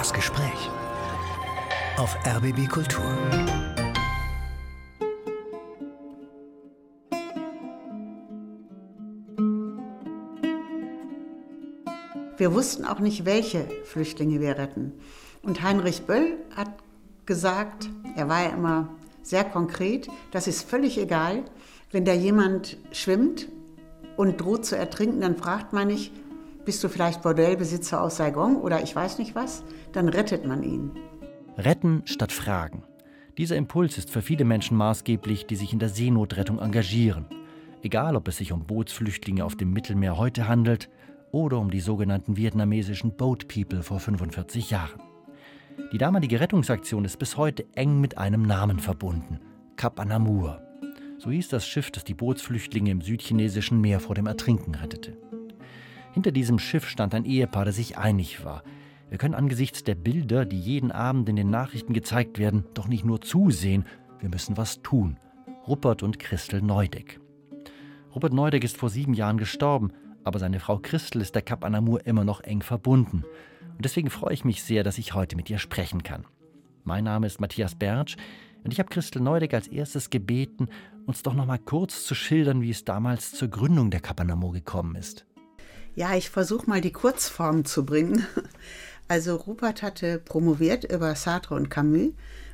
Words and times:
Das 0.00 0.14
Gespräch 0.14 0.70
auf 1.98 2.16
RBB 2.26 2.70
Kultur. 2.70 3.04
Wir 12.38 12.54
wussten 12.54 12.86
auch 12.86 13.00
nicht, 13.00 13.26
welche 13.26 13.68
Flüchtlinge 13.84 14.40
wir 14.40 14.56
retten. 14.56 14.94
Und 15.42 15.62
Heinrich 15.62 16.06
Böll 16.06 16.38
hat 16.56 16.70
gesagt, 17.26 17.90
er 18.16 18.26
war 18.30 18.44
ja 18.44 18.50
immer 18.54 18.88
sehr 19.20 19.44
konkret, 19.44 20.08
das 20.30 20.46
ist 20.46 20.66
völlig 20.66 20.96
egal, 20.96 21.44
wenn 21.92 22.06
da 22.06 22.14
jemand 22.14 22.78
schwimmt 22.90 23.48
und 24.16 24.40
droht 24.40 24.64
zu 24.64 24.78
ertrinken, 24.78 25.20
dann 25.20 25.36
fragt 25.36 25.74
man 25.74 25.88
nicht, 25.88 26.10
bist 26.64 26.82
du 26.84 26.88
vielleicht 26.88 27.22
Bordellbesitzer 27.22 28.00
aus 28.00 28.16
Saigon 28.16 28.56
oder 28.56 28.82
ich 28.82 28.94
weiß 28.94 29.18
nicht 29.18 29.34
was, 29.34 29.64
dann 29.92 30.08
rettet 30.08 30.46
man 30.46 30.62
ihn. 30.62 30.92
Retten 31.56 32.02
statt 32.04 32.32
Fragen. 32.32 32.84
Dieser 33.38 33.56
Impuls 33.56 33.96
ist 33.98 34.10
für 34.10 34.22
viele 34.22 34.44
Menschen 34.44 34.76
maßgeblich, 34.76 35.46
die 35.46 35.56
sich 35.56 35.72
in 35.72 35.78
der 35.78 35.88
Seenotrettung 35.88 36.58
engagieren. 36.58 37.26
Egal, 37.82 38.16
ob 38.16 38.28
es 38.28 38.36
sich 38.36 38.52
um 38.52 38.66
Bootsflüchtlinge 38.66 39.44
auf 39.44 39.56
dem 39.56 39.72
Mittelmeer 39.72 40.18
heute 40.18 40.48
handelt 40.48 40.90
oder 41.32 41.58
um 41.58 41.70
die 41.70 41.80
sogenannten 41.80 42.36
vietnamesischen 42.36 43.16
Boat 43.16 43.48
People 43.48 43.82
vor 43.82 44.00
45 44.00 44.70
Jahren. 44.70 45.00
Die 45.92 45.98
damalige 45.98 46.40
Rettungsaktion 46.40 47.04
ist 47.04 47.18
bis 47.18 47.36
heute 47.36 47.64
eng 47.74 48.00
mit 48.00 48.18
einem 48.18 48.42
Namen 48.42 48.78
verbunden: 48.78 49.40
Cap 49.76 49.98
Anamur. 49.98 50.60
So 51.18 51.30
hieß 51.30 51.48
das 51.48 51.66
Schiff, 51.66 51.90
das 51.90 52.04
die 52.04 52.14
Bootsflüchtlinge 52.14 52.90
im 52.90 53.00
südchinesischen 53.00 53.80
Meer 53.80 54.00
vor 54.00 54.14
dem 54.14 54.26
Ertrinken 54.26 54.74
rettete. 54.74 55.16
Hinter 56.12 56.32
diesem 56.32 56.58
Schiff 56.58 56.88
stand 56.88 57.14
ein 57.14 57.24
Ehepaar, 57.24 57.64
das 57.64 57.76
sich 57.76 57.96
einig 57.96 58.44
war. 58.44 58.62
Wir 59.08 59.18
können 59.18 59.34
angesichts 59.34 59.84
der 59.84 59.94
Bilder, 59.94 60.44
die 60.44 60.60
jeden 60.60 60.92
Abend 60.92 61.28
in 61.28 61.36
den 61.36 61.50
Nachrichten 61.50 61.92
gezeigt 61.92 62.38
werden, 62.38 62.64
doch 62.74 62.88
nicht 62.88 63.04
nur 63.04 63.20
zusehen, 63.20 63.84
wir 64.18 64.28
müssen 64.28 64.56
was 64.56 64.82
tun. 64.82 65.18
Ruppert 65.66 66.02
und 66.02 66.18
Christel 66.18 66.62
Neudeck. 66.62 67.20
Rupert 68.14 68.32
Neudeck 68.32 68.64
ist 68.64 68.76
vor 68.76 68.90
sieben 68.90 69.14
Jahren 69.14 69.38
gestorben, 69.38 69.92
aber 70.24 70.38
seine 70.38 70.60
Frau 70.60 70.78
Christel 70.78 71.22
ist 71.22 71.34
der 71.34 71.42
Kap 71.42 71.64
Anamur 71.64 72.06
immer 72.06 72.24
noch 72.24 72.40
eng 72.40 72.62
verbunden. 72.62 73.24
Und 73.76 73.84
deswegen 73.84 74.10
freue 74.10 74.34
ich 74.34 74.44
mich 74.44 74.62
sehr, 74.62 74.82
dass 74.82 74.98
ich 74.98 75.14
heute 75.14 75.36
mit 75.36 75.48
ihr 75.48 75.58
sprechen 75.58 76.02
kann. 76.02 76.24
Mein 76.84 77.04
Name 77.04 77.26
ist 77.26 77.40
Matthias 77.40 77.74
Bertsch 77.74 78.16
und 78.64 78.72
ich 78.72 78.78
habe 78.78 78.90
Christel 78.90 79.22
Neudeck 79.22 79.54
als 79.54 79.68
erstes 79.68 80.10
gebeten, 80.10 80.68
uns 81.06 81.22
doch 81.22 81.34
noch 81.34 81.46
mal 81.46 81.58
kurz 81.58 82.04
zu 82.04 82.14
schildern, 82.14 82.62
wie 82.62 82.70
es 82.70 82.84
damals 82.84 83.32
zur 83.32 83.48
Gründung 83.48 83.90
der 83.90 84.00
Kap 84.00 84.20
Anamur 84.20 84.52
gekommen 84.52 84.96
ist. 84.96 85.26
Ja, 85.94 86.14
ich 86.14 86.30
versuche 86.30 86.68
mal 86.68 86.80
die 86.80 86.92
Kurzform 86.92 87.64
zu 87.64 87.84
bringen. 87.84 88.26
Also 89.08 89.34
Rupert 89.34 89.82
hatte 89.82 90.20
promoviert 90.20 90.84
über 90.84 91.16
Sartre 91.16 91.56
und 91.56 91.68
Camus 91.68 92.12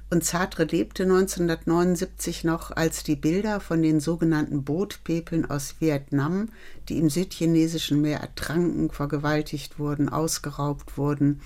und 0.09 0.25
Sartre 0.25 0.65
lebte 0.65 1.03
1979 1.03 2.45
noch, 2.45 2.71
als 2.71 3.03
die 3.03 3.15
Bilder 3.15 3.61
von 3.61 3.83
den 3.83 4.01
sogenannten 4.01 4.65
Bootpepeln 4.65 5.51
aus 5.51 5.75
Vietnam, 5.81 6.49
die 6.89 6.99
im 6.99 7.11
südchinesischen 7.11 8.01
Meer 8.01 8.21
ertranken, 8.21 8.91
vergewaltigt 8.91 9.79
wurden, 9.79 10.09
ausgeraubt 10.09 10.97
wurden 10.97 11.43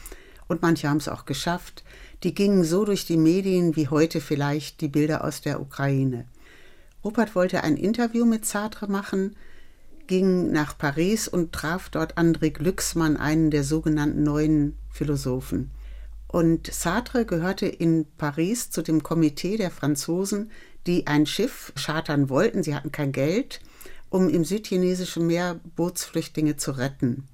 und 0.51 0.63
manche 0.63 0.89
haben 0.89 0.97
es 0.99 1.09
auch 1.09 1.25
geschafft, 1.25 1.85
die 2.25 2.35
gingen 2.35 2.65
so 2.65 2.85
durch 2.85 3.07
die 3.07 3.17
Medien 3.17 3.77
wie 3.77 3.89
heute 3.89 4.21
vielleicht 4.21 4.81
die 4.81 4.89
Bilder 4.89 5.25
aus 5.25 5.41
der 5.41 5.61
Ukraine. 5.61 6.25
Rupert 7.05 7.35
wollte 7.35 7.63
ein 7.63 7.77
Interview 7.77 8.27
mit 8.27 8.45
Sartre 8.45 8.89
machen, 8.89 9.37
ging 10.11 10.50
nach 10.50 10.77
Paris 10.77 11.28
und 11.28 11.53
traf 11.53 11.89
dort 11.89 12.19
André 12.19 12.50
Glücksmann, 12.50 13.16
einen 13.16 13.53
der 13.53 13.62
sogenannten 13.62 14.25
neuen 14.25 14.77
Philosophen. 14.91 15.70
Und 16.27 16.66
Sartre 16.66 17.25
gehörte 17.25 17.66
in 17.66 18.06
Paris 18.19 18.70
zu 18.70 18.83
dem 18.83 19.05
Komitee 19.05 19.56
der 19.56 19.70
Franzosen, 19.70 20.50
die 20.88 21.06
ein 21.06 21.26
Schiff 21.26 21.72
chartern 21.76 22.28
wollten. 22.28 22.65
Sie 22.65 22.75
hatten 22.75 22.91
kein 22.91 23.12
Geld, 23.12 23.60
um 24.09 24.28
im 24.28 24.44
südchinesischen 24.44 25.28
Meer 25.28 25.60
Bootsflüchtlinge 25.76 26.56
zu 26.56 26.72
retten. 26.72 27.28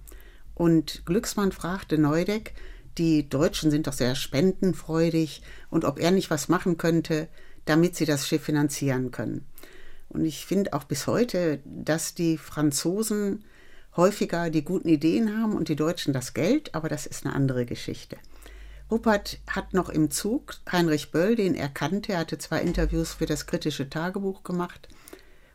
Und 0.55 1.07
Glücksmann 1.07 1.53
fragte 1.53 1.97
Neudeck, 1.97 2.53
die 2.99 3.27
Deutschen 3.27 3.71
sind 3.71 3.87
doch 3.87 3.95
sehr 3.95 4.15
spendenfreudig, 4.15 5.41
und 5.71 5.87
ob 5.87 5.99
er 5.99 6.11
nicht 6.11 6.29
was 6.29 6.51
machen 6.51 6.77
könnte, 6.77 7.29
damit 7.65 7.97
sie 7.97 8.05
das 8.05 8.29
Schiff 8.29 8.43
finanzieren 8.43 9.13
können. 9.13 9.47
Und 10.09 10.25
ich 10.25 10.47
finde 10.47 10.73
auch 10.73 10.85
bis 10.85 11.07
heute, 11.07 11.61
dass 11.65 12.15
die 12.15 12.39
Franzosen 12.39 13.45
häufiger 13.97 14.51
die 14.51 14.65
guten 14.65 14.89
Ideen 14.89 15.41
haben 15.41 15.55
und 15.55 15.69
die 15.69 15.77
Deutschen 15.77 16.13
das 16.13 16.35
Geld, 16.35 16.75
aber 16.75 16.89
das 16.89 17.07
ist 17.07 17.25
eine 17.25 17.35
andere 17.35 17.67
Geschichte. 17.67 18.17
Rupert 18.91 19.41
hat 19.49 19.75
noch 19.75 19.89
im 19.89 20.11
Zug 20.11 20.57
Heinrich 20.71 21.11
Böll, 21.11 21.35
den 21.35 21.55
er 21.55 21.69
kannte, 21.69 22.13
er 22.13 22.21
hatte 22.21 22.39
zwei 22.39 22.61
Interviews 22.61 23.15
für 23.15 23.27
das 23.27 23.47
kritische 23.47 23.91
Tagebuch 23.91 24.45
gemacht 24.45 24.89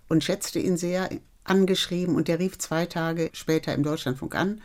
und 0.10 0.24
schätzte 0.24 0.60
ihn 0.60 0.76
sehr, 0.76 1.10
angeschrieben 1.44 2.16
und 2.16 2.28
der 2.28 2.40
rief 2.40 2.58
zwei 2.58 2.86
Tage 2.86 3.30
später 3.34 3.74
im 3.74 3.84
Deutschlandfunk 3.84 4.36
an, 4.36 4.62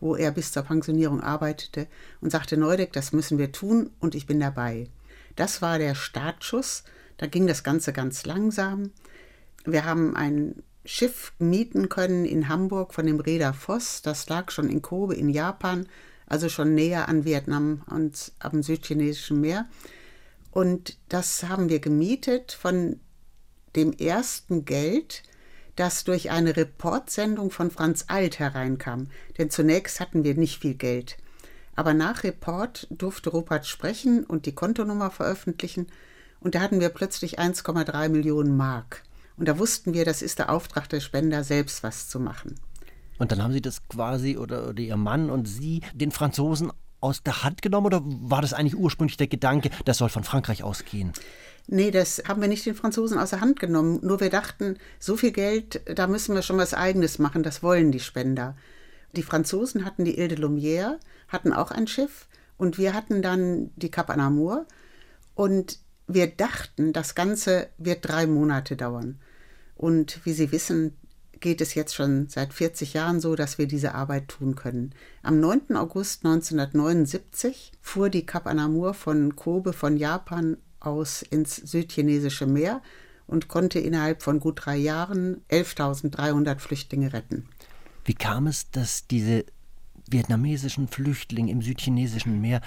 wo 0.00 0.16
er 0.16 0.30
bis 0.30 0.52
zur 0.52 0.62
Pensionierung 0.62 1.20
arbeitete 1.20 1.86
und 2.20 2.30
sagte, 2.30 2.56
Neudeck, 2.56 2.92
das 2.92 3.12
müssen 3.12 3.38
wir 3.38 3.52
tun 3.52 3.90
und 4.00 4.14
ich 4.14 4.26
bin 4.26 4.40
dabei. 4.40 4.88
Das 5.36 5.62
war 5.62 5.78
der 5.78 5.94
Startschuss, 5.94 6.84
da 7.18 7.26
ging 7.26 7.46
das 7.46 7.64
Ganze 7.64 7.92
ganz 7.92 8.24
langsam. 8.24 8.92
Wir 9.64 9.84
haben 9.84 10.16
ein 10.16 10.62
Schiff 10.84 11.32
mieten 11.38 11.88
können 11.88 12.24
in 12.24 12.48
Hamburg 12.48 12.94
von 12.94 13.06
dem 13.06 13.20
Reeder 13.20 13.52
Voss. 13.52 14.02
Das 14.02 14.28
lag 14.28 14.50
schon 14.50 14.68
in 14.68 14.82
Kobe 14.82 15.14
in 15.14 15.28
Japan, 15.28 15.86
also 16.26 16.48
schon 16.48 16.74
näher 16.74 17.08
an 17.08 17.24
Vietnam 17.24 17.82
und 17.86 18.32
am 18.38 18.62
südchinesischen 18.62 19.40
Meer. 19.40 19.66
Und 20.50 20.98
das 21.08 21.44
haben 21.44 21.68
wir 21.68 21.80
gemietet 21.80 22.52
von 22.52 22.98
dem 23.76 23.92
ersten 23.92 24.64
Geld, 24.64 25.22
das 25.76 26.04
durch 26.04 26.30
eine 26.30 26.56
Reportsendung 26.56 27.50
von 27.50 27.70
Franz 27.70 28.06
Alt 28.08 28.38
hereinkam. 28.38 29.08
Denn 29.38 29.50
zunächst 29.50 30.00
hatten 30.00 30.24
wir 30.24 30.34
nicht 30.34 30.60
viel 30.60 30.74
Geld. 30.74 31.18
Aber 31.76 31.94
nach 31.94 32.24
Report 32.24 32.88
durfte 32.90 33.30
Rupert 33.30 33.66
sprechen 33.66 34.24
und 34.24 34.46
die 34.46 34.54
Kontonummer 34.54 35.10
veröffentlichen. 35.10 35.86
Und 36.40 36.54
da 36.54 36.60
hatten 36.60 36.80
wir 36.80 36.88
plötzlich 36.88 37.38
1,3 37.38 38.08
Millionen 38.08 38.56
Mark. 38.56 39.02
Und 39.40 39.46
da 39.46 39.58
wussten 39.58 39.94
wir, 39.94 40.04
das 40.04 40.20
ist 40.20 40.38
der 40.38 40.50
Auftrag 40.50 40.90
der 40.90 41.00
Spender, 41.00 41.44
selbst 41.44 41.82
was 41.82 42.10
zu 42.10 42.20
machen. 42.20 42.56
Und 43.18 43.32
dann 43.32 43.42
haben 43.42 43.54
Sie 43.54 43.62
das 43.62 43.88
quasi 43.88 44.36
oder, 44.36 44.68
oder 44.68 44.80
Ihr 44.80 44.98
Mann 44.98 45.30
und 45.30 45.48
Sie 45.48 45.80
den 45.94 46.10
Franzosen 46.10 46.70
aus 47.00 47.22
der 47.22 47.42
Hand 47.42 47.62
genommen 47.62 47.86
oder 47.86 48.02
war 48.04 48.42
das 48.42 48.52
eigentlich 48.52 48.76
ursprünglich 48.76 49.16
der 49.16 49.28
Gedanke, 49.28 49.70
das 49.86 49.96
soll 49.96 50.10
von 50.10 50.24
Frankreich 50.24 50.62
ausgehen? 50.62 51.14
Nee, 51.66 51.90
das 51.90 52.22
haben 52.28 52.42
wir 52.42 52.48
nicht 52.48 52.66
den 52.66 52.74
Franzosen 52.74 53.16
aus 53.16 53.30
der 53.30 53.40
Hand 53.40 53.58
genommen. 53.60 54.00
Nur 54.02 54.20
wir 54.20 54.28
dachten, 54.28 54.76
so 54.98 55.16
viel 55.16 55.32
Geld, 55.32 55.80
da 55.86 56.06
müssen 56.06 56.34
wir 56.34 56.42
schon 56.42 56.58
was 56.58 56.74
Eigenes 56.74 57.18
machen, 57.18 57.42
das 57.42 57.62
wollen 57.62 57.92
die 57.92 58.00
Spender. 58.00 58.58
Die 59.16 59.22
Franzosen 59.22 59.86
hatten 59.86 60.04
die 60.04 60.18
Ile 60.18 60.28
de 60.28 60.38
Lumière, 60.38 60.98
hatten 61.28 61.54
auch 61.54 61.70
ein 61.70 61.86
Schiff 61.86 62.28
und 62.58 62.76
wir 62.76 62.92
hatten 62.92 63.22
dann 63.22 63.70
die 63.76 63.90
Cap 63.90 64.10
Anamur 64.10 64.66
und 65.34 65.78
wir 66.06 66.26
dachten, 66.26 66.92
das 66.92 67.14
Ganze 67.14 67.68
wird 67.78 68.06
drei 68.06 68.26
Monate 68.26 68.76
dauern. 68.76 69.18
Und 69.80 70.20
wie 70.26 70.34
Sie 70.34 70.52
wissen, 70.52 70.92
geht 71.40 71.62
es 71.62 71.72
jetzt 71.74 71.94
schon 71.94 72.28
seit 72.28 72.52
40 72.52 72.92
Jahren 72.92 73.18
so, 73.18 73.34
dass 73.34 73.56
wir 73.56 73.66
diese 73.66 73.94
Arbeit 73.94 74.28
tun 74.28 74.54
können. 74.54 74.94
Am 75.22 75.40
9. 75.40 75.74
August 75.74 76.26
1979 76.26 77.72
fuhr 77.80 78.10
die 78.10 78.26
Kap 78.26 78.46
Anamur 78.46 78.92
von 78.92 79.36
Kobe 79.36 79.72
von 79.72 79.96
Japan 79.96 80.58
aus 80.80 81.22
ins 81.22 81.56
südchinesische 81.56 82.44
Meer 82.44 82.82
und 83.26 83.48
konnte 83.48 83.78
innerhalb 83.78 84.22
von 84.22 84.38
gut 84.38 84.66
drei 84.66 84.76
Jahren 84.76 85.40
11.300 85.48 86.58
Flüchtlinge 86.58 87.14
retten. 87.14 87.48
Wie 88.04 88.12
kam 88.12 88.48
es, 88.48 88.70
dass 88.70 89.06
diese 89.06 89.46
vietnamesischen 90.10 90.88
Flüchtlinge 90.88 91.52
im 91.52 91.62
südchinesischen 91.62 92.38
Meer 92.42 92.60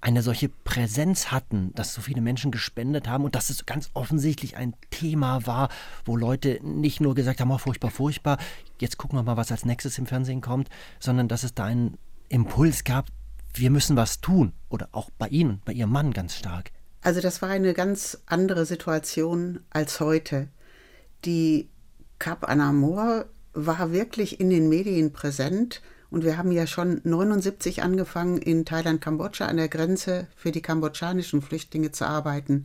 eine 0.00 0.22
solche 0.22 0.48
Präsenz 0.48 1.30
hatten, 1.32 1.72
dass 1.74 1.94
so 1.94 2.00
viele 2.00 2.20
Menschen 2.20 2.50
gespendet 2.50 3.08
haben 3.08 3.24
und 3.24 3.34
dass 3.34 3.50
es 3.50 3.66
ganz 3.66 3.90
offensichtlich 3.94 4.56
ein 4.56 4.74
Thema 4.90 5.46
war, 5.46 5.68
wo 6.04 6.16
Leute 6.16 6.60
nicht 6.62 7.00
nur 7.00 7.14
gesagt 7.14 7.40
haben, 7.40 7.50
oh, 7.50 7.58
furchtbar, 7.58 7.90
furchtbar, 7.90 8.38
jetzt 8.80 8.98
gucken 8.98 9.18
wir 9.18 9.22
mal, 9.22 9.36
was 9.36 9.50
als 9.50 9.64
nächstes 9.64 9.98
im 9.98 10.06
Fernsehen 10.06 10.40
kommt, 10.40 10.68
sondern 11.00 11.28
dass 11.28 11.42
es 11.42 11.54
da 11.54 11.64
einen 11.64 11.98
Impuls 12.28 12.84
gab, 12.84 13.06
wir 13.54 13.70
müssen 13.70 13.96
was 13.96 14.20
tun. 14.20 14.52
Oder 14.68 14.88
auch 14.92 15.10
bei 15.18 15.28
Ihnen, 15.28 15.60
bei 15.64 15.72
Ihrem 15.72 15.90
Mann 15.90 16.12
ganz 16.12 16.36
stark. 16.36 16.70
Also 17.02 17.20
das 17.20 17.40
war 17.40 17.48
eine 17.48 17.72
ganz 17.72 18.18
andere 18.26 18.66
Situation 18.66 19.60
als 19.70 20.00
heute. 20.00 20.48
Die 21.24 21.68
Cap 22.18 22.48
Anamor 22.48 23.26
war 23.52 23.92
wirklich 23.92 24.40
in 24.40 24.50
den 24.50 24.68
Medien 24.68 25.12
präsent 25.12 25.82
und 26.10 26.24
wir 26.24 26.38
haben 26.38 26.52
ja 26.52 26.66
schon 26.66 27.00
79 27.04 27.82
angefangen, 27.82 28.38
in 28.38 28.64
Thailand, 28.64 29.00
Kambodscha 29.00 29.46
an 29.46 29.56
der 29.56 29.68
Grenze 29.68 30.28
für 30.36 30.52
die 30.52 30.62
kambodschanischen 30.62 31.42
Flüchtlinge 31.42 31.90
zu 31.92 32.06
arbeiten. 32.06 32.62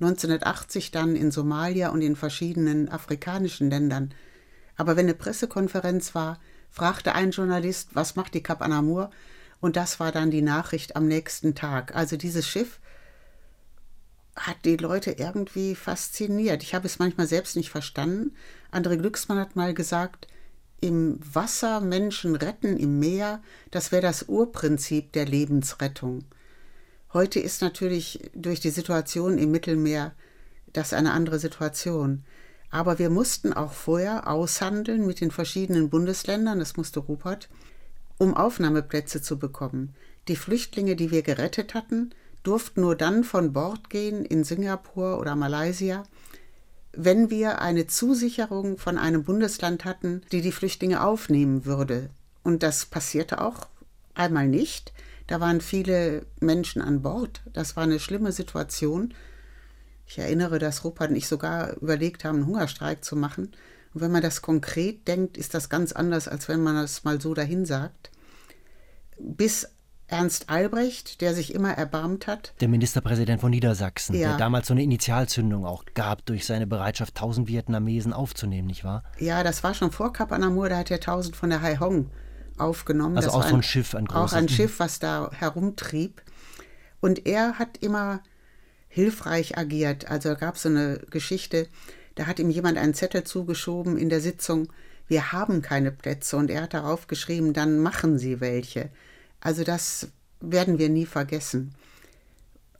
1980 0.00 0.90
dann 0.90 1.16
in 1.16 1.30
Somalia 1.30 1.90
und 1.90 2.02
in 2.02 2.16
verschiedenen 2.16 2.88
afrikanischen 2.88 3.68
Ländern. 3.68 4.14
Aber 4.76 4.96
wenn 4.96 5.06
eine 5.06 5.14
Pressekonferenz 5.14 6.14
war, 6.14 6.38
fragte 6.70 7.14
ein 7.14 7.32
Journalist, 7.32 7.90
was 7.94 8.16
macht 8.16 8.34
die 8.34 8.42
Kap 8.42 8.62
Anamur? 8.62 9.10
Und 9.60 9.76
das 9.76 9.98
war 9.98 10.12
dann 10.12 10.30
die 10.30 10.42
Nachricht 10.42 10.94
am 10.94 11.08
nächsten 11.08 11.54
Tag. 11.54 11.94
Also 11.96 12.16
dieses 12.16 12.46
Schiff 12.46 12.78
hat 14.36 14.64
die 14.64 14.76
Leute 14.76 15.10
irgendwie 15.12 15.74
fasziniert. 15.74 16.62
Ich 16.62 16.74
habe 16.74 16.86
es 16.86 17.00
manchmal 17.00 17.26
selbst 17.26 17.56
nicht 17.56 17.70
verstanden. 17.70 18.36
André 18.70 18.96
Glücksmann 18.96 19.38
hat 19.38 19.56
mal 19.56 19.74
gesagt, 19.74 20.28
im 20.80 21.18
Wasser 21.32 21.80
Menschen 21.80 22.36
retten, 22.36 22.76
im 22.76 22.98
Meer, 22.98 23.42
das 23.70 23.92
wäre 23.92 24.02
das 24.02 24.24
Urprinzip 24.24 25.12
der 25.12 25.26
Lebensrettung. 25.26 26.24
Heute 27.12 27.40
ist 27.40 27.62
natürlich 27.62 28.30
durch 28.34 28.60
die 28.60 28.70
Situation 28.70 29.38
im 29.38 29.50
Mittelmeer 29.50 30.12
das 30.72 30.92
eine 30.92 31.12
andere 31.12 31.38
Situation. 31.38 32.22
Aber 32.70 32.98
wir 32.98 33.08
mussten 33.08 33.52
auch 33.52 33.72
vorher 33.72 34.28
aushandeln 34.28 35.06
mit 35.06 35.20
den 35.20 35.30
verschiedenen 35.30 35.88
Bundesländern, 35.88 36.58
das 36.58 36.76
musste 36.76 37.00
Rupert, 37.00 37.48
um 38.18 38.34
Aufnahmeplätze 38.34 39.22
zu 39.22 39.38
bekommen. 39.38 39.94
Die 40.28 40.36
Flüchtlinge, 40.36 40.94
die 40.94 41.10
wir 41.10 41.22
gerettet 41.22 41.72
hatten, 41.72 42.10
durften 42.42 42.82
nur 42.82 42.94
dann 42.94 43.24
von 43.24 43.52
Bord 43.52 43.88
gehen 43.88 44.24
in 44.24 44.44
Singapur 44.44 45.18
oder 45.18 45.34
Malaysia, 45.34 46.02
wenn 47.00 47.30
wir 47.30 47.60
eine 47.60 47.86
Zusicherung 47.86 48.76
von 48.76 48.98
einem 48.98 49.22
Bundesland 49.22 49.84
hatten, 49.84 50.22
die 50.32 50.40
die 50.40 50.50
Flüchtlinge 50.50 51.00
aufnehmen 51.04 51.64
würde. 51.64 52.10
Und 52.42 52.64
das 52.64 52.86
passierte 52.86 53.40
auch 53.40 53.68
einmal 54.14 54.48
nicht. 54.48 54.92
Da 55.28 55.38
waren 55.38 55.60
viele 55.60 56.26
Menschen 56.40 56.82
an 56.82 57.02
Bord. 57.02 57.40
Das 57.52 57.76
war 57.76 57.84
eine 57.84 58.00
schlimme 58.00 58.32
Situation. 58.32 59.14
Ich 60.08 60.18
erinnere, 60.18 60.58
dass 60.58 60.82
Rupert 60.82 61.10
und 61.10 61.16
ich 61.16 61.28
sogar 61.28 61.76
überlegt 61.76 62.24
haben, 62.24 62.38
einen 62.38 62.46
Hungerstreik 62.46 63.04
zu 63.04 63.14
machen. 63.14 63.52
Und 63.94 64.00
wenn 64.00 64.10
man 64.10 64.22
das 64.22 64.42
konkret 64.42 65.06
denkt, 65.06 65.38
ist 65.38 65.54
das 65.54 65.68
ganz 65.68 65.92
anders, 65.92 66.26
als 66.26 66.48
wenn 66.48 66.64
man 66.64 66.74
das 66.74 67.04
mal 67.04 67.20
so 67.20 67.32
dahin 67.32 67.64
sagt. 67.64 68.10
Bis 69.20 69.68
Ernst 70.10 70.48
Albrecht, 70.48 71.20
der 71.20 71.34
sich 71.34 71.54
immer 71.54 71.72
erbarmt 71.72 72.26
hat. 72.26 72.54
Der 72.60 72.68
Ministerpräsident 72.68 73.42
von 73.42 73.50
Niedersachsen, 73.50 74.16
ja. 74.16 74.30
der 74.30 74.38
damals 74.38 74.66
so 74.66 74.74
eine 74.74 74.82
Initialzündung 74.82 75.66
auch 75.66 75.84
gab 75.94 76.24
durch 76.24 76.46
seine 76.46 76.66
Bereitschaft, 76.66 77.14
tausend 77.14 77.46
Vietnamesen 77.46 78.14
aufzunehmen, 78.14 78.68
nicht 78.68 78.84
wahr? 78.84 79.04
Ja, 79.18 79.44
das 79.44 79.62
war 79.62 79.74
schon 79.74 79.92
vor 79.92 80.14
Kap 80.14 80.32
Anamur, 80.32 80.70
da 80.70 80.78
hat 80.78 80.90
er 80.90 81.00
tausend 81.00 81.36
von 81.36 81.50
der 81.50 81.60
Hai 81.60 81.76
Hong 81.78 82.10
aufgenommen. 82.56 83.16
Also 83.16 83.28
das 83.28 83.36
auch 83.36 83.48
so 83.48 83.56
ein, 83.56 83.62
Schiff, 83.62 83.94
ein 83.94 84.06
großes. 84.06 84.32
Auch 84.32 84.36
ein 84.38 84.48
Schiff, 84.48 84.80
was 84.80 84.98
da 84.98 85.30
herumtrieb. 85.32 86.22
Und 87.00 87.26
er 87.26 87.58
hat 87.58 87.76
immer 87.76 88.22
hilfreich 88.88 89.58
agiert. 89.58 90.10
Also 90.10 90.34
gab 90.34 90.56
es 90.56 90.62
so 90.62 90.70
eine 90.70 91.00
Geschichte, 91.10 91.68
da 92.14 92.26
hat 92.26 92.38
ihm 92.38 92.50
jemand 92.50 92.78
einen 92.78 92.94
Zettel 92.94 93.24
zugeschoben 93.24 93.98
in 93.98 94.08
der 94.08 94.20
Sitzung, 94.20 94.72
wir 95.06 95.32
haben 95.32 95.62
keine 95.62 95.92
Plätze. 95.92 96.36
Und 96.36 96.50
er 96.50 96.62
hat 96.62 96.74
darauf 96.74 97.06
geschrieben, 97.06 97.52
dann 97.52 97.78
machen 97.78 98.18
Sie 98.18 98.40
welche. 98.40 98.90
Also 99.40 99.64
das 99.64 100.08
werden 100.40 100.78
wir 100.78 100.88
nie 100.88 101.06
vergessen. 101.06 101.74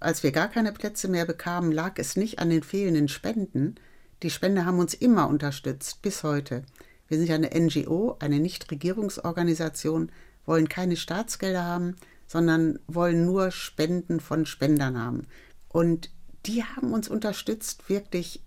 Als 0.00 0.22
wir 0.22 0.32
gar 0.32 0.48
keine 0.48 0.72
Plätze 0.72 1.08
mehr 1.08 1.26
bekamen, 1.26 1.72
lag 1.72 1.94
es 1.96 2.16
nicht 2.16 2.38
an 2.38 2.50
den 2.50 2.62
fehlenden 2.62 3.08
Spenden. 3.08 3.76
Die 4.22 4.30
Spender 4.30 4.64
haben 4.64 4.78
uns 4.78 4.94
immer 4.94 5.28
unterstützt, 5.28 6.02
bis 6.02 6.22
heute. 6.22 6.62
Wir 7.08 7.18
sind 7.18 7.28
ja 7.28 7.34
eine 7.34 7.50
NGO, 7.50 8.16
eine 8.20 8.38
Nichtregierungsorganisation, 8.38 10.12
wollen 10.44 10.68
keine 10.68 10.96
Staatsgelder 10.96 11.64
haben, 11.64 11.96
sondern 12.26 12.78
wollen 12.86 13.24
nur 13.24 13.50
Spenden 13.50 14.20
von 14.20 14.46
Spendern 14.46 14.98
haben. 14.98 15.26
Und 15.68 16.10
die 16.46 16.62
haben 16.62 16.92
uns 16.92 17.08
unterstützt, 17.08 17.88
wirklich, 17.88 18.42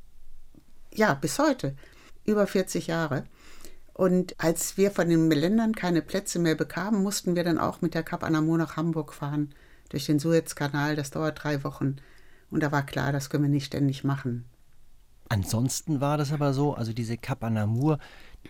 ja, 0.94 1.14
bis 1.14 1.40
heute, 1.40 1.76
über 2.26 2.48
40 2.48 2.88
Jahre. 2.88 3.26
Und 3.94 4.36
als 4.40 4.78
wir 4.78 4.92
von 4.92 5.10
den 5.10 5.30
Ländern 5.30 5.76
keine 5.76 6.02
Plätze 6.02 6.40
mehr 6.40 6.56
bekamen, 6.56 7.04
mussten 7.04 7.36
wir 7.36 7.44
dann 7.44 7.58
auch 7.58 7.82
mit 7.82 7.94
der 7.94 8.04
Cap 8.04 8.24
Anamur 8.24 8.58
nach 8.58 8.78
Hamburg 8.78 9.14
fahren, 9.14 9.54
durch 9.90 10.06
den 10.06 10.20
Suezkanal. 10.20 10.96
Das 10.96 11.12
dauert 11.12 11.44
drei 11.44 11.64
Wochen. 11.64 11.98
Und 12.50 12.64
da 12.64 12.72
war 12.72 12.86
klar, 12.86 13.12
das 13.12 13.30
können 13.30 13.44
wir 13.44 13.50
nicht 13.50 13.66
ständig 13.66 14.04
machen. 14.04 14.46
Ansonsten 15.30 16.02
war 16.02 16.18
das 16.18 16.34
aber 16.34 16.54
so, 16.54 16.74
also 16.74 16.92
diese 16.92 17.18
Cap 17.18 17.44
Anamur, 17.44 18.00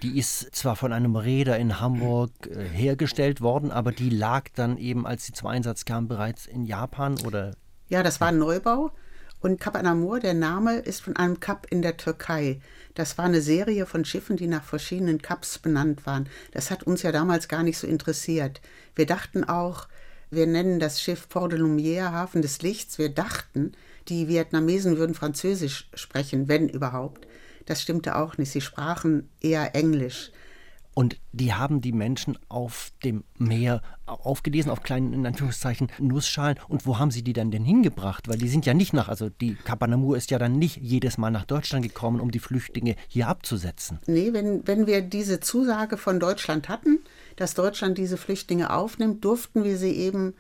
die 0.02 0.18
ist 0.18 0.56
zwar 0.56 0.76
von 0.76 0.94
einem 0.94 1.16
Reeder 1.16 1.58
in 1.60 1.80
Hamburg 1.80 2.32
äh, 2.48 2.64
hergestellt 2.64 3.42
worden, 3.42 3.72
aber 3.72 3.92
die 3.92 4.10
lag 4.10 4.46
dann 4.56 4.78
eben, 4.78 5.06
als 5.06 5.26
sie 5.26 5.34
zum 5.34 5.48
Einsatz 5.48 5.86
kam, 5.86 6.08
bereits 6.08 6.48
in 6.48 6.66
Japan 6.66 7.20
oder? 7.26 7.56
Ja, 7.88 8.02
das 8.02 8.20
war 8.20 8.30
ein 8.30 8.40
Neubau. 8.40 8.92
Und 9.42 9.60
Kap 9.60 9.76
Anamur, 9.76 10.20
der 10.20 10.34
Name 10.34 10.78
ist 10.78 11.02
von 11.02 11.16
einem 11.16 11.40
Kap 11.40 11.68
in 11.70 11.82
der 11.82 11.98
Türkei. 11.98 12.62
Das 12.94 13.18
war 13.18 13.26
eine 13.26 13.42
Serie 13.42 13.86
von 13.86 14.06
Schiffen, 14.06 14.38
die 14.38 14.48
nach 14.48 14.64
verschiedenen 14.64 15.22
Kaps 15.22 15.60
benannt 15.60 16.06
waren. 16.06 16.28
Das 16.52 16.72
hat 16.72 16.84
uns 16.84 17.04
ja 17.04 17.12
damals 17.12 17.48
gar 17.48 17.64
nicht 17.64 17.78
so 17.78 17.88
interessiert. 17.88 18.62
Wir 18.96 19.06
dachten 19.06 19.44
auch, 19.44 19.88
wir 20.30 20.48
nennen 20.48 20.80
das 20.80 21.02
Schiff 21.02 21.28
Port 21.30 21.54
de 21.54 21.60
Lumière, 21.60 22.12
Hafen 22.12 22.42
des 22.42 22.62
Lichts. 22.62 22.98
Wir 22.98 23.10
dachten, 23.10 23.74
die 24.08 24.28
Vietnamesen 24.28 24.98
würden 24.98 25.16
Französisch 25.16 25.90
sprechen, 25.94 26.48
wenn 26.48 26.70
überhaupt. 26.70 27.28
Das 27.66 27.82
stimmte 27.82 28.16
auch 28.16 28.38
nicht. 28.38 28.52
Sie 28.52 28.62
sprachen 28.62 29.30
eher 29.42 29.76
Englisch. 29.76 30.32
Und 30.94 31.18
die 31.32 31.54
haben 31.54 31.80
die 31.80 31.94
Menschen 31.94 32.38
auf 32.50 32.92
dem 33.04 33.24
Meer 33.38 33.82
aufgelesen, 34.06 34.70
auf 34.70 34.84
kleinen, 34.84 35.14
in 35.14 35.26
Anführungszeichen, 35.26 35.90
Nussschalen. 36.00 36.58
Und 36.68 36.86
wo 36.86 37.00
haben 37.00 37.12
sie 37.12 37.24
die 37.24 37.32
dann 37.32 37.50
denn 37.50 37.64
hingebracht? 37.64 38.28
Weil 38.28 38.38
die 38.38 38.50
sind 38.50 38.66
ja 38.66 38.74
nicht 38.74 38.92
nach, 38.92 39.08
also 39.08 39.30
die 39.30 39.56
Kapanamur 39.56 40.18
ist 40.18 40.32
ja 40.32 40.40
dann 40.40 40.60
nicht 40.60 40.78
jedes 40.78 41.18
Mal 41.18 41.32
nach 41.32 41.46
Deutschland 41.46 41.84
gekommen, 41.84 42.20
um 42.20 42.32
die 42.32 42.40
Flüchtlinge 42.40 42.96
hier 43.08 43.30
abzusetzen. 43.30 44.00
Nee, 44.06 44.34
wenn, 44.34 44.68
wenn 44.68 44.86
wir 44.86 45.02
diese 45.02 45.40
Zusage 45.40 45.96
von 45.96 46.20
Deutschland 46.20 46.68
hatten, 46.68 47.00
dass 47.38 47.54
Deutschland 47.54 47.98
diese 47.98 48.18
Flüchtlinge 48.18 48.74
aufnimmt, 48.74 49.24
durften 49.24 49.64
wir 49.64 49.78
sie 49.78 49.94
eben 49.94 50.34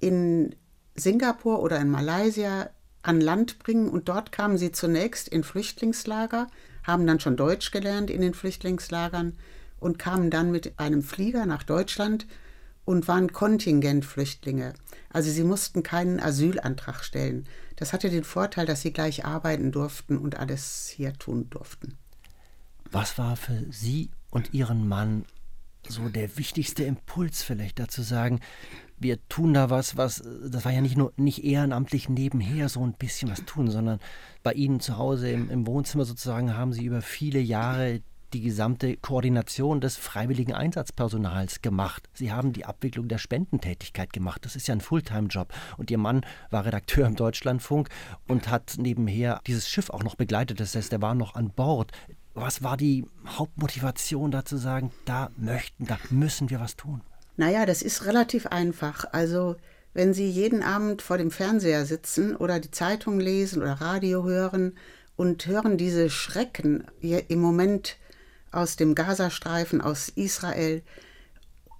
in 0.00 0.54
Singapur 0.94 1.60
oder 1.60 1.78
in 1.80 1.90
Malaysia 1.90 2.70
an 3.02 3.20
Land 3.20 3.58
bringen. 3.58 3.90
Und 3.90 4.08
dort 4.08 4.32
kamen 4.32 4.56
sie 4.56 4.72
zunächst 4.72 5.28
in 5.28 5.44
Flüchtlingslager, 5.44 6.46
haben 6.84 7.06
dann 7.06 7.20
schon 7.20 7.36
Deutsch 7.36 7.70
gelernt 7.70 8.10
in 8.10 8.22
den 8.22 8.32
Flüchtlingslagern 8.32 9.36
und 9.80 9.98
kamen 9.98 10.30
dann 10.30 10.50
mit 10.50 10.78
einem 10.78 11.02
Flieger 11.02 11.46
nach 11.46 11.62
Deutschland 11.62 12.26
und 12.84 13.06
waren 13.06 13.32
Kontingentflüchtlinge. 13.32 14.72
Also 15.10 15.30
sie 15.30 15.44
mussten 15.44 15.82
keinen 15.82 16.20
Asylantrag 16.20 17.04
stellen. 17.04 17.46
Das 17.76 17.92
hatte 17.92 18.08
den 18.08 18.24
Vorteil, 18.24 18.64
dass 18.64 18.80
sie 18.80 18.92
gleich 18.92 19.24
arbeiten 19.24 19.72
durften 19.72 20.16
und 20.16 20.38
alles 20.38 20.88
hier 20.88 21.12
tun 21.12 21.50
durften. 21.50 21.98
Was 22.90 23.18
war 23.18 23.36
für 23.36 23.66
Sie 23.70 24.10
und 24.30 24.54
Ihren 24.54 24.88
Mann 24.88 25.26
so 25.86 26.08
der 26.08 26.36
wichtigste 26.38 26.84
Impuls 26.84 27.42
vielleicht 27.42 27.78
dazu 27.78 28.02
sagen, 28.02 28.40
wir 28.98 29.18
tun 29.28 29.54
da 29.54 29.70
was, 29.70 29.96
was, 29.96 30.22
das 30.44 30.64
war 30.64 30.72
ja 30.72 30.80
nicht 30.80 30.96
nur 30.96 31.12
nicht 31.16 31.44
ehrenamtlich 31.44 32.08
nebenher 32.08 32.68
so 32.68 32.84
ein 32.84 32.94
bisschen 32.94 33.30
was 33.30 33.44
tun, 33.44 33.70
sondern 33.70 34.00
bei 34.42 34.54
Ihnen 34.54 34.80
zu 34.80 34.96
Hause 34.96 35.30
im, 35.30 35.50
im 35.50 35.66
Wohnzimmer 35.66 36.04
sozusagen 36.04 36.56
haben 36.56 36.72
Sie 36.72 36.84
über 36.84 37.02
viele 37.02 37.38
Jahre 37.38 38.00
die 38.32 38.42
gesamte 38.42 38.96
Koordination 38.96 39.80
des 39.80 39.96
freiwilligen 39.96 40.54
Einsatzpersonals 40.54 41.62
gemacht. 41.62 42.08
Sie 42.14 42.32
haben 42.32 42.52
die 42.52 42.64
Abwicklung 42.64 43.08
der 43.08 43.18
Spendentätigkeit 43.18 44.12
gemacht. 44.12 44.44
Das 44.44 44.56
ist 44.56 44.68
ja 44.68 44.74
ein 44.74 44.80
Fulltime-Job. 44.80 45.52
Und 45.76 45.90
Ihr 45.90 45.98
Mann 45.98 46.24
war 46.50 46.64
Redakteur 46.64 47.06
im 47.06 47.16
Deutschlandfunk 47.16 47.88
und 48.26 48.48
hat 48.48 48.74
nebenher 48.78 49.40
dieses 49.46 49.68
Schiff 49.68 49.90
auch 49.90 50.02
noch 50.02 50.14
begleitet. 50.14 50.60
Das 50.60 50.74
heißt, 50.74 50.92
er 50.92 51.02
war 51.02 51.14
noch 51.14 51.34
an 51.34 51.50
Bord. 51.50 51.92
Was 52.34 52.62
war 52.62 52.76
die 52.76 53.04
Hauptmotivation 53.26 54.30
da 54.30 54.44
zu 54.44 54.56
sagen, 54.56 54.92
da 55.04 55.30
möchten, 55.36 55.86
da 55.86 55.98
müssen 56.10 56.50
wir 56.50 56.60
was 56.60 56.76
tun? 56.76 57.02
Naja, 57.36 57.66
das 57.66 57.82
ist 57.82 58.04
relativ 58.04 58.46
einfach. 58.46 59.04
Also, 59.12 59.56
wenn 59.94 60.12
Sie 60.12 60.28
jeden 60.28 60.62
Abend 60.62 61.02
vor 61.02 61.18
dem 61.18 61.30
Fernseher 61.30 61.86
sitzen 61.86 62.36
oder 62.36 62.60
die 62.60 62.70
Zeitung 62.70 63.18
lesen 63.18 63.62
oder 63.62 63.72
Radio 63.72 64.24
hören 64.24 64.76
und 65.16 65.46
hören 65.46 65.76
diese 65.76 66.10
Schrecken 66.10 66.84
im 67.00 67.40
Moment 67.40 67.96
aus 68.50 68.76
dem 68.76 68.94
Gazastreifen, 68.94 69.80
aus 69.80 70.08
Israel. 70.10 70.82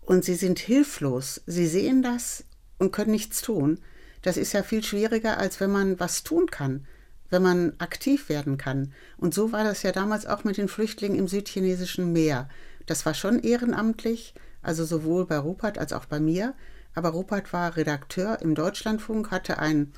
Und 0.01 0.25
sie 0.25 0.35
sind 0.35 0.59
hilflos. 0.59 1.43
Sie 1.47 1.67
sehen 1.67 2.03
das 2.03 2.45
und 2.79 2.93
können 2.93 3.11
nichts 3.11 3.43
tun. 3.43 3.81
Das 4.23 4.37
ist 4.37 4.53
ja 4.53 4.63
viel 4.63 4.83
schwieriger, 4.83 5.39
als 5.39 5.61
wenn 5.61 5.71
man 5.71 6.01
was 6.01 6.25
tun 6.25 6.51
kann, 6.51 6.87
wenn 7.31 7.43
man 7.43 7.75
aktiv 7.79 8.29
werden 8.29 8.57
kann. 8.57 8.93
Und 9.17 9.35
so 9.35 9.53
war 9.53 9.65
das 9.65 9.83
ja 9.83 9.93
damals 9.93 10.27
auch 10.27 10.45
mit 10.45 10.57
den 10.57 10.69
Flüchtlingen 10.69 11.19
im 11.19 11.29
südchinesischen 11.29 12.13
Meer. 12.13 12.49
Das 12.87 13.07
war 13.07 13.15
schon 13.15 13.39
ehrenamtlich, 13.39 14.35
also 14.63 14.85
sowohl 14.85 15.27
bei 15.27 15.39
Rupert 15.39 15.79
als 15.79 15.93
auch 15.93 16.07
bei 16.07 16.21
mir. 16.21 16.55
Aber 16.95 17.11
Rupert 17.11 17.53
war 17.53 17.77
Redakteur 17.77 18.41
im 18.41 18.55
Deutschlandfunk, 18.55 19.31
hatte 19.31 19.59
ein, 19.59 19.93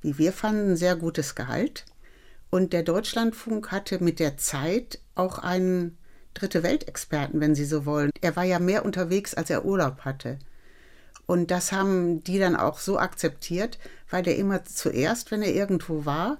wie 0.00 0.18
wir 0.18 0.32
fanden, 0.32 0.76
sehr 0.76 0.96
gutes 0.96 1.34
Gehalt. 1.34 1.84
Und 2.50 2.72
der 2.72 2.82
Deutschlandfunk 2.82 3.70
hatte 3.70 4.02
mit 4.02 4.18
der 4.18 4.36
Zeit 4.36 4.98
auch 5.14 5.38
einen 5.38 5.96
Dritte 6.34 6.62
Weltexperten, 6.62 7.40
wenn 7.40 7.54
Sie 7.54 7.64
so 7.64 7.84
wollen. 7.86 8.10
Er 8.20 8.36
war 8.36 8.44
ja 8.44 8.58
mehr 8.58 8.84
unterwegs, 8.84 9.34
als 9.34 9.50
er 9.50 9.64
Urlaub 9.64 10.00
hatte. 10.04 10.38
Und 11.26 11.50
das 11.50 11.70
haben 11.72 12.24
die 12.24 12.38
dann 12.38 12.56
auch 12.56 12.78
so 12.78 12.98
akzeptiert, 12.98 13.78
weil 14.10 14.26
er 14.26 14.36
immer 14.36 14.64
zuerst, 14.64 15.30
wenn 15.30 15.42
er 15.42 15.54
irgendwo 15.54 16.04
war, 16.04 16.38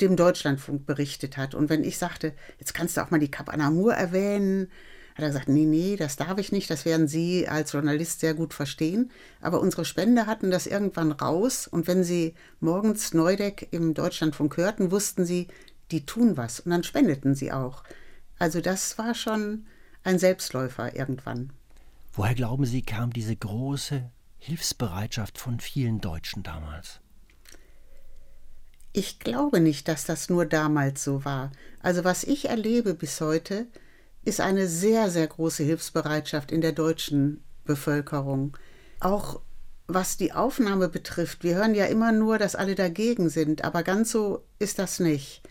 dem 0.00 0.16
Deutschlandfunk 0.16 0.86
berichtet 0.86 1.36
hat. 1.36 1.54
Und 1.54 1.68
wenn 1.68 1.84
ich 1.84 1.98
sagte, 1.98 2.32
jetzt 2.58 2.74
kannst 2.74 2.96
du 2.96 3.02
auch 3.02 3.10
mal 3.10 3.20
die 3.20 3.30
Kap 3.30 3.48
Anamur 3.48 3.94
erwähnen, 3.94 4.68
Hat 5.14 5.22
er 5.24 5.28
gesagt, 5.28 5.48
nee, 5.48 5.64
nee, 5.66 5.96
das 5.96 6.16
darf 6.16 6.38
ich 6.38 6.52
nicht, 6.52 6.70
das 6.70 6.84
werden 6.84 7.08
Sie 7.08 7.48
als 7.48 7.72
Journalist 7.72 8.20
sehr 8.20 8.34
gut 8.34 8.54
verstehen. 8.54 9.10
Aber 9.40 9.60
unsere 9.60 9.84
Spender 9.84 10.26
hatten 10.26 10.50
das 10.50 10.66
irgendwann 10.66 11.12
raus 11.12 11.66
und 11.66 11.86
wenn 11.88 12.04
Sie 12.04 12.34
morgens 12.60 13.12
Neudeck 13.12 13.68
im 13.72 13.94
Deutschlandfunk 13.94 14.56
hörten, 14.56 14.90
wussten 14.90 15.24
Sie, 15.24 15.48
die 15.90 16.06
tun 16.06 16.36
was 16.36 16.60
und 16.60 16.70
dann 16.70 16.84
spendeten 16.84 17.34
sie 17.34 17.52
auch. 17.52 17.82
Also 18.40 18.60
das 18.62 18.96
war 18.98 19.14
schon 19.14 19.66
ein 20.02 20.18
Selbstläufer 20.18 20.96
irgendwann. 20.96 21.52
Woher 22.14 22.34
glauben 22.34 22.64
Sie, 22.64 22.80
kam 22.82 23.12
diese 23.12 23.36
große 23.36 24.10
Hilfsbereitschaft 24.38 25.38
von 25.38 25.60
vielen 25.60 26.00
Deutschen 26.00 26.42
damals? 26.42 27.00
Ich 28.92 29.20
glaube 29.20 29.60
nicht, 29.60 29.86
dass 29.88 30.06
das 30.06 30.30
nur 30.30 30.46
damals 30.46 31.04
so 31.04 31.24
war. 31.24 31.52
Also 31.80 32.02
was 32.02 32.24
ich 32.24 32.48
erlebe 32.48 32.94
bis 32.94 33.20
heute, 33.20 33.66
ist 34.24 34.40
eine 34.40 34.66
sehr, 34.66 35.10
sehr 35.10 35.26
große 35.26 35.62
Hilfsbereitschaft 35.62 36.50
in 36.50 36.62
der 36.62 36.72
deutschen 36.72 37.44
Bevölkerung. 37.64 38.56
Auch 39.00 39.42
was 39.86 40.16
die 40.16 40.32
Aufnahme 40.32 40.88
betrifft, 40.88 41.44
wir 41.44 41.56
hören 41.56 41.74
ja 41.74 41.84
immer 41.84 42.10
nur, 42.10 42.38
dass 42.38 42.56
alle 42.56 42.74
dagegen 42.74 43.28
sind, 43.28 43.64
aber 43.64 43.82
ganz 43.82 44.10
so 44.10 44.44
ist 44.58 44.78
das 44.78 44.98
nicht. 44.98 45.42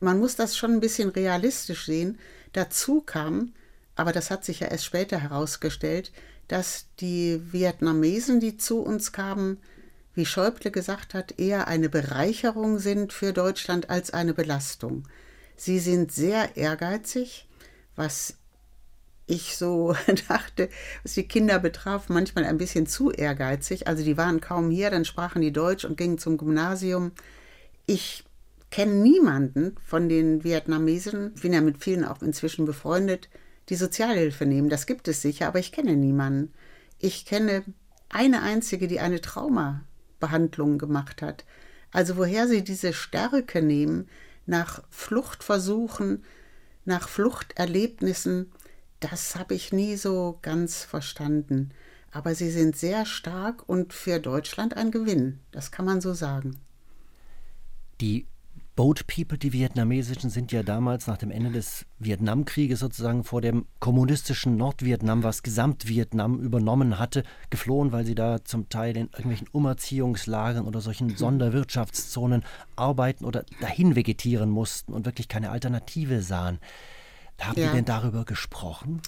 Man 0.00 0.18
muss 0.18 0.36
das 0.36 0.56
schon 0.56 0.72
ein 0.72 0.80
bisschen 0.80 1.08
realistisch 1.08 1.86
sehen. 1.86 2.18
Dazu 2.52 3.00
kam, 3.00 3.52
aber 3.96 4.12
das 4.12 4.30
hat 4.30 4.44
sich 4.44 4.60
ja 4.60 4.68
erst 4.68 4.84
später 4.84 5.18
herausgestellt, 5.18 6.12
dass 6.46 6.86
die 7.00 7.40
Vietnamesen, 7.52 8.40
die 8.40 8.56
zu 8.56 8.80
uns 8.80 9.12
kamen, 9.12 9.58
wie 10.14 10.26
Schäuble 10.26 10.70
gesagt 10.70 11.14
hat, 11.14 11.38
eher 11.38 11.68
eine 11.68 11.88
Bereicherung 11.88 12.78
sind 12.78 13.12
für 13.12 13.32
Deutschland 13.32 13.90
als 13.90 14.12
eine 14.12 14.34
Belastung. 14.34 15.04
Sie 15.56 15.78
sind 15.78 16.10
sehr 16.10 16.56
ehrgeizig, 16.56 17.46
was 17.94 18.34
ich 19.26 19.56
so 19.56 19.94
dachte, 20.28 20.70
was 21.02 21.14
die 21.14 21.28
Kinder 21.28 21.58
betraf, 21.58 22.08
manchmal 22.08 22.44
ein 22.44 22.58
bisschen 22.58 22.86
zu 22.86 23.10
ehrgeizig. 23.10 23.86
Also 23.86 24.02
die 24.02 24.16
waren 24.16 24.40
kaum 24.40 24.70
hier, 24.70 24.90
dann 24.90 25.04
sprachen 25.04 25.42
die 25.42 25.52
Deutsch 25.52 25.84
und 25.84 25.96
gingen 25.96 26.18
zum 26.18 26.38
Gymnasium. 26.38 27.12
Ich 27.86 28.24
kenne 28.70 28.94
niemanden 28.94 29.76
von 29.84 30.08
den 30.08 30.44
Vietnamesen, 30.44 31.32
ich 31.34 31.42
bin 31.42 31.52
ja 31.52 31.60
mit 31.60 31.82
vielen 31.82 32.04
auch 32.04 32.22
inzwischen 32.22 32.64
befreundet, 32.64 33.28
die 33.68 33.76
Sozialhilfe 33.76 34.46
nehmen. 34.46 34.68
Das 34.68 34.86
gibt 34.86 35.08
es 35.08 35.22
sicher, 35.22 35.48
aber 35.48 35.58
ich 35.58 35.72
kenne 35.72 35.96
niemanden. 35.96 36.52
Ich 36.98 37.26
kenne 37.26 37.64
eine 38.08 38.42
einzige, 38.42 38.88
die 38.88 39.00
eine 39.00 39.20
Traumabehandlung 39.20 40.78
gemacht 40.78 41.22
hat. 41.22 41.44
Also 41.90 42.16
woher 42.16 42.48
sie 42.48 42.62
diese 42.62 42.92
Stärke 42.92 43.62
nehmen, 43.62 44.08
nach 44.46 44.82
Fluchtversuchen, 44.90 46.24
nach 46.84 47.08
Fluchterlebnissen, 47.08 48.50
das 49.00 49.36
habe 49.36 49.54
ich 49.54 49.72
nie 49.72 49.96
so 49.96 50.38
ganz 50.42 50.84
verstanden. 50.84 51.70
Aber 52.10 52.34
sie 52.34 52.50
sind 52.50 52.76
sehr 52.76 53.04
stark 53.04 53.68
und 53.68 53.92
für 53.92 54.18
Deutschland 54.18 54.76
ein 54.76 54.90
Gewinn, 54.90 55.40
das 55.52 55.70
kann 55.70 55.84
man 55.84 56.00
so 56.00 56.14
sagen. 56.14 56.56
Die 58.00 58.26
Boat 58.78 59.08
People, 59.08 59.38
die 59.38 59.52
vietnamesischen, 59.52 60.30
sind 60.30 60.52
ja 60.52 60.62
damals 60.62 61.08
nach 61.08 61.16
dem 61.16 61.32
Ende 61.32 61.50
des 61.50 61.84
Vietnamkrieges 61.98 62.78
sozusagen 62.78 63.24
vor 63.24 63.40
dem 63.40 63.66
kommunistischen 63.80 64.56
Nordvietnam, 64.56 65.24
was 65.24 65.42
Gesamtvietnam 65.42 66.38
übernommen 66.38 67.00
hatte, 67.00 67.24
geflohen, 67.50 67.90
weil 67.90 68.06
sie 68.06 68.14
da 68.14 68.44
zum 68.44 68.68
Teil 68.68 68.96
in 68.96 69.06
irgendwelchen 69.08 69.48
Umerziehungslagern 69.50 70.64
oder 70.64 70.80
solchen 70.80 71.08
Sonderwirtschaftszonen 71.16 72.44
arbeiten 72.76 73.24
oder 73.24 73.44
dahin 73.60 73.96
vegetieren 73.96 74.48
mussten 74.48 74.92
und 74.92 75.06
wirklich 75.06 75.26
keine 75.26 75.50
Alternative 75.50 76.22
sahen. 76.22 76.60
Haben 77.40 77.60
ja. 77.60 77.70
Sie 77.70 77.74
denn 77.74 77.84
darüber 77.84 78.24
gesprochen? 78.24 79.02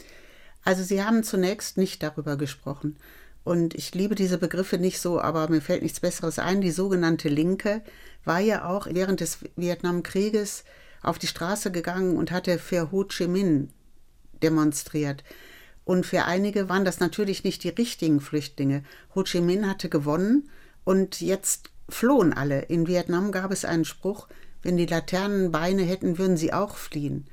Also 0.64 0.82
Sie 0.82 1.04
haben 1.04 1.22
zunächst 1.22 1.76
nicht 1.76 2.02
darüber 2.02 2.36
gesprochen. 2.36 2.96
Und 3.42 3.74
ich 3.74 3.94
liebe 3.94 4.14
diese 4.14 4.38
Begriffe 4.38 4.78
nicht 4.78 5.00
so, 5.00 5.20
aber 5.20 5.48
mir 5.48 5.62
fällt 5.62 5.82
nichts 5.82 6.00
Besseres 6.00 6.38
ein. 6.38 6.60
Die 6.60 6.70
sogenannte 6.70 7.28
Linke 7.28 7.82
war 8.24 8.40
ja 8.40 8.68
auch 8.68 8.86
während 8.90 9.20
des 9.20 9.38
Vietnamkrieges 9.56 10.64
auf 11.02 11.18
die 11.18 11.26
Straße 11.26 11.70
gegangen 11.70 12.16
und 12.16 12.30
hatte 12.30 12.58
für 12.58 12.92
Ho 12.92 13.04
Chi 13.04 13.26
Minh 13.26 13.70
demonstriert. 14.42 15.24
Und 15.84 16.04
für 16.04 16.24
einige 16.24 16.68
waren 16.68 16.84
das 16.84 17.00
natürlich 17.00 17.42
nicht 17.42 17.64
die 17.64 17.70
richtigen 17.70 18.20
Flüchtlinge. 18.20 18.84
Ho 19.14 19.22
Chi 19.22 19.40
Minh 19.40 19.66
hatte 19.66 19.88
gewonnen 19.88 20.50
und 20.84 21.20
jetzt 21.20 21.70
flohen 21.88 22.32
alle. 22.32 22.62
In 22.62 22.86
Vietnam 22.86 23.32
gab 23.32 23.50
es 23.50 23.64
einen 23.64 23.84
Spruch, 23.84 24.28
wenn 24.62 24.76
die 24.76 24.86
Laternen 24.86 25.50
Beine 25.50 25.82
hätten, 25.82 26.18
würden 26.18 26.36
sie 26.36 26.52
auch 26.52 26.76
fliehen. 26.76 27.26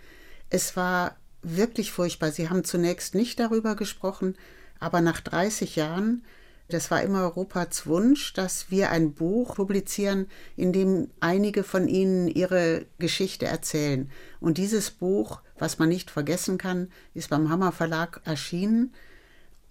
Es 0.50 0.76
war 0.78 1.18
wirklich 1.42 1.92
furchtbar. 1.92 2.32
Sie 2.32 2.50
haben 2.50 2.64
zunächst 2.64 3.16
nicht 3.16 3.40
darüber 3.40 3.76
gesprochen, 3.76 4.36
aber 4.80 5.02
nach 5.02 5.22
30 5.22 5.76
Jahren, 5.76 6.24
das 6.70 6.92
war 6.92 7.02
immer 7.02 7.24
Ruperts 7.24 7.88
Wunsch, 7.88 8.34
dass 8.34 8.70
wir 8.70 8.92
ein 8.92 9.14
Buch 9.14 9.56
publizieren, 9.56 10.28
in 10.58 10.74
dem 10.74 11.10
einige 11.22 11.64
von 11.64 11.88
ihnen 11.88 12.28
ihre 12.28 12.86
Geschichte 13.00 13.46
erzählen. 13.46 14.12
Und 14.42 14.58
dieses 14.58 14.92
Buch, 14.92 15.42
was 15.58 15.80
man 15.80 15.90
nicht 15.90 16.12
vergessen 16.12 16.58
kann, 16.58 16.90
ist 17.14 17.30
beim 17.30 17.50
Hammer 17.50 17.72
Verlag 17.72 18.22
erschienen. 18.26 18.94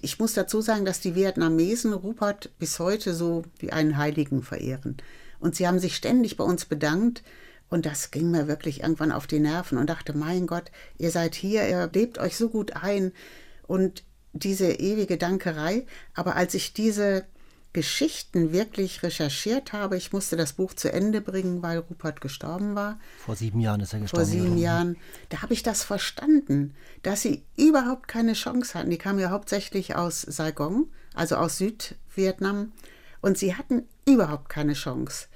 Ich 0.00 0.18
muss 0.18 0.32
dazu 0.32 0.62
sagen, 0.62 0.86
dass 0.86 1.00
die 1.00 1.14
Vietnamesen 1.14 1.92
Rupert 1.92 2.50
bis 2.58 2.78
heute 2.78 3.12
so 3.14 3.42
wie 3.58 3.72
einen 3.72 3.98
Heiligen 3.98 4.42
verehren. 4.42 4.96
Und 5.38 5.54
sie 5.54 5.66
haben 5.68 5.78
sich 5.78 5.96
ständig 5.96 6.36
bei 6.38 6.44
uns 6.44 6.64
bedankt, 6.64 7.22
und 7.68 7.84
das 7.84 8.12
ging 8.12 8.30
mir 8.30 8.46
wirklich 8.46 8.82
irgendwann 8.82 9.12
auf 9.12 9.26
die 9.26 9.40
Nerven 9.40 9.76
und 9.78 9.90
dachte, 9.90 10.16
mein 10.16 10.46
Gott, 10.46 10.70
ihr 10.98 11.10
seid 11.10 11.34
hier, 11.34 11.68
ihr 11.68 11.90
lebt 11.92 12.18
euch 12.18 12.36
so 12.36 12.48
gut 12.48 12.76
ein. 12.76 13.12
Und 13.66 14.04
diese 14.38 14.72
ewige 14.72 15.16
Dankerei. 15.16 15.86
Aber 16.14 16.36
als 16.36 16.54
ich 16.54 16.72
diese 16.72 17.26
Geschichten 17.76 18.52
wirklich 18.52 19.02
recherchiert 19.02 19.74
habe, 19.74 19.98
ich 19.98 20.10
musste 20.10 20.36
das 20.36 20.54
Buch 20.54 20.72
zu 20.72 20.90
Ende 20.90 21.20
bringen, 21.20 21.62
weil 21.62 21.78
Rupert 21.78 22.22
gestorben 22.22 22.74
war. 22.74 22.98
Vor 23.18 23.36
sieben 23.36 23.60
Jahren 23.60 23.80
ist 23.80 23.92
er 23.92 24.00
gestorben. 24.00 24.24
Vor 24.24 24.32
sieben 24.32 24.56
Jahren. 24.56 24.96
Da 25.28 25.42
habe 25.42 25.52
ich 25.52 25.62
das 25.62 25.82
verstanden, 25.82 26.74
dass 27.02 27.20
sie 27.20 27.44
überhaupt 27.56 28.08
keine 28.08 28.32
Chance 28.32 28.72
hatten. 28.78 28.88
Die 28.88 28.96
kamen 28.96 29.18
ja 29.18 29.28
hauptsächlich 29.28 29.94
aus 29.94 30.22
Saigon, 30.22 30.90
also 31.12 31.36
aus 31.36 31.58
Südvietnam. 31.58 32.72
Und 33.20 33.36
sie 33.36 33.56
hatten 33.56 33.86
überhaupt 34.06 34.48
keine 34.48 34.72
Chance. 34.72 35.26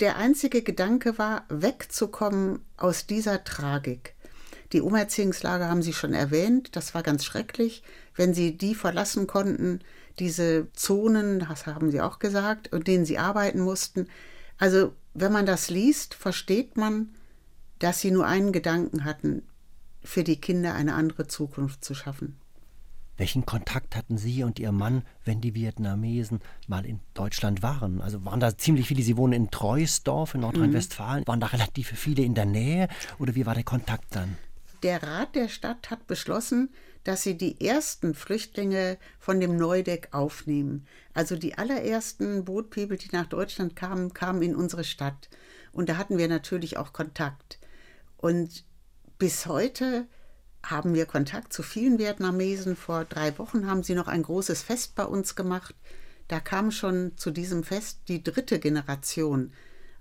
Der 0.00 0.16
einzige 0.16 0.62
Gedanke 0.62 1.18
war, 1.18 1.44
wegzukommen 1.50 2.60
aus 2.78 3.06
dieser 3.06 3.44
Tragik. 3.44 4.14
Die 4.72 4.80
Umerziehungslager 4.80 5.68
haben 5.68 5.82
Sie 5.82 5.92
schon 5.92 6.14
erwähnt, 6.14 6.76
das 6.76 6.94
war 6.94 7.02
ganz 7.02 7.24
schrecklich. 7.24 7.82
Wenn 8.20 8.34
Sie 8.34 8.58
die 8.58 8.74
verlassen 8.74 9.26
konnten, 9.26 9.80
diese 10.18 10.70
Zonen, 10.74 11.38
das 11.38 11.64
haben 11.64 11.90
Sie 11.90 12.02
auch 12.02 12.18
gesagt, 12.18 12.66
in 12.66 12.84
denen 12.84 13.06
Sie 13.06 13.16
arbeiten 13.16 13.60
mussten. 13.60 14.08
Also, 14.58 14.92
wenn 15.14 15.32
man 15.32 15.46
das 15.46 15.70
liest, 15.70 16.12
versteht 16.12 16.76
man, 16.76 17.14
dass 17.78 18.00
Sie 18.00 18.10
nur 18.10 18.26
einen 18.26 18.52
Gedanken 18.52 19.04
hatten, 19.06 19.40
für 20.04 20.22
die 20.22 20.36
Kinder 20.36 20.74
eine 20.74 20.96
andere 20.96 21.28
Zukunft 21.28 21.82
zu 21.82 21.94
schaffen. 21.94 22.36
Welchen 23.16 23.46
Kontakt 23.46 23.96
hatten 23.96 24.18
Sie 24.18 24.42
und 24.42 24.58
Ihr 24.58 24.72
Mann, 24.72 25.00
wenn 25.24 25.40
die 25.40 25.54
Vietnamesen 25.54 26.40
mal 26.68 26.84
in 26.84 27.00
Deutschland 27.14 27.62
waren? 27.62 28.02
Also 28.02 28.22
waren 28.26 28.40
da 28.40 28.54
ziemlich 28.54 28.88
viele, 28.88 29.02
Sie 29.02 29.16
wohnen 29.16 29.32
in 29.32 29.50
Treusdorf 29.50 30.34
in 30.34 30.42
Nordrhein-Westfalen, 30.42 31.20
mhm. 31.20 31.26
waren 31.26 31.40
da 31.40 31.46
relativ 31.46 31.88
viele 31.88 32.22
in 32.22 32.34
der 32.34 32.44
Nähe 32.44 32.88
oder 33.18 33.34
wie 33.34 33.46
war 33.46 33.54
der 33.54 33.64
Kontakt 33.64 34.14
dann? 34.14 34.36
Der 34.82 35.02
Rat 35.02 35.34
der 35.34 35.48
Stadt 35.48 35.90
hat 35.90 36.06
beschlossen, 36.06 36.68
dass 37.10 37.24
sie 37.24 37.36
die 37.36 37.60
ersten 37.60 38.14
Flüchtlinge 38.14 38.96
von 39.18 39.40
dem 39.40 39.56
Neudeck 39.56 40.10
aufnehmen. 40.12 40.86
Also 41.12 41.34
die 41.34 41.58
allerersten 41.58 42.44
Bootpeople, 42.44 42.98
die 42.98 43.08
nach 43.10 43.26
Deutschland 43.26 43.74
kamen, 43.74 44.14
kamen 44.14 44.42
in 44.42 44.54
unsere 44.54 44.84
Stadt. 44.84 45.28
Und 45.72 45.88
da 45.88 45.96
hatten 45.96 46.18
wir 46.18 46.28
natürlich 46.28 46.76
auch 46.76 46.92
Kontakt. 46.92 47.58
Und 48.16 48.64
bis 49.18 49.46
heute 49.46 50.06
haben 50.62 50.94
wir 50.94 51.04
Kontakt 51.04 51.52
zu 51.52 51.64
vielen 51.64 51.98
Vietnamesen. 51.98 52.76
Vor 52.76 53.04
drei 53.06 53.36
Wochen 53.40 53.66
haben 53.66 53.82
sie 53.82 53.96
noch 53.96 54.06
ein 54.06 54.22
großes 54.22 54.62
Fest 54.62 54.94
bei 54.94 55.04
uns 55.04 55.34
gemacht. 55.34 55.74
Da 56.28 56.38
kam 56.38 56.70
schon 56.70 57.16
zu 57.16 57.32
diesem 57.32 57.64
Fest 57.64 58.02
die 58.06 58.22
dritte 58.22 58.60
Generation, 58.60 59.52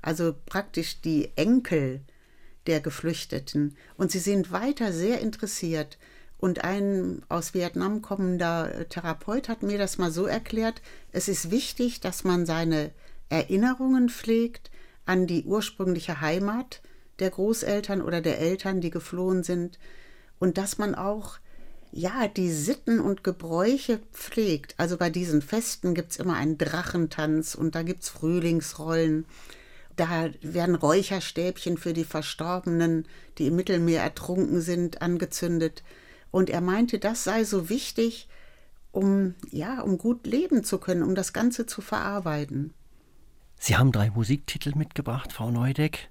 also 0.03 0.35
praktisch 0.45 1.01
die 1.01 1.31
Enkel 1.35 2.01
der 2.67 2.81
Geflüchteten. 2.81 3.75
Und 3.97 4.11
sie 4.11 4.19
sind 4.19 4.51
weiter 4.51 4.93
sehr 4.93 5.21
interessiert. 5.21 5.97
Und 6.39 6.63
ein 6.63 7.21
aus 7.27 7.53
Vietnam 7.53 8.01
kommender 8.01 8.87
Therapeut 8.89 9.49
hat 9.49 9.61
mir 9.61 9.77
das 9.77 9.97
mal 9.97 10.11
so 10.11 10.25
erklärt, 10.25 10.81
es 11.11 11.27
ist 11.27 11.51
wichtig, 11.51 11.99
dass 11.99 12.23
man 12.23 12.45
seine 12.45 12.91
Erinnerungen 13.27 14.09
pflegt 14.09 14.71
an 15.05 15.27
die 15.27 15.43
ursprüngliche 15.43 16.21
Heimat 16.21 16.81
der 17.19 17.29
Großeltern 17.29 18.01
oder 18.01 18.21
der 18.21 18.39
Eltern, 18.39 18.79
die 18.79 18.89
geflohen 18.89 19.43
sind, 19.43 19.77
und 20.39 20.57
dass 20.57 20.77
man 20.77 20.95
auch 20.95 21.39
ja, 21.91 22.27
die 22.27 22.51
Sitten 22.51 22.99
und 22.99 23.23
Gebräuche 23.23 23.99
pflegt. 24.13 24.75
Also 24.77 24.95
bei 24.95 25.09
diesen 25.09 25.41
Festen 25.41 25.95
gibt 25.95 26.11
es 26.11 26.17
immer 26.17 26.35
einen 26.35 26.57
Drachentanz 26.57 27.55
und 27.55 27.75
da 27.75 27.81
gibt 27.81 28.03
es 28.03 28.09
Frühlingsrollen 28.09 29.25
da 29.99 30.29
werden 30.41 30.75
Räucherstäbchen 30.75 31.77
für 31.77 31.91
die 31.91 32.05
Verstorbenen, 32.05 33.05
die 33.37 33.47
im 33.47 33.57
Mittelmeer 33.57 34.01
ertrunken 34.01 34.61
sind, 34.61 35.01
angezündet. 35.01 35.83
Und 36.31 36.49
er 36.49 36.61
meinte, 36.61 36.99
das 36.99 37.23
sei 37.23 37.43
so 37.43 37.69
wichtig, 37.69 38.27
um, 38.91 39.35
ja, 39.51 39.81
um 39.81 39.97
gut 39.97 40.25
leben 40.25 40.63
zu 40.63 40.77
können, 40.77 41.03
um 41.03 41.15
das 41.15 41.33
Ganze 41.33 41.65
zu 41.65 41.81
verarbeiten. 41.81 42.73
Sie 43.57 43.75
haben 43.75 43.91
drei 43.91 44.09
Musiktitel 44.09 44.73
mitgebracht, 44.75 45.33
Frau 45.33 45.51
Neudeck, 45.51 46.09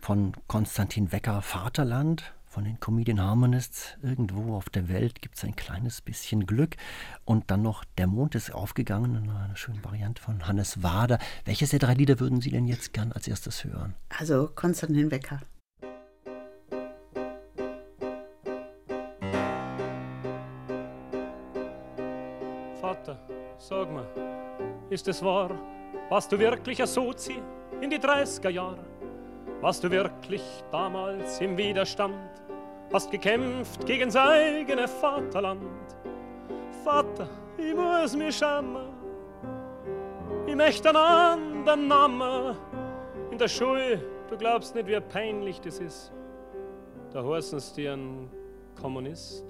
von 0.00 0.32
Konstantin 0.46 1.12
Wecker 1.12 1.42
Vaterland, 1.42 2.32
von 2.56 2.64
den 2.64 2.80
Comedian 2.80 3.20
Harmonists. 3.20 3.98
Irgendwo 4.02 4.54
auf 4.54 4.70
der 4.70 4.88
Welt 4.88 5.20
gibt 5.20 5.36
es 5.36 5.44
ein 5.44 5.56
kleines 5.56 6.00
bisschen 6.00 6.46
Glück. 6.46 6.76
Und 7.26 7.50
dann 7.50 7.60
noch 7.60 7.84
Der 7.98 8.06
Mond 8.06 8.34
ist 8.34 8.54
aufgegangen, 8.54 9.28
eine 9.28 9.56
schöne 9.56 9.84
Variante 9.84 10.22
von 10.22 10.46
Hannes 10.48 10.82
Wader. 10.82 11.18
Welches 11.44 11.68
der 11.68 11.80
drei 11.80 11.92
Lieder 11.92 12.18
würden 12.18 12.40
Sie 12.40 12.50
denn 12.50 12.66
jetzt 12.66 12.94
gern 12.94 13.12
als 13.12 13.28
erstes 13.28 13.64
hören? 13.64 13.94
Also 14.08 14.50
Konstantin 14.54 15.10
Wecker. 15.10 15.40
Ist 24.96 25.08
es 25.08 25.22
wahr, 25.22 25.50
was 26.08 26.26
du 26.26 26.38
wirklich 26.38 26.80
ein 26.80 26.86
Sozi 26.86 27.42
in 27.82 27.90
die 27.90 27.98
30er 27.98 28.48
Jahre? 28.48 28.82
Was 29.60 29.78
du 29.78 29.90
wirklich 29.90 30.42
damals 30.72 31.38
im 31.42 31.54
Widerstand 31.58 32.16
hast 32.90 33.10
gekämpft 33.10 33.84
gegen 33.84 34.10
sein 34.10 34.56
eigenes 34.56 34.90
Vaterland? 34.92 35.60
Vater, 36.82 37.28
ich 37.58 37.74
muss 37.74 38.16
mich 38.16 38.38
schämen, 38.38 38.88
ich 40.46 40.56
möchte 40.56 40.88
einen 40.88 40.96
anderen 40.96 41.88
Namen. 41.88 42.56
In 43.30 43.36
der 43.36 43.48
Schule, 43.48 44.02
du 44.30 44.36
glaubst 44.38 44.74
nicht, 44.74 44.86
wie 44.86 44.98
peinlich 44.98 45.60
das 45.60 45.78
ist. 45.78 46.10
Da 47.12 47.22
heißen 47.22 47.60
sie 47.60 47.82
dir 47.82 47.92
ein 47.92 48.30
Kommunist. 48.80 49.44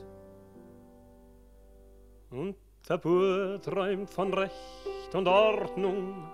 Und 2.31 2.57
der 2.89 2.99
Bub 2.99 3.63
träumt 3.63 4.09
von 4.11 4.33
Recht 4.33 5.15
und 5.15 5.27
Ordnung, 5.27 6.31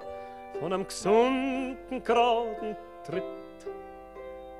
von 0.58 0.72
einem 0.72 0.86
gesunden, 0.86 2.02
geraden 2.04 2.76
Tritt. 3.04 3.22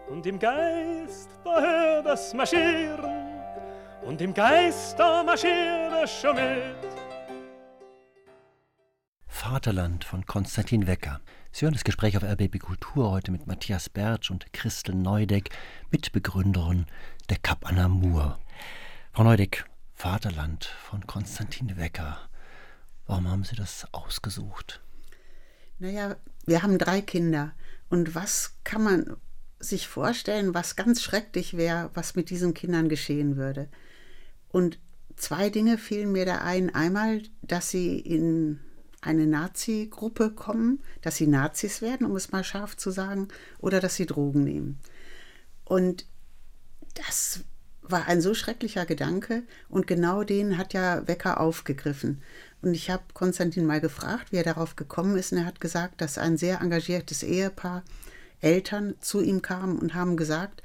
Und 0.08 0.26
im 0.26 0.38
Geist, 0.38 1.30
da 1.44 1.60
hört 1.60 2.06
das 2.06 2.34
Marschieren, 2.34 3.40
und 4.06 4.20
im 4.20 4.34
Geist, 4.34 4.98
da 4.98 5.22
marschiert 5.22 5.92
es 6.02 6.20
schon 6.20 6.34
mit. 6.34 6.92
Vaterland 9.26 10.04
von 10.04 10.24
Konstantin 10.26 10.86
Wecker. 10.86 11.20
Sie 11.50 11.64
hören 11.64 11.74
das 11.74 11.84
Gespräch 11.84 12.16
auf 12.16 12.22
RBB 12.22 12.58
Kultur 12.58 13.10
heute 13.10 13.30
mit 13.30 13.46
Matthias 13.46 13.88
Bertsch 13.88 14.30
und 14.30 14.52
Christel 14.52 14.94
Neudeck, 14.94 15.50
Mitbegründerin 15.90 16.86
der 17.28 17.38
Cap 17.38 17.66
Anamur. 17.66 18.38
Frau 19.12 19.24
Neudeck, 19.24 19.66
Vaterland 20.02 20.64
von 20.64 21.06
Konstantin 21.06 21.76
Wecker. 21.76 22.18
Warum 23.06 23.30
haben 23.30 23.44
Sie 23.44 23.54
das 23.54 23.86
ausgesucht? 23.92 24.82
Naja, 25.78 26.16
wir 26.44 26.64
haben 26.64 26.76
drei 26.76 27.00
Kinder. 27.00 27.52
Und 27.88 28.16
was 28.16 28.56
kann 28.64 28.82
man 28.82 29.16
sich 29.60 29.86
vorstellen, 29.86 30.54
was 30.54 30.74
ganz 30.74 31.02
schrecklich 31.02 31.56
wäre, 31.56 31.92
was 31.94 32.16
mit 32.16 32.30
diesen 32.30 32.52
Kindern 32.52 32.88
geschehen 32.88 33.36
würde? 33.36 33.68
Und 34.48 34.80
zwei 35.14 35.50
Dinge 35.50 35.78
fielen 35.78 36.10
mir 36.10 36.26
da 36.26 36.38
ein. 36.38 36.74
Einmal, 36.74 37.22
dass 37.42 37.70
sie 37.70 37.96
in 38.00 38.58
eine 39.02 39.28
Nazi-Gruppe 39.28 40.32
kommen, 40.32 40.82
dass 41.02 41.14
sie 41.14 41.28
Nazis 41.28 41.80
werden, 41.80 42.08
um 42.08 42.16
es 42.16 42.32
mal 42.32 42.42
scharf 42.42 42.76
zu 42.76 42.90
sagen, 42.90 43.28
oder 43.60 43.78
dass 43.78 43.94
sie 43.94 44.06
Drogen 44.06 44.42
nehmen. 44.42 44.80
Und 45.64 46.06
das 46.94 47.44
war 47.82 48.06
ein 48.06 48.20
so 48.20 48.34
schrecklicher 48.34 48.86
Gedanke 48.86 49.42
und 49.68 49.86
genau 49.86 50.24
den 50.24 50.56
hat 50.56 50.72
ja 50.72 51.06
Wecker 51.06 51.40
aufgegriffen. 51.40 52.22
Und 52.62 52.74
ich 52.74 52.90
habe 52.90 53.02
Konstantin 53.12 53.66
mal 53.66 53.80
gefragt, 53.80 54.30
wie 54.30 54.36
er 54.36 54.44
darauf 54.44 54.76
gekommen 54.76 55.16
ist 55.16 55.32
und 55.32 55.38
er 55.38 55.46
hat 55.46 55.60
gesagt, 55.60 56.00
dass 56.00 56.18
ein 56.18 56.36
sehr 56.36 56.60
engagiertes 56.60 57.22
Ehepaar, 57.22 57.82
Eltern 58.40 58.94
zu 59.00 59.20
ihm 59.20 59.42
kamen 59.42 59.78
und 59.78 59.94
haben 59.94 60.16
gesagt, 60.16 60.62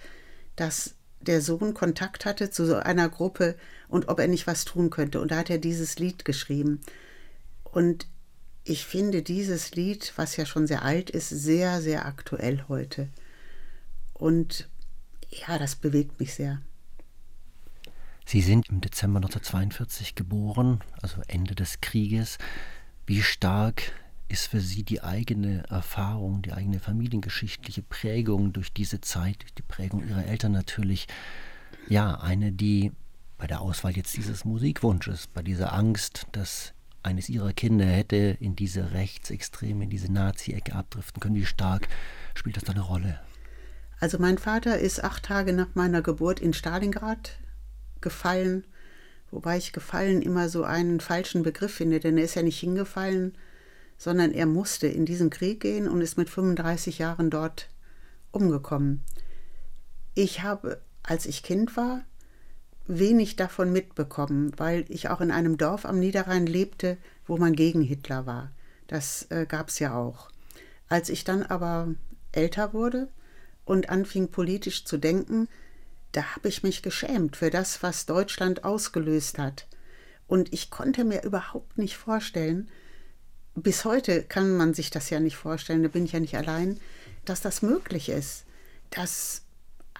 dass 0.56 0.96
der 1.22 1.42
Sohn 1.42 1.74
Kontakt 1.74 2.26
hatte 2.26 2.50
zu 2.50 2.66
so 2.66 2.76
einer 2.76 3.10
Gruppe 3.10 3.56
und 3.88 4.08
ob 4.08 4.20
er 4.20 4.28
nicht 4.28 4.48
was 4.48 4.66
tun 4.66 4.90
könnte. 4.90 5.20
Und 5.22 5.32
da 5.32 5.38
hat 5.38 5.50
er 5.50 5.58
dieses 5.58 6.00
Lied 6.00 6.26
geschrieben. 6.26 6.82
Und 7.64 8.08
ich 8.64 8.86
finde 8.86 9.22
dieses 9.22 9.72
Lied, 9.76 10.14
was 10.16 10.38
ja 10.38 10.46
schon 10.46 10.68
sehr 10.68 10.84
alt 10.84 11.10
ist, 11.10 11.30
sehr, 11.30 11.82
sehr 11.82 12.06
aktuell 12.06 12.66
heute. 12.68 13.08
Und 14.14 14.68
ja, 15.30 15.58
das 15.58 15.76
bewegt 15.76 16.20
mich 16.20 16.34
sehr. 16.34 16.62
Sie 18.30 18.42
sind 18.42 18.68
im 18.68 18.82
Dezember 18.82 19.20
1942 19.20 20.14
geboren, 20.14 20.82
also 21.02 21.22
Ende 21.30 21.56
des 21.56 21.80
Krieges. 21.80 22.40
Wie 23.06 23.22
stark 23.22 23.94
ist 24.28 24.48
für 24.48 24.60
Sie 24.60 24.84
die 24.84 25.02
eigene 25.02 25.64
Erfahrung, 25.70 26.42
die 26.42 26.52
eigene 26.52 26.82
familiengeschichtliche 26.82 27.84
Prägung 27.84 28.52
durch 28.52 28.74
diese 28.74 29.00
Zeit, 29.00 29.44
durch 29.44 29.54
die 29.54 29.62
Prägung 29.62 30.06
Ihrer 30.06 30.26
Eltern 30.26 30.52
natürlich, 30.52 31.08
ja, 31.88 32.20
eine, 32.20 32.52
die 32.52 32.92
bei 33.38 33.48
der 33.48 33.62
Auswahl 33.62 33.96
jetzt 33.96 34.18
dieses 34.18 34.44
Musikwunsches, 34.44 35.28
bei 35.28 35.42
dieser 35.42 35.72
Angst, 35.72 36.28
dass 36.34 36.74
eines 37.04 37.30
Ihrer 37.30 37.54
Kinder 37.54 37.86
hätte 37.86 38.36
in 38.42 38.58
diese 38.58 38.92
Rechtsextreme, 38.92 39.86
in 39.86 39.90
diese 39.90 40.12
Nazi-Ecke 40.12 40.76
abdriften 40.76 41.22
können, 41.22 41.36
wie 41.36 41.46
stark 41.46 41.88
spielt 42.36 42.58
das 42.58 42.66
da 42.66 42.74
eine 42.74 42.82
Rolle? 42.82 43.22
Also 44.02 44.20
mein 44.20 44.38
Vater 44.38 44.80
ist 44.80 45.02
acht 45.02 45.24
Tage 45.24 45.54
nach 45.54 45.76
meiner 45.76 46.02
Geburt 46.02 46.42
in 46.42 46.52
Stalingrad 46.52 47.40
gefallen, 48.02 48.66
wobei 49.32 49.58
ich 49.58 49.74
gefallen 49.74 50.22
immer 50.22 50.50
so 50.50 50.64
einen 50.64 51.00
falschen 51.00 51.44
Begriff 51.44 51.74
finde, 51.74 52.00
denn 52.00 52.18
er 52.18 52.24
ist 52.24 52.36
ja 52.36 52.44
nicht 52.44 52.60
hingefallen, 52.60 53.36
sondern 53.98 54.32
er 54.32 54.46
musste 54.46 54.88
in 54.88 55.06
diesen 55.06 55.30
Krieg 55.30 55.60
gehen 55.60 55.88
und 55.88 56.02
ist 56.02 56.18
mit 56.18 56.30
35 56.30 57.00
Jahren 57.00 57.30
dort 57.30 57.70
umgekommen. 58.32 59.02
Ich 60.14 60.44
habe, 60.44 60.82
als 61.04 61.26
ich 61.26 61.44
Kind 61.44 61.76
war, 61.78 62.04
wenig 62.88 63.36
davon 63.36 63.72
mitbekommen, 63.72 64.52
weil 64.58 64.86
ich 64.88 65.10
auch 65.10 65.22
in 65.22 65.32
einem 65.32 65.58
Dorf 65.58 65.86
am 65.86 66.00
Niederrhein 66.00 66.46
lebte, 66.46 66.98
wo 67.26 67.38
man 67.38 67.54
gegen 67.54 67.82
Hitler 67.82 68.26
war. 68.26 68.52
Das 68.88 69.28
äh, 69.30 69.46
gab 69.46 69.70
es 69.70 69.80
ja 69.80 69.96
auch. 69.96 70.30
Als 70.88 71.10
ich 71.10 71.24
dann 71.24 71.44
aber 71.44 71.94
älter 72.32 72.74
wurde 72.74 73.10
und 73.66 73.90
anfing 73.90 74.30
politisch 74.30 74.86
zu 74.86 74.98
denken, 74.98 75.50
da 76.12 76.36
habe 76.36 76.48
ich 76.48 76.64
mich 76.64 76.82
geschämt 76.82 77.36
für 77.36 77.50
das, 77.50 77.84
was 77.84 78.06
Deutschland 78.06 78.64
ausgelöst 78.64 79.38
hat. 79.38 79.68
Und 80.28 80.54
ich 80.54 80.70
konnte 80.70 81.04
mir 81.04 81.24
überhaupt 81.24 81.78
nicht 81.78 81.98
vorstellen, 81.98 82.70
bis 83.56 83.86
heute 83.86 84.24
kann 84.24 84.56
man 84.56 84.74
sich 84.74 84.90
das 84.90 85.10
ja 85.10 85.20
nicht 85.20 85.38
vorstellen, 85.38 85.84
da 85.84 85.90
bin 85.90 86.06
ich 86.06 86.12
ja 86.12 86.20
nicht 86.20 86.38
allein, 86.38 86.80
dass 87.26 87.42
das 87.42 87.62
möglich 87.62 88.10
ist, 88.10 88.46
dass 88.92 89.44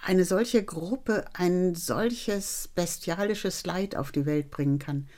eine 0.02 0.24
solche 0.24 0.62
Gruppe 0.62 1.24
ein 1.32 1.74
solches 1.74 2.68
bestialisches 2.74 3.66
Leid 3.66 3.96
auf 3.96 4.12
die 4.12 4.26
Welt 4.26 4.50
bringen 4.50 4.78
kann. 4.78 5.08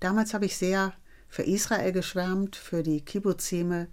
Damals 0.00 0.32
habe 0.32 0.46
ich 0.46 0.56
sehr 0.56 0.92
für 1.28 1.42
Israel 1.42 1.92
geschwärmt, 1.92 2.56
für 2.56 2.82
die 2.82 3.00
Kibbuzime 3.00 3.88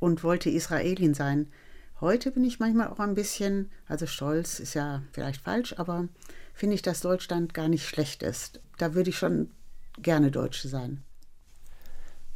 und 0.00 0.24
wollte 0.24 0.50
Israelin 0.50 1.14
sein. 1.14 1.52
Heute 2.00 2.32
bin 2.32 2.44
ich 2.44 2.58
manchmal 2.58 2.88
auch 2.88 2.98
ein 2.98 3.14
bisschen, 3.14 3.70
also 3.86 4.06
stolz 4.06 4.58
ist 4.58 4.74
ja 4.74 5.02
vielleicht 5.12 5.40
falsch, 5.40 5.74
aber 5.78 6.08
finde 6.52 6.74
ich, 6.74 6.82
dass 6.82 7.00
Deutschland 7.00 7.54
gar 7.54 7.68
nicht 7.68 7.86
schlecht 7.86 8.22
ist. 8.22 8.60
Da 8.78 8.94
würde 8.94 9.10
ich 9.10 9.18
schon 9.18 9.50
gerne 9.98 10.30
Deutsche 10.30 10.68
sein. 10.68 11.02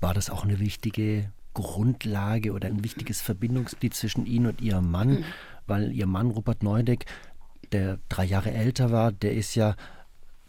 War 0.01 0.15
das 0.15 0.31
auch 0.31 0.45
eine 0.45 0.61
wichtige 0.61 1.33
Grundlage 1.55 2.53
oder 2.53 2.69
ein 2.69 2.85
wichtiges 2.85 3.21
Verbindungsglied 3.21 3.95
zwischen 3.95 4.27
Ihnen 4.27 4.47
und 4.47 4.61
Ihrem 4.61 4.91
Mann? 4.91 5.11
Mhm. 5.11 5.25
Weil 5.67 5.93
Ihr 5.93 6.07
Mann, 6.07 6.31
Rupert 6.31 6.63
Neudeck, 6.63 7.07
der 7.73 7.99
drei 8.09 8.25
Jahre 8.25 8.53
älter 8.53 8.93
war, 8.93 9.13
der 9.13 9.35
ist 9.35 9.55
ja 9.57 9.75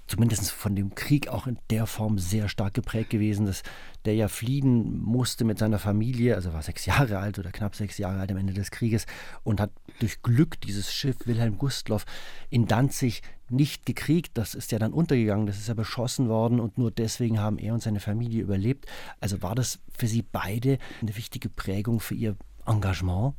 zumindest 0.10 0.52
von 0.52 0.76
dem 0.76 0.95
Krieg 0.95 1.28
auch 1.28 1.45
in 1.45 1.60
der 1.69 1.86
Form 1.86 2.17
sehr 2.17 2.50
stark 2.50 2.74
geprägt 2.74 3.12
gewesen, 3.12 3.45
dass 3.45 3.62
der 4.06 4.15
ja 4.15 4.28
fliehen 4.28 5.00
musste 5.00 5.45
mit 5.45 5.60
seiner 5.60 5.78
Familie, 5.78 6.34
also 6.36 6.52
war 6.52 6.63
sechs 6.63 6.86
Jahre 6.88 7.19
alt 7.19 7.38
oder 7.38 7.52
knapp 7.52 7.76
sechs 7.76 8.00
Jahre 8.00 8.19
alt 8.19 8.32
am 8.32 8.38
Ende 8.38 8.54
des 8.54 8.72
Krieges 8.72 9.06
und 9.43 9.62
hat 9.62 9.72
durch 10.00 10.24
Glück 10.24 10.60
dieses 10.62 10.91
Schiff 10.91 11.15
Wilhelm 11.26 11.60
Gustloff 11.60 12.06
in 12.50 12.65
Danzig 12.65 13.22
nicht 13.50 13.86
gekriegt. 13.86 14.32
Das 14.34 14.56
ist 14.56 14.72
ja 14.72 14.80
dann 14.80 14.93
untergegangen, 14.93 15.45
das 15.45 15.60
ist 15.60 15.67
ja 15.67 15.76
beschossen 15.76 16.28
worden 16.28 16.60
und 16.60 16.80
nur 16.80 16.89
deswegen 16.89 17.39
haben 17.39 17.60
er 17.60 17.76
und 17.76 17.84
seine 17.84 18.00
Familie 18.00 18.41
überlebt. 18.41 18.88
Also 19.19 19.43
war 19.43 19.54
das 19.54 19.78
für 19.95 20.08
Sie 20.08 20.24
beide 20.24 20.80
eine 21.02 21.15
wichtige 21.15 21.50
Prägung 21.50 22.00
für 22.00 22.15
Ihr 22.15 22.36
Engagement? 22.65 23.36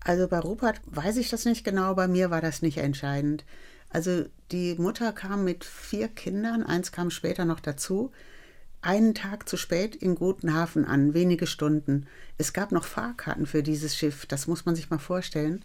Also 0.00 0.28
bei 0.28 0.38
Rupert 0.38 0.80
weiß 0.86 1.18
ich 1.18 1.28
das 1.28 1.44
nicht 1.44 1.62
genau, 1.62 1.94
bei 1.94 2.08
mir 2.08 2.30
war 2.30 2.40
das 2.40 2.62
nicht 2.62 2.78
entscheidend. 2.78 3.44
Also 3.90 4.24
die 4.52 4.74
Mutter 4.76 5.12
kam 5.12 5.44
mit 5.44 5.64
vier 5.64 6.08
Kindern, 6.08 6.62
eins 6.62 6.92
kam 6.92 7.10
später 7.10 7.44
noch 7.44 7.60
dazu, 7.60 8.10
einen 8.80 9.14
Tag 9.14 9.48
zu 9.48 9.56
spät 9.56 9.96
in 9.96 10.14
Gutenhafen 10.14 10.84
an, 10.84 11.14
wenige 11.14 11.46
Stunden. 11.46 12.06
Es 12.36 12.52
gab 12.52 12.70
noch 12.70 12.84
Fahrkarten 12.84 13.46
für 13.46 13.62
dieses 13.62 13.96
Schiff, 13.96 14.26
das 14.26 14.46
muss 14.46 14.66
man 14.66 14.76
sich 14.76 14.90
mal 14.90 14.98
vorstellen. 14.98 15.64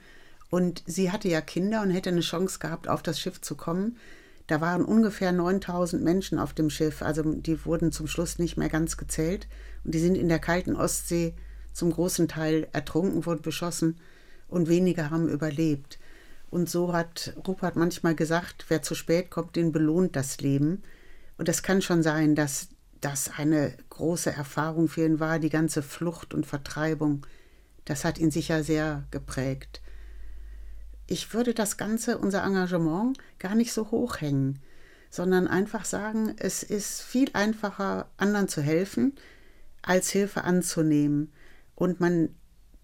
Und 0.49 0.83
sie 0.85 1.11
hatte 1.11 1.27
ja 1.29 1.41
Kinder 1.41 1.81
und 1.81 1.91
hätte 1.91 2.09
eine 2.09 2.21
Chance 2.21 2.59
gehabt, 2.59 2.87
auf 2.87 3.01
das 3.01 3.19
Schiff 3.19 3.41
zu 3.41 3.55
kommen. 3.55 3.97
Da 4.47 4.61
waren 4.61 4.83
ungefähr 4.83 5.31
9000 5.31 6.03
Menschen 6.03 6.37
auf 6.37 6.53
dem 6.53 6.69
Schiff, 6.69 7.01
also 7.01 7.23
die 7.23 7.65
wurden 7.65 7.91
zum 7.91 8.07
Schluss 8.07 8.39
nicht 8.39 8.57
mehr 8.57 8.69
ganz 8.69 8.97
gezählt. 8.97 9.47
Und 9.83 9.95
die 9.95 9.99
sind 9.99 10.15
in 10.15 10.29
der 10.29 10.39
kalten 10.39 10.75
Ostsee 10.75 11.33
zum 11.71 11.91
großen 11.91 12.27
Teil 12.27 12.67
ertrunken, 12.71 13.25
wurden 13.25 13.41
beschossen 13.41 13.97
und 14.47 14.67
wenige 14.67 15.09
haben 15.09 15.27
überlebt. 15.27 15.97
Und 16.53 16.69
so 16.69 16.93
hat 16.93 17.33
Rupert 17.47 17.75
manchmal 17.77 18.13
gesagt, 18.13 18.65
wer 18.67 18.83
zu 18.83 18.93
spät 18.93 19.31
kommt, 19.31 19.55
den 19.55 19.71
belohnt 19.71 20.15
das 20.15 20.39
Leben. 20.39 20.83
Und 21.35 21.49
es 21.49 21.63
kann 21.63 21.81
schon 21.81 22.03
sein, 22.03 22.35
dass 22.35 22.67
das 23.01 23.31
eine 23.39 23.75
große 23.89 24.31
Erfahrung 24.31 24.87
für 24.87 25.03
ihn 25.03 25.19
war, 25.19 25.39
die 25.39 25.49
ganze 25.49 25.81
Flucht 25.81 26.31
und 26.31 26.45
Vertreibung. 26.45 27.25
Das 27.85 28.05
hat 28.05 28.19
ihn 28.19 28.29
sicher 28.29 28.63
sehr 28.63 29.03
geprägt. 29.09 29.81
Ich 31.07 31.33
würde 31.33 31.55
das 31.55 31.77
Ganze, 31.77 32.19
unser 32.19 32.43
Engagement, 32.43 33.17
gar 33.39 33.55
nicht 33.55 33.73
so 33.73 33.89
hoch 33.89 34.21
hängen, 34.21 34.59
sondern 35.09 35.47
einfach 35.47 35.85
sagen, 35.85 36.35
es 36.37 36.61
ist 36.61 37.01
viel 37.01 37.31
einfacher, 37.33 38.11
anderen 38.17 38.47
zu 38.47 38.61
helfen, 38.61 39.15
als 39.81 40.11
Hilfe 40.11 40.43
anzunehmen. 40.43 41.33
Und 41.73 41.99
man 41.99 42.29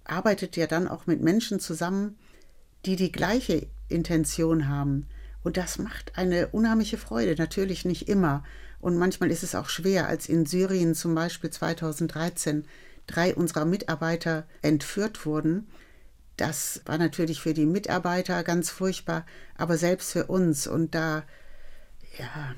arbeitet 0.06 0.58
ja 0.58 0.66
dann 0.66 0.88
auch 0.88 1.06
mit 1.06 1.22
Menschen 1.22 1.60
zusammen, 1.60 2.18
die 2.86 2.96
die 2.96 3.12
gleiche 3.12 3.68
Intention 3.88 4.68
haben. 4.68 5.08
Und 5.44 5.58
das 5.58 5.78
macht 5.78 6.18
eine 6.18 6.48
unheimliche 6.48 6.98
Freude, 6.98 7.36
natürlich 7.36 7.86
nicht 7.86 8.10
immer. 8.10 8.44
Und 8.80 8.98
manchmal 8.98 9.32
ist 9.32 9.44
es 9.44 9.56
auch 9.56 9.70
schwer, 9.70 10.08
als 10.08 10.30
in 10.30 10.46
Syrien 10.46 10.96
zum 10.96 11.16
Beispiel 11.16 11.50
2013 11.50 12.66
drei 13.08 13.34
unserer 13.36 13.66
Mitarbeiter 13.66 14.46
entführt 14.62 15.26
wurden. 15.26 15.68
Das 16.38 16.82
war 16.86 16.98
natürlich 16.98 17.42
für 17.42 17.54
die 17.54 17.66
Mitarbeiter 17.66 18.44
ganz 18.44 18.70
furchtbar, 18.70 19.26
aber 19.58 19.78
selbst 19.78 20.12
für 20.12 20.28
uns. 20.28 20.68
Und 20.68 20.96
da, 20.96 21.24
ja, 22.18 22.56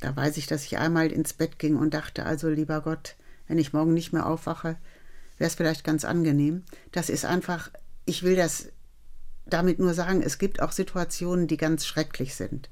da 0.00 0.16
weiß 0.16 0.36
ich, 0.38 0.46
dass 0.46 0.64
ich 0.64 0.78
einmal 0.78 1.12
ins 1.12 1.34
Bett 1.34 1.58
ging 1.58 1.76
und 1.76 1.92
dachte, 1.92 2.24
also 2.24 2.48
lieber 2.48 2.80
Gott, 2.80 3.16
wenn 3.46 3.58
ich 3.58 3.72
morgen 3.72 3.92
nicht 3.92 4.12
mehr 4.12 4.26
aufwache, 4.26 4.76
wäre 5.36 5.48
es 5.48 5.56
vielleicht 5.56 5.84
ganz 5.84 6.04
angenehm. 6.04 6.64
Das 6.92 7.10
ist 7.10 7.24
einfach, 7.24 7.70
ich 8.06 8.22
will 8.22 8.36
das 8.36 8.68
damit 9.48 9.78
nur 9.78 9.94
sagen, 9.94 10.22
es 10.22 10.38
gibt 10.38 10.62
auch 10.62 10.72
Situationen, 10.72 11.46
die 11.46 11.56
ganz 11.56 11.86
schrecklich 11.86 12.34
sind. 12.34 12.68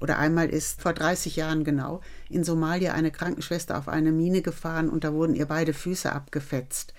Oder 0.00 0.18
einmal 0.18 0.48
ist 0.48 0.80
vor 0.80 0.94
30 0.94 1.36
Jahren 1.36 1.62
genau 1.62 2.00
in 2.30 2.42
Somalia 2.42 2.94
eine 2.94 3.10
Krankenschwester 3.10 3.76
auf 3.76 3.88
eine 3.88 4.12
Mine 4.12 4.40
gefahren 4.40 4.88
und 4.88 5.04
da 5.04 5.12
wurden 5.12 5.34
ihr 5.34 5.46
beide 5.46 5.74
Füße 5.74 6.10
abgefetzt. 6.10 6.94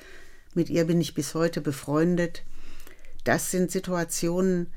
Mit 0.53 0.69
ihr 0.69 0.85
bin 0.85 1.01
ich 1.01 1.15
bis 1.15 1.33
heute 1.33 1.61
befreundet. 1.61 2.43
Das 3.23 3.49
sind 3.51 3.71
Situationen, 3.71 4.67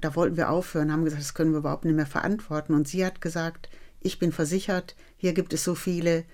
da 0.00 0.14
wollten 0.14 0.36
wir 0.36 0.50
aufhören, 0.50 0.90
haben 0.90 1.04
gesagt, 1.04 1.22
das 1.22 1.34
können 1.34 1.52
wir 1.52 1.58
überhaupt 1.58 1.84
nicht 1.84 1.94
mehr 1.94 2.06
verantworten. 2.06 2.74
Und 2.74 2.88
sie 2.88 3.04
hat 3.04 3.20
gesagt, 3.20 3.68
ich 4.00 4.18
bin 4.18 4.32
versichert, 4.32 4.96
hier 5.16 5.34
gibt 5.34 5.52
es 5.52 5.64
so 5.64 5.74
viele, 5.74 6.24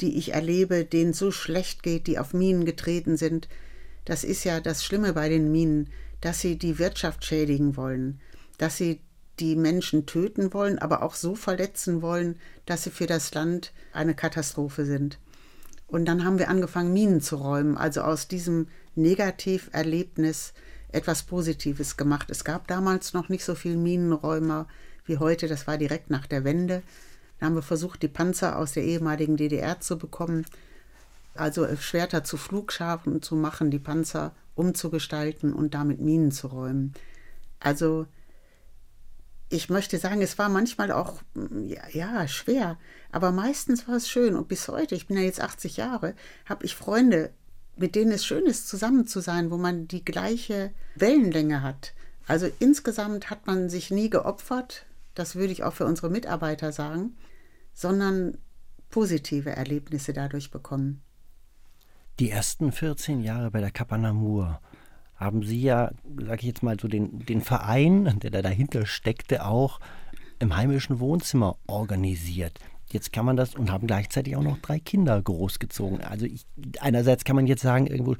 die 0.00 0.16
ich 0.16 0.32
erlebe, 0.32 0.84
denen 0.84 1.12
so 1.12 1.30
schlecht 1.30 1.82
geht, 1.82 2.06
die 2.06 2.18
auf 2.18 2.32
Minen 2.32 2.64
getreten 2.64 3.16
sind. 3.16 3.48
Das 4.04 4.24
ist 4.24 4.44
ja 4.44 4.60
das 4.60 4.84
Schlimme 4.84 5.12
bei 5.12 5.28
den 5.28 5.50
Minen, 5.50 5.90
dass 6.20 6.40
sie 6.40 6.58
die 6.58 6.78
Wirtschaft 6.78 7.24
schädigen 7.24 7.76
wollen, 7.76 8.20
dass 8.58 8.76
sie 8.76 9.00
die 9.38 9.56
Menschen 9.56 10.06
töten 10.06 10.52
wollen, 10.54 10.78
aber 10.78 11.02
auch 11.02 11.14
so 11.14 11.34
verletzen 11.34 12.00
wollen, 12.02 12.36
dass 12.64 12.84
sie 12.84 12.90
für 12.90 13.06
das 13.06 13.34
Land 13.34 13.72
eine 13.92 14.14
Katastrophe 14.14 14.86
sind. 14.86 15.18
Und 15.86 16.06
dann 16.06 16.24
haben 16.24 16.38
wir 16.38 16.48
angefangen, 16.48 16.92
Minen 16.92 17.20
zu 17.20 17.36
räumen, 17.36 17.76
also 17.76 18.00
aus 18.00 18.28
diesem 18.28 18.68
Negativerlebnis 18.94 20.52
etwas 20.90 21.24
Positives 21.24 21.96
gemacht. 21.96 22.30
Es 22.30 22.44
gab 22.44 22.66
damals 22.66 23.12
noch 23.12 23.28
nicht 23.28 23.44
so 23.44 23.54
viele 23.54 23.76
Minenräumer 23.76 24.66
wie 25.04 25.18
heute, 25.18 25.46
das 25.46 25.66
war 25.66 25.78
direkt 25.78 26.10
nach 26.10 26.26
der 26.26 26.44
Wende. 26.44 26.82
Da 27.38 27.46
haben 27.46 27.54
wir 27.54 27.62
versucht, 27.62 28.02
die 28.02 28.08
Panzer 28.08 28.58
aus 28.58 28.72
der 28.72 28.84
ehemaligen 28.84 29.36
DDR 29.36 29.78
zu 29.80 29.98
bekommen, 29.98 30.46
also 31.36 31.66
Schwerter 31.76 32.24
zu 32.24 32.36
Flugschafen 32.36 33.22
zu 33.22 33.36
machen, 33.36 33.70
die 33.70 33.78
Panzer 33.78 34.34
umzugestalten 34.54 35.52
und 35.52 35.74
damit 35.74 36.00
Minen 36.00 36.30
zu 36.30 36.48
räumen. 36.48 36.94
Also 37.60 38.06
ich 39.48 39.70
möchte 39.70 39.98
sagen, 39.98 40.22
es 40.22 40.38
war 40.38 40.48
manchmal 40.48 40.90
auch 40.90 41.22
ja, 41.66 41.82
ja, 41.92 42.26
schwer, 42.26 42.78
aber 43.12 43.30
meistens 43.30 43.86
war 43.86 43.96
es 43.96 44.08
schön. 44.08 44.34
Und 44.34 44.48
bis 44.48 44.68
heute, 44.68 44.94
ich 44.94 45.06
bin 45.06 45.16
ja 45.16 45.22
jetzt 45.22 45.40
80 45.40 45.76
Jahre, 45.76 46.14
habe 46.46 46.64
ich 46.64 46.74
Freunde, 46.74 47.32
mit 47.76 47.94
denen 47.94 48.12
es 48.12 48.24
schön 48.24 48.46
ist, 48.46 48.68
zusammen 48.68 49.06
zu 49.06 49.20
sein, 49.20 49.50
wo 49.50 49.56
man 49.56 49.86
die 49.86 50.04
gleiche 50.04 50.72
Wellenlänge 50.96 51.62
hat. 51.62 51.92
Also 52.26 52.48
insgesamt 52.58 53.30
hat 53.30 53.46
man 53.46 53.68
sich 53.68 53.90
nie 53.90 54.10
geopfert, 54.10 54.86
das 55.14 55.36
würde 55.36 55.52
ich 55.52 55.62
auch 55.62 55.74
für 55.74 55.86
unsere 55.86 56.10
Mitarbeiter 56.10 56.72
sagen, 56.72 57.16
sondern 57.72 58.38
positive 58.90 59.50
Erlebnisse 59.50 60.12
dadurch 60.12 60.50
bekommen. 60.50 61.02
Die 62.18 62.30
ersten 62.30 62.72
14 62.72 63.22
Jahre 63.22 63.50
bei 63.50 63.60
der 63.60 63.70
Kapanamur 63.70 64.60
haben 65.16 65.42
Sie 65.42 65.60
ja, 65.60 65.90
sage 66.18 66.40
ich 66.40 66.46
jetzt 66.46 66.62
mal, 66.62 66.78
so 66.80 66.88
den, 66.88 67.20
den 67.26 67.42
Verein, 67.42 68.18
der 68.20 68.30
da 68.30 68.40
dahinter 68.40 68.86
steckte, 68.86 69.44
auch 69.44 69.80
im 70.38 70.56
heimischen 70.56 70.98
Wohnzimmer 70.98 71.56
organisiert. 71.66 72.58
Jetzt 72.90 73.12
kann 73.12 73.26
man 73.26 73.36
das 73.36 73.54
und 73.54 73.70
haben 73.70 73.86
gleichzeitig 73.86 74.36
auch 74.36 74.42
noch 74.42 74.58
drei 74.58 74.78
Kinder 74.78 75.20
großgezogen. 75.20 76.02
Also 76.02 76.24
ich, 76.24 76.46
einerseits 76.80 77.24
kann 77.24 77.36
man 77.36 77.46
jetzt 77.46 77.62
sagen, 77.62 77.86
irgendwo 77.86 78.16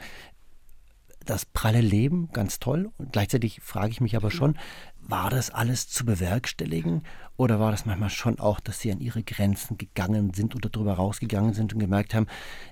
das 1.25 1.47
pralle 1.47 1.81
Leben, 1.81 2.29
ganz 2.33 2.59
toll. 2.59 2.91
Und 2.99 3.13
gleichzeitig 3.13 3.61
frage 3.63 3.91
ich 3.91 4.01
mich 4.01 4.17
aber 4.17 4.31
schon, 4.31 4.59
war 5.01 5.31
das 5.31 5.51
alles 5.51 5.89
zu 5.89 6.05
bewerkstelligen? 6.05 7.03
Oder 7.37 7.61
war 7.61 7.71
das 7.71 7.87
manchmal 7.87 8.11
schon 8.11 8.39
auch, 8.39 8.61
dass 8.61 8.81
sie 8.81 8.93
an 8.93 9.01
ihre 9.01 9.23
Grenzen 9.23 9.79
gegangen 9.79 10.35
sind 10.35 10.55
oder 10.55 10.69
darüber 10.69 10.95
rausgegangen 10.95 11.55
sind 11.55 11.73
und 11.73 11.81
gemerkt 11.81 12.15
haben, 12.15 12.27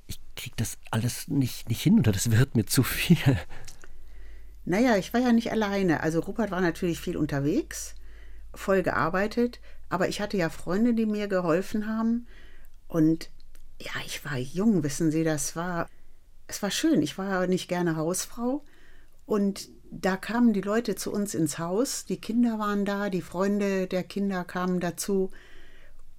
ich 0.07 0.21
kriege 0.37 0.57
das 0.57 0.79
alles 0.91 1.29
nicht, 1.29 1.69
nicht 1.69 1.83
hin 1.83 1.99
oder 1.99 2.13
das 2.13 2.31
wird 2.31 2.55
mir 2.55 2.67
zu 2.67 2.83
viel? 2.83 3.19
Naja, 4.65 4.97
ich 4.97 5.13
war 5.13 5.21
ja 5.21 5.33
nicht 5.33 5.53
alleine. 5.53 6.01
Also 6.01 6.21
Rupert 6.21 6.51
war 6.51 6.61
natürlich 6.61 6.99
viel 6.99 7.17
unterwegs, 7.17 7.95
voll 8.55 8.83
gearbeitet, 8.83 9.61
aber 9.89 10.09
ich 10.09 10.21
hatte 10.21 10.37
ja 10.37 10.49
Freunde, 10.49 10.95
die 10.95 11.07
mir 11.07 11.29
geholfen 11.29 11.87
haben. 11.87 12.27
Und 12.89 13.31
ja, 13.81 13.93
ich 14.07 14.25
war 14.25 14.39
jung, 14.39 14.83
wissen 14.83 15.11
Sie, 15.11 15.25
das 15.25 15.55
war, 15.55 15.89
es 16.47 16.63
war 16.63 16.71
schön. 16.71 17.03
Ich 17.03 17.19
war 17.19 17.47
nicht 17.47 17.69
gerne 17.69 17.97
Hausfrau. 17.97 18.65
Und 19.27 19.69
da 19.91 20.17
kamen 20.17 20.53
die 20.53 20.61
Leute 20.61 20.97
zu 20.97 21.13
uns 21.13 21.35
ins 21.35 21.59
Haus, 21.59 22.05
die 22.05 22.21
Kinder 22.21 22.59
waren 22.59 22.85
da, 22.85 23.11
die 23.11 23.23
Freunde 23.23 23.87
der 23.87 24.03
Kinder 24.03 24.45
kamen 24.45 24.81
dazu. 24.81 25.31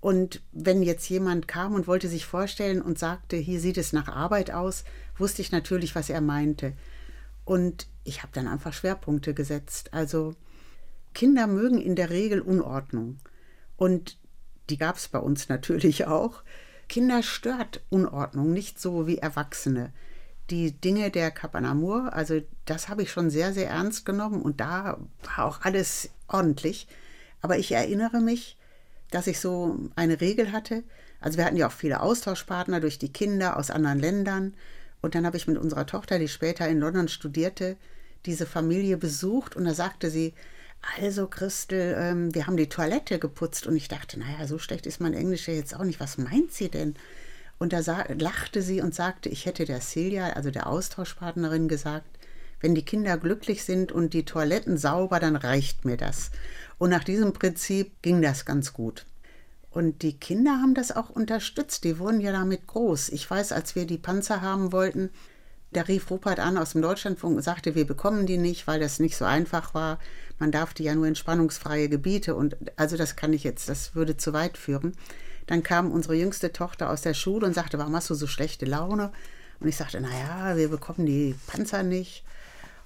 Und 0.05 0.43
wenn 0.51 0.83
jetzt 0.83 1.09
jemand 1.09 1.47
kam 1.47 1.73
und 1.73 1.87
wollte 1.87 2.07
sich 2.07 2.27
vorstellen 2.27 2.79
und 2.79 2.99
sagte, 2.99 3.37
hier 3.37 3.59
sieht 3.59 3.79
es 3.79 3.91
nach 3.91 4.07
Arbeit 4.07 4.51
aus, 4.51 4.83
wusste 5.17 5.41
ich 5.41 5.51
natürlich, 5.51 5.95
was 5.95 6.11
er 6.11 6.21
meinte. 6.21 6.73
Und 7.43 7.87
ich 8.03 8.21
habe 8.21 8.31
dann 8.31 8.47
einfach 8.47 8.71
Schwerpunkte 8.71 9.33
gesetzt. 9.33 9.95
Also 9.95 10.35
Kinder 11.15 11.47
mögen 11.47 11.81
in 11.81 11.95
der 11.95 12.11
Regel 12.11 12.39
Unordnung. 12.39 13.17
Und 13.77 14.19
die 14.69 14.77
gab 14.77 14.97
es 14.97 15.07
bei 15.07 15.17
uns 15.17 15.49
natürlich 15.49 16.05
auch. 16.05 16.43
Kinder 16.87 17.23
stört 17.23 17.83
Unordnung, 17.89 18.53
nicht 18.53 18.79
so 18.79 19.07
wie 19.07 19.17
Erwachsene. 19.17 19.91
Die 20.51 20.71
Dinge 20.73 21.09
der 21.09 21.31
Kapanamur, 21.31 22.13
also 22.13 22.43
das 22.65 22.89
habe 22.89 23.01
ich 23.01 23.09
schon 23.09 23.31
sehr, 23.31 23.53
sehr 23.53 23.71
ernst 23.71 24.05
genommen 24.05 24.43
und 24.43 24.61
da 24.61 24.99
war 25.23 25.45
auch 25.45 25.61
alles 25.61 26.11
ordentlich. 26.27 26.87
Aber 27.41 27.57
ich 27.57 27.71
erinnere 27.71 28.21
mich, 28.21 28.59
dass 29.15 29.27
ich 29.27 29.39
so 29.39 29.79
eine 29.95 30.19
Regel 30.19 30.51
hatte. 30.51 30.83
Also 31.21 31.37
wir 31.37 31.45
hatten 31.45 31.55
ja 31.55 31.67
auch 31.67 31.71
viele 31.71 32.01
Austauschpartner 32.01 32.81
durch 32.81 32.99
die 32.99 33.13
Kinder 33.13 33.57
aus 33.57 33.71
anderen 33.71 33.99
Ländern. 33.99 34.53
Und 35.01 35.15
dann 35.15 35.25
habe 35.25 35.37
ich 35.37 35.47
mit 35.47 35.57
unserer 35.57 35.85
Tochter, 35.85 36.19
die 36.19 36.27
später 36.27 36.67
in 36.67 36.79
London 36.79 37.07
studierte, 37.07 37.77
diese 38.25 38.45
Familie 38.45 38.97
besucht 38.97 39.55
und 39.55 39.65
da 39.65 39.73
sagte 39.73 40.09
sie, 40.09 40.33
also 40.99 41.27
Christel, 41.27 41.95
ähm, 41.97 42.35
wir 42.35 42.45
haben 42.45 42.57
die 42.57 42.69
Toilette 42.69 43.17
geputzt 43.17 43.67
und 43.67 43.75
ich 43.75 43.87
dachte, 43.87 44.19
naja, 44.19 44.47
so 44.47 44.57
schlecht 44.59 44.85
ist 44.85 44.99
mein 44.99 45.13
Englisch 45.13 45.47
ja 45.47 45.53
jetzt 45.53 45.75
auch 45.75 45.83
nicht. 45.83 45.99
Was 45.99 46.17
meint 46.17 46.51
sie 46.51 46.69
denn? 46.69 46.95
Und 47.57 47.71
da 47.71 47.79
lachte 48.17 48.61
sie 48.61 48.81
und 48.81 48.93
sagte, 48.93 49.29
ich 49.29 49.45
hätte 49.45 49.65
der 49.65 49.79
Silja, 49.79 50.31
also 50.31 50.51
der 50.51 50.67
Austauschpartnerin, 50.67 51.67
gesagt, 51.67 52.14
wenn 52.61 52.75
die 52.75 52.85
Kinder 52.85 53.17
glücklich 53.17 53.63
sind 53.63 53.91
und 53.91 54.13
die 54.13 54.25
Toiletten 54.25 54.77
sauber, 54.77 55.19
dann 55.19 55.35
reicht 55.35 55.85
mir 55.85 55.97
das. 55.97 56.31
Und 56.77 56.89
nach 56.89 57.03
diesem 57.03 57.33
Prinzip 57.33 58.01
ging 58.01 58.21
das 58.21 58.45
ganz 58.45 58.73
gut. 58.73 59.05
Und 59.71 60.03
die 60.03 60.17
Kinder 60.17 60.51
haben 60.61 60.73
das 60.73 60.95
auch 60.95 61.09
unterstützt. 61.09 61.83
Die 61.83 61.99
wurden 61.99 62.21
ja 62.21 62.31
damit 62.31 62.65
groß. 62.65 63.09
Ich 63.09 63.29
weiß, 63.29 63.51
als 63.51 63.75
wir 63.75 63.85
die 63.85 63.97
Panzer 63.97 64.41
haben 64.41 64.71
wollten, 64.71 65.09
da 65.75 65.81
rief 65.81 66.09
Rupert 66.09 66.39
an 66.39 66.57
aus 66.57 66.71
dem 66.71 66.81
Deutschlandfunk 66.81 67.35
und 67.35 67.41
sagte, 67.41 67.75
wir 67.75 67.85
bekommen 67.85 68.25
die 68.25 68.37
nicht, 68.37 68.67
weil 68.67 68.79
das 68.79 68.99
nicht 68.99 69.17
so 69.17 69.25
einfach 69.25 69.73
war. 69.73 69.99
Man 70.39 70.51
darf 70.51 70.73
die 70.73 70.83
ja 70.83 70.95
nur 70.95 71.07
in 71.07 71.15
spannungsfreie 71.15 71.89
Gebiete 71.89 72.35
und 72.35 72.55
also 72.77 72.95
das 72.95 73.17
kann 73.17 73.33
ich 73.33 73.43
jetzt, 73.43 73.67
das 73.67 73.95
würde 73.95 74.15
zu 74.15 74.31
weit 74.31 74.57
führen. 74.57 74.93
Dann 75.47 75.63
kam 75.63 75.91
unsere 75.91 76.15
jüngste 76.15 76.53
Tochter 76.53 76.89
aus 76.89 77.01
der 77.01 77.13
Schule 77.13 77.45
und 77.45 77.53
sagte, 77.53 77.77
warum 77.77 77.95
hast 77.95 78.09
du 78.09 78.15
so 78.15 78.27
schlechte 78.27 78.65
Laune? 78.65 79.11
Und 79.59 79.67
ich 79.67 79.75
sagte, 79.75 79.99
naja, 79.99 80.55
wir 80.55 80.69
bekommen 80.69 81.05
die 81.05 81.35
Panzer 81.47 81.83
nicht. 81.83 82.23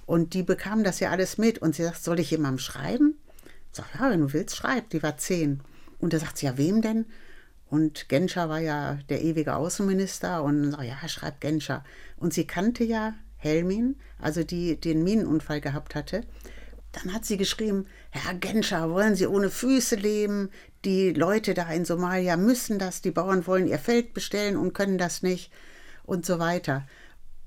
Und 0.09 0.33
die 0.33 0.41
bekamen 0.41 0.83
das 0.83 0.99
ja 0.99 1.11
alles 1.11 1.37
mit. 1.37 1.59
Und 1.59 1.75
sie 1.75 1.83
sagt, 1.83 2.03
soll 2.03 2.19
ich 2.19 2.31
jemandem 2.31 2.57
schreiben? 2.57 3.19
Ich 3.71 3.77
sag, 3.77 3.93
ja, 3.93 4.09
wenn 4.09 4.21
du 4.21 4.33
willst, 4.33 4.55
schreib. 4.55 4.89
Die 4.89 5.03
war 5.03 5.17
zehn. 5.17 5.61
Und 5.99 6.13
da 6.13 6.17
sagt 6.17 6.39
sie, 6.39 6.47
ja, 6.47 6.57
wem 6.57 6.81
denn? 6.81 7.05
Und 7.67 8.09
Genscher 8.09 8.49
war 8.49 8.57
ja 8.57 8.97
der 9.09 9.21
ewige 9.21 9.55
Außenminister 9.55 10.41
und 10.41 10.71
so, 10.71 10.81
ja, 10.81 11.07
schreibt 11.07 11.41
Genscher. 11.41 11.83
Und 12.17 12.33
sie 12.33 12.47
kannte 12.47 12.83
ja 12.83 13.13
Helmin, 13.37 13.97
also 14.19 14.43
die 14.43 14.81
den 14.81 15.03
Minenunfall 15.03 15.61
gehabt 15.61 15.93
hatte. 15.93 16.23
Dann 16.91 17.13
hat 17.13 17.23
sie 17.25 17.37
geschrieben, 17.37 17.85
Herr 18.09 18.33
Genscher, 18.33 18.89
wollen 18.89 19.13
Sie 19.13 19.27
ohne 19.27 19.51
Füße 19.51 19.95
leben? 19.95 20.49
Die 20.85 21.13
Leute 21.13 21.53
da 21.53 21.71
in 21.71 21.85
Somalia 21.85 22.35
müssen 22.35 22.79
das, 22.79 23.03
die 23.03 23.11
Bauern 23.11 23.45
wollen 23.45 23.67
ihr 23.67 23.77
Feld 23.77 24.15
bestellen 24.15 24.57
und 24.57 24.73
können 24.73 24.97
das 24.97 25.21
nicht 25.21 25.51
und 26.03 26.25
so 26.25 26.39
weiter. 26.39 26.87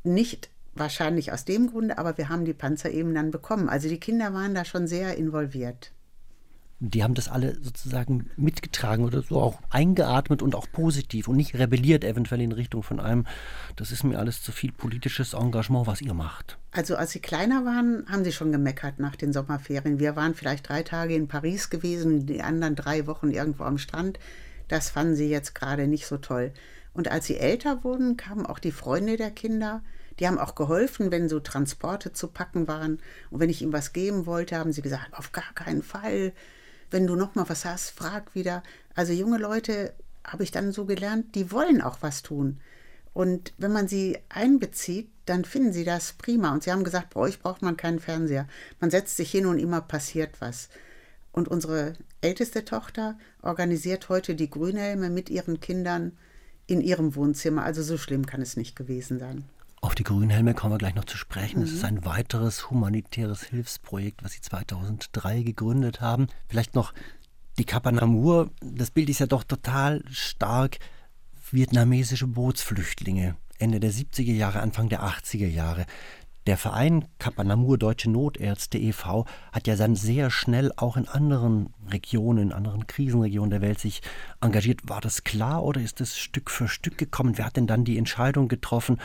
Nicht 0.05 0.52
wahrscheinlich 0.75 1.33
aus 1.33 1.45
dem 1.45 1.71
Grunde, 1.71 1.99
aber 1.99 2.17
wir 2.19 2.29
haben 2.29 2.45
die 2.45 2.55
Panzer 2.55 2.91
eben 2.91 3.15
dann 3.15 3.31
bekommen. 3.31 3.69
Also 3.69 3.89
die 3.89 4.01
Kinder 4.01 4.33
waren 4.35 4.55
da 4.55 4.65
schon 4.65 4.87
sehr 4.87 5.17
involviert 5.17 5.93
die 6.85 7.05
haben 7.05 7.15
das 7.15 7.29
alle 7.29 7.55
sozusagen 7.63 8.29
mitgetragen 8.37 9.05
oder 9.05 9.23
so 9.23 9.41
auch 9.41 9.61
eingeatmet 9.71 10.43
und 10.43 10.57
auch 10.57 10.67
positiv 10.73 11.29
und 11.29 11.37
nicht 11.37 11.55
rebelliert 11.55 12.03
eventuell 12.03 12.41
in 12.41 12.51
Richtung 12.51 12.83
von 12.83 12.99
einem, 12.99 13.25
das 13.77 13.93
ist 13.93 14.03
mir 14.03 14.19
alles 14.19 14.43
zu 14.43 14.51
viel 14.51 14.73
politisches 14.73 15.33
Engagement, 15.33 15.87
was 15.87 16.01
ihr 16.01 16.13
macht. 16.13 16.59
Also 16.73 16.97
als 16.97 17.13
sie 17.13 17.21
kleiner 17.21 17.65
waren, 17.65 18.05
haben 18.09 18.25
sie 18.25 18.33
schon 18.33 18.51
gemeckert 18.51 18.99
nach 18.99 19.15
den 19.15 19.33
Sommerferien. 19.33 20.01
Wir 20.01 20.17
waren 20.17 20.35
vielleicht 20.35 20.69
drei 20.69 20.83
Tage 20.83 21.15
in 21.15 21.29
Paris 21.29 21.71
gewesen, 21.71 22.27
die 22.27 22.43
anderen 22.43 22.75
drei 22.75 23.07
Wochen 23.07 23.31
irgendwo 23.31 23.63
am 23.63 23.79
Strand. 23.79 24.19
Das 24.67 24.91
fanden 24.91 25.15
sie 25.15 25.29
jetzt 25.29 25.55
gerade 25.55 25.87
nicht 25.87 26.07
so 26.07 26.17
toll. 26.17 26.53
Und 26.95 27.09
als 27.09 27.27
sie 27.27 27.37
älter 27.37 27.85
wurden, 27.85 28.17
kamen 28.17 28.45
auch 28.45 28.59
die 28.59 28.73
Freunde 28.73 29.17
der 29.17 29.31
Kinder. 29.31 29.83
Die 30.23 30.27
haben 30.27 30.39
auch 30.39 30.55
geholfen, 30.55 31.11
wenn 31.11 31.29
so 31.29 31.41
Transporte 31.41 32.15
zu 32.15 32.29
packen 32.29 32.67
waren. 32.67 33.01
Und 33.31 33.41
wenn 33.41 33.51
ich 33.51 33.61
ihm 33.61 33.75
was 33.75 33.93
geben 33.93 34.25
wollte, 34.25 34.57
haben 34.57 34.73
sie 34.73 34.81
gesagt, 34.81 35.13
auf 35.13 35.33
gar 35.33 35.53
keinen 35.55 35.83
Fall 35.83 36.33
wenn 36.93 37.07
du 37.07 37.17
noch 37.17 37.35
mal 37.35 37.49
was 37.49 37.65
hast, 37.65 37.91
frag 37.91 38.35
wieder. 38.35 38.63
Also 38.95 39.13
junge 39.13 39.39
Leute, 39.39 39.95
habe 40.25 40.45
ich 40.45 40.53
dann 40.53 40.71
so 40.71 40.85
gelernt, 40.85 41.35
die 41.35 41.51
wollen 41.51 41.81
auch 41.83 41.99
was 42.01 42.23
tun. 42.23 42.61
Und 43.13 43.53
wenn 43.59 43.73
man 43.73 43.89
sie 43.89 44.19
einbezieht, 44.29 45.11
dann 45.27 45.45
finden 45.45 45.73
sie 45.73 45.85
das 45.85 46.13
prima. 46.13 46.53
Und 46.53 46.63
sie 46.63 46.71
haben 46.71 46.85
gesagt, 46.85 47.15
bei 47.15 47.21
euch 47.21 47.41
braucht 47.41 47.63
man 47.63 47.77
keinen 47.77 47.99
Fernseher. 47.99 48.47
Man 48.81 48.91
setzt 48.91 49.17
sich 49.17 49.31
hin 49.31 49.47
und 49.47 49.59
immer 49.59 49.81
passiert 49.81 50.41
was. 50.41 50.69
Und 51.33 51.49
unsere 51.49 51.95
älteste 52.21 52.65
Tochter 52.65 53.19
organisiert 53.43 54.09
heute 54.09 54.35
die 54.35 54.51
Grünhelme 54.51 55.11
mit 55.11 55.29
ihren 55.29 55.61
Kindern 55.61 56.17
in 56.67 56.81
ihrem 56.81 57.17
Wohnzimmer. 57.17 57.65
Also 57.65 57.83
so 57.83 57.97
schlimm 57.97 58.27
kann 58.27 58.43
es 58.43 58.57
nicht 58.57 58.77
gewesen 58.77 59.19
sein. 59.19 59.45
Auf 59.83 59.97
die 59.97 60.05
Grünhelme 60.05 60.55
kommen 60.55 60.73
wir 60.73 60.79
gleich 60.79 60.95
noch 60.95 61.07
zu 61.07 61.17
sprechen. 61.17 61.59
Mhm. 61.59 61.65
Es 61.65 61.73
ist 61.73 61.85
ein 61.85 62.05
weiteres 62.05 62.71
humanitäres 62.71 63.43
Hilfsprojekt, 63.43 64.23
was 64.23 64.33
Sie 64.33 64.41
2003 64.41 65.43
gegründet 65.43 66.01
haben. 66.01 66.29
Vielleicht 66.49 66.77
noch 66.77 66.95
die 67.59 67.65
Kapanamur. 67.65 68.51
Das 68.61 68.93
Bild 68.93 69.11
ist 69.11 69.19
ja 69.19 69.27
doch 69.27 69.43
total 69.43 70.05
stark. 70.09 70.79
Vietnamesische 71.51 72.29
Bootsflüchtlinge. 72.29 73.35
Ende 73.59 73.81
der 73.81 73.93
70er 73.93 74.33
Jahre, 74.33 74.61
Anfang 74.61 74.89
der 74.89 75.03
80er 75.03 75.49
Jahre. 75.49 75.85
Der 76.47 76.57
Verein 76.57 77.05
Kapanamur 77.19 77.77
Deutsche 77.77 78.09
Notärzte 78.09 78.79
e.V. 78.79 79.27
hat 79.51 79.67
ja 79.67 79.75
dann 79.75 79.97
sehr 79.97 80.31
schnell 80.31 80.73
auch 80.77 80.97
in 80.97 81.09
anderen 81.09 81.75
Regionen, 81.89 82.51
in 82.51 82.53
anderen 82.53 82.87
Krisenregionen 82.87 83.51
der 83.51 83.61
Welt 83.61 83.81
sich 83.81 84.01
engagiert. 84.41 84.89
War 84.89 85.01
das 85.01 85.25
klar 85.25 85.65
oder 85.65 85.81
ist 85.81 86.01
es 86.01 86.17
Stück 86.17 86.51
für 86.51 86.69
Stück 86.69 86.99
gekommen? 86.99 87.37
Wer 87.37 87.47
hat 87.47 87.57
denn 87.57 87.67
dann 87.67 87.85
die 87.85 87.99
Entscheidung 87.99 88.47
getroffen? 88.47 88.99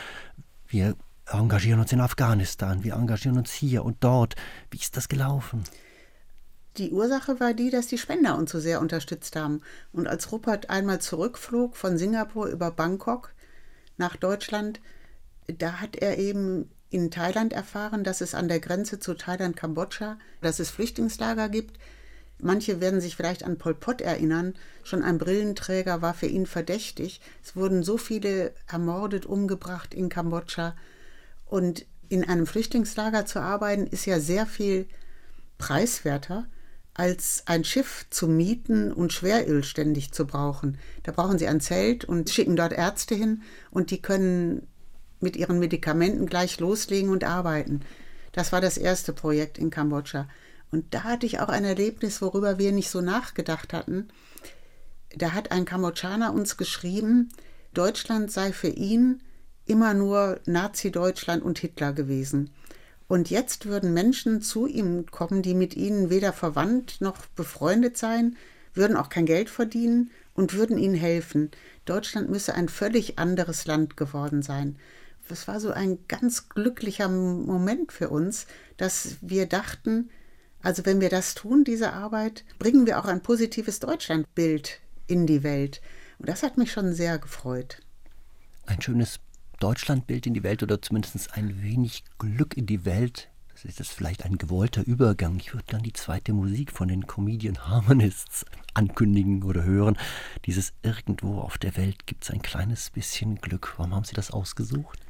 Wir 0.68 0.96
engagieren 1.26 1.80
uns 1.80 1.92
in 1.92 2.00
Afghanistan, 2.00 2.84
wir 2.84 2.94
engagieren 2.94 3.38
uns 3.38 3.52
hier 3.52 3.84
und 3.84 3.96
dort. 4.04 4.36
Wie 4.70 4.78
ist 4.78 4.96
das 4.96 5.08
gelaufen? 5.08 5.64
Die 6.76 6.92
Ursache 6.92 7.40
war 7.40 7.54
die, 7.54 7.70
dass 7.70 7.88
die 7.88 7.98
Spender 7.98 8.36
uns 8.36 8.52
so 8.52 8.60
sehr 8.60 8.80
unterstützt 8.80 9.34
haben. 9.34 9.62
Und 9.92 10.06
als 10.06 10.30
Rupert 10.30 10.70
einmal 10.70 11.00
zurückflog 11.00 11.76
von 11.76 11.98
Singapur 11.98 12.46
über 12.46 12.70
Bangkok 12.70 13.32
nach 13.96 14.16
Deutschland, 14.16 14.80
da 15.48 15.80
hat 15.80 15.96
er 15.96 16.18
eben 16.18 16.70
in 16.90 17.10
Thailand 17.10 17.52
erfahren, 17.52 18.04
dass 18.04 18.20
es 18.20 18.34
an 18.34 18.48
der 18.48 18.60
Grenze 18.60 19.00
zu 19.00 19.14
Thailand, 19.14 19.56
Kambodscha, 19.56 20.18
dass 20.40 20.60
es 20.60 20.70
Flüchtlingslager 20.70 21.48
gibt. 21.48 21.78
Manche 22.40 22.80
werden 22.80 23.00
sich 23.00 23.16
vielleicht 23.16 23.44
an 23.44 23.58
Pol 23.58 23.74
Pot 23.74 24.00
erinnern. 24.00 24.54
Schon 24.84 25.02
ein 25.02 25.18
Brillenträger 25.18 26.02
war 26.02 26.14
für 26.14 26.26
ihn 26.26 26.46
verdächtig. 26.46 27.20
Es 27.42 27.56
wurden 27.56 27.82
so 27.82 27.96
viele 27.96 28.52
ermordet, 28.70 29.26
umgebracht 29.26 29.92
in 29.92 30.08
Kambodscha. 30.08 30.76
Und 31.46 31.86
in 32.08 32.24
einem 32.24 32.46
Flüchtlingslager 32.46 33.26
zu 33.26 33.40
arbeiten, 33.40 33.86
ist 33.86 34.06
ja 34.06 34.20
sehr 34.20 34.46
viel 34.46 34.86
preiswerter, 35.58 36.46
als 36.94 37.42
ein 37.46 37.64
Schiff 37.64 38.06
zu 38.10 38.28
mieten 38.28 38.92
und 38.92 39.12
Schweröl 39.12 39.62
ständig 39.62 40.12
zu 40.12 40.26
brauchen. 40.26 40.78
Da 41.02 41.12
brauchen 41.12 41.38
sie 41.38 41.48
ein 41.48 41.60
Zelt 41.60 42.04
und 42.04 42.30
schicken 42.30 42.56
dort 42.56 42.72
Ärzte 42.72 43.14
hin 43.14 43.42
und 43.70 43.90
die 43.90 44.02
können 44.02 44.66
mit 45.20 45.36
ihren 45.36 45.58
Medikamenten 45.58 46.26
gleich 46.26 46.60
loslegen 46.60 47.10
und 47.10 47.24
arbeiten. 47.24 47.80
Das 48.32 48.52
war 48.52 48.60
das 48.60 48.78
erste 48.78 49.12
Projekt 49.12 49.58
in 49.58 49.70
Kambodscha. 49.70 50.28
Und 50.70 50.92
da 50.94 51.04
hatte 51.04 51.26
ich 51.26 51.40
auch 51.40 51.48
ein 51.48 51.64
Erlebnis, 51.64 52.20
worüber 52.20 52.58
wir 52.58 52.72
nicht 52.72 52.90
so 52.90 53.00
nachgedacht 53.00 53.72
hatten. 53.72 54.08
Da 55.16 55.32
hat 55.32 55.50
ein 55.52 55.64
Kambodschaner 55.64 56.32
uns 56.32 56.56
geschrieben, 56.56 57.30
Deutschland 57.74 58.30
sei 58.30 58.52
für 58.52 58.68
ihn 58.68 59.22
immer 59.64 59.94
nur 59.94 60.40
Nazi-Deutschland 60.46 61.42
und 61.42 61.58
Hitler 61.58 61.92
gewesen. 61.92 62.50
Und 63.06 63.30
jetzt 63.30 63.66
würden 63.66 63.94
Menschen 63.94 64.42
zu 64.42 64.66
ihm 64.66 65.06
kommen, 65.06 65.42
die 65.42 65.54
mit 65.54 65.74
ihnen 65.74 66.10
weder 66.10 66.32
verwandt 66.32 67.00
noch 67.00 67.26
befreundet 67.26 67.96
seien, 67.96 68.36
würden 68.74 68.96
auch 68.96 69.08
kein 69.08 69.26
Geld 69.26 69.48
verdienen 69.48 70.10
und 70.34 70.54
würden 70.54 70.78
ihnen 70.78 70.94
helfen. 70.94 71.50
Deutschland 71.86 72.28
müsse 72.28 72.54
ein 72.54 72.68
völlig 72.68 73.18
anderes 73.18 73.66
Land 73.66 73.96
geworden 73.96 74.42
sein. 74.42 74.76
Das 75.28 75.48
war 75.48 75.60
so 75.60 75.70
ein 75.70 75.98
ganz 76.08 76.48
glücklicher 76.48 77.08
Moment 77.08 77.92
für 77.92 78.08
uns, 78.08 78.46
dass 78.76 79.16
wir 79.20 79.46
dachten, 79.46 80.10
also 80.62 80.84
wenn 80.86 81.00
wir 81.00 81.08
das 81.08 81.34
tun, 81.34 81.64
diese 81.64 81.92
Arbeit, 81.92 82.44
bringen 82.58 82.86
wir 82.86 82.98
auch 82.98 83.04
ein 83.04 83.22
positives 83.22 83.80
Deutschlandbild 83.80 84.80
in 85.06 85.26
die 85.26 85.42
Welt. 85.42 85.80
Und 86.18 86.28
das 86.28 86.42
hat 86.42 86.58
mich 86.58 86.72
schon 86.72 86.94
sehr 86.94 87.18
gefreut. 87.18 87.80
Ein 88.66 88.82
schönes 88.82 89.20
Deutschlandbild 89.60 90.26
in 90.26 90.34
die 90.34 90.42
Welt 90.42 90.62
oder 90.62 90.82
zumindest 90.82 91.34
ein 91.34 91.62
wenig 91.62 92.04
Glück 92.18 92.56
in 92.56 92.66
die 92.66 92.84
Welt. 92.84 93.28
Das 93.52 93.64
ist 93.64 93.80
das 93.80 93.88
vielleicht 93.88 94.24
ein 94.24 94.38
gewollter 94.38 94.86
Übergang. 94.86 95.36
Ich 95.38 95.52
würde 95.52 95.64
dann 95.68 95.82
die 95.82 95.92
zweite 95.92 96.32
Musik 96.32 96.70
von 96.70 96.86
den 96.86 97.06
Comedian 97.06 97.66
Harmonists 97.66 98.44
ankündigen 98.74 99.42
oder 99.42 99.64
hören. 99.64 99.98
Dieses 100.46 100.72
Irgendwo 100.82 101.40
auf 101.40 101.58
der 101.58 101.76
Welt 101.76 102.06
gibt 102.06 102.22
es 102.22 102.30
ein 102.30 102.42
kleines 102.42 102.90
bisschen 102.90 103.40
Glück. 103.40 103.74
Warum 103.76 103.94
haben 103.94 104.04
Sie 104.04 104.14
das 104.14 104.30
ausgesucht? 104.30 105.00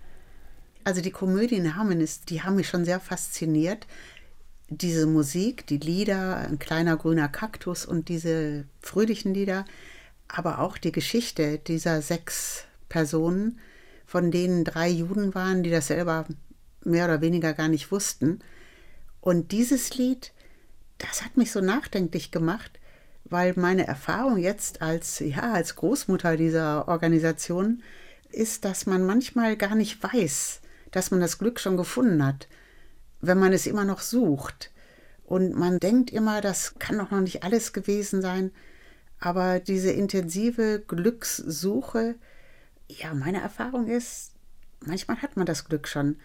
Also 0.85 1.03
die 1.03 1.11
Comedian 1.11 1.77
Harmonists, 1.77 2.25
die 2.25 2.43
haben 2.43 2.57
mich 2.57 2.69
schon 2.69 2.87
sehr 2.87 3.01
fasziniert 3.01 3.87
diese 4.69 5.07
Musik, 5.07 5.67
die 5.67 5.79
Lieder, 5.79 6.37
ein 6.37 6.59
kleiner 6.59 6.97
grüner 6.97 7.29
Kaktus 7.29 7.87
und 7.87 8.09
diese 8.09 8.65
fröhlichen 8.81 9.33
Lieder, 9.33 9.65
aber 10.29 10.59
auch 10.59 10.77
die 10.77 10.93
Geschichte 10.93 11.59
dieser 11.59 12.03
sechs 12.03 12.65
Personen, 12.89 13.59
von 14.07 14.31
denen 14.31 14.65
drei 14.65 14.89
Juden 14.89 15.35
waren, 15.35 15.63
die 15.63 15.71
das 15.71 15.89
selber 15.89 16.27
mehr 16.85 17.07
oder 17.07 17.21
weniger 17.21 17.55
gar 17.55 17.69
nicht 17.69 17.91
wussten. 17.91 18.41
Und 19.21 19.53
dieses 19.53 19.97
Lied, 19.97 20.33
das 20.99 21.25
hat 21.25 21.37
mich 21.37 21.51
so 21.51 21.61
nachdenklich 21.61 22.31
gemacht, 22.31 22.79
weil 23.25 23.55
meine 23.57 23.87
Erfahrung 23.87 24.39
jetzt 24.39 24.81
als, 24.83 25.19
ja, 25.21 25.53
als 25.53 25.77
Großmutter 25.77 26.37
dieser 26.37 26.89
Organisation 26.89 27.83
ist, 28.31 28.65
dass 28.65 28.87
man 28.87 29.05
manchmal 29.05 29.57
gar 29.57 29.75
nicht 29.75 30.03
weiß, 30.03 30.61
dass 30.91 31.11
man 31.11 31.21
das 31.21 31.39
Glück 31.39 31.61
schon 31.61 31.77
gefunden 31.77 32.25
hat 32.25 32.49
wenn 33.21 33.39
man 33.39 33.53
es 33.53 33.67
immer 33.67 33.85
noch 33.85 34.01
sucht. 34.01 34.71
Und 35.25 35.55
man 35.55 35.79
denkt 35.79 36.11
immer, 36.11 36.41
das 36.41 36.79
kann 36.79 36.99
doch 36.99 37.11
noch 37.11 37.21
nicht 37.21 37.45
alles 37.45 37.73
gewesen 37.73 38.23
sein. 38.23 38.51
Aber 39.21 39.61
diese 39.61 39.91
intensive 39.91 40.83
Glückssuche, 40.87 42.15
ja, 42.89 43.13
meine 43.15 43.41
Erfahrung 43.41 43.89
ist, 43.89 44.33
manchmal 44.85 45.21
hat 45.21 45.37
man 45.37 45.47
das 45.47 45.67
Glück 45.67 45.89
schon. 45.89 46.17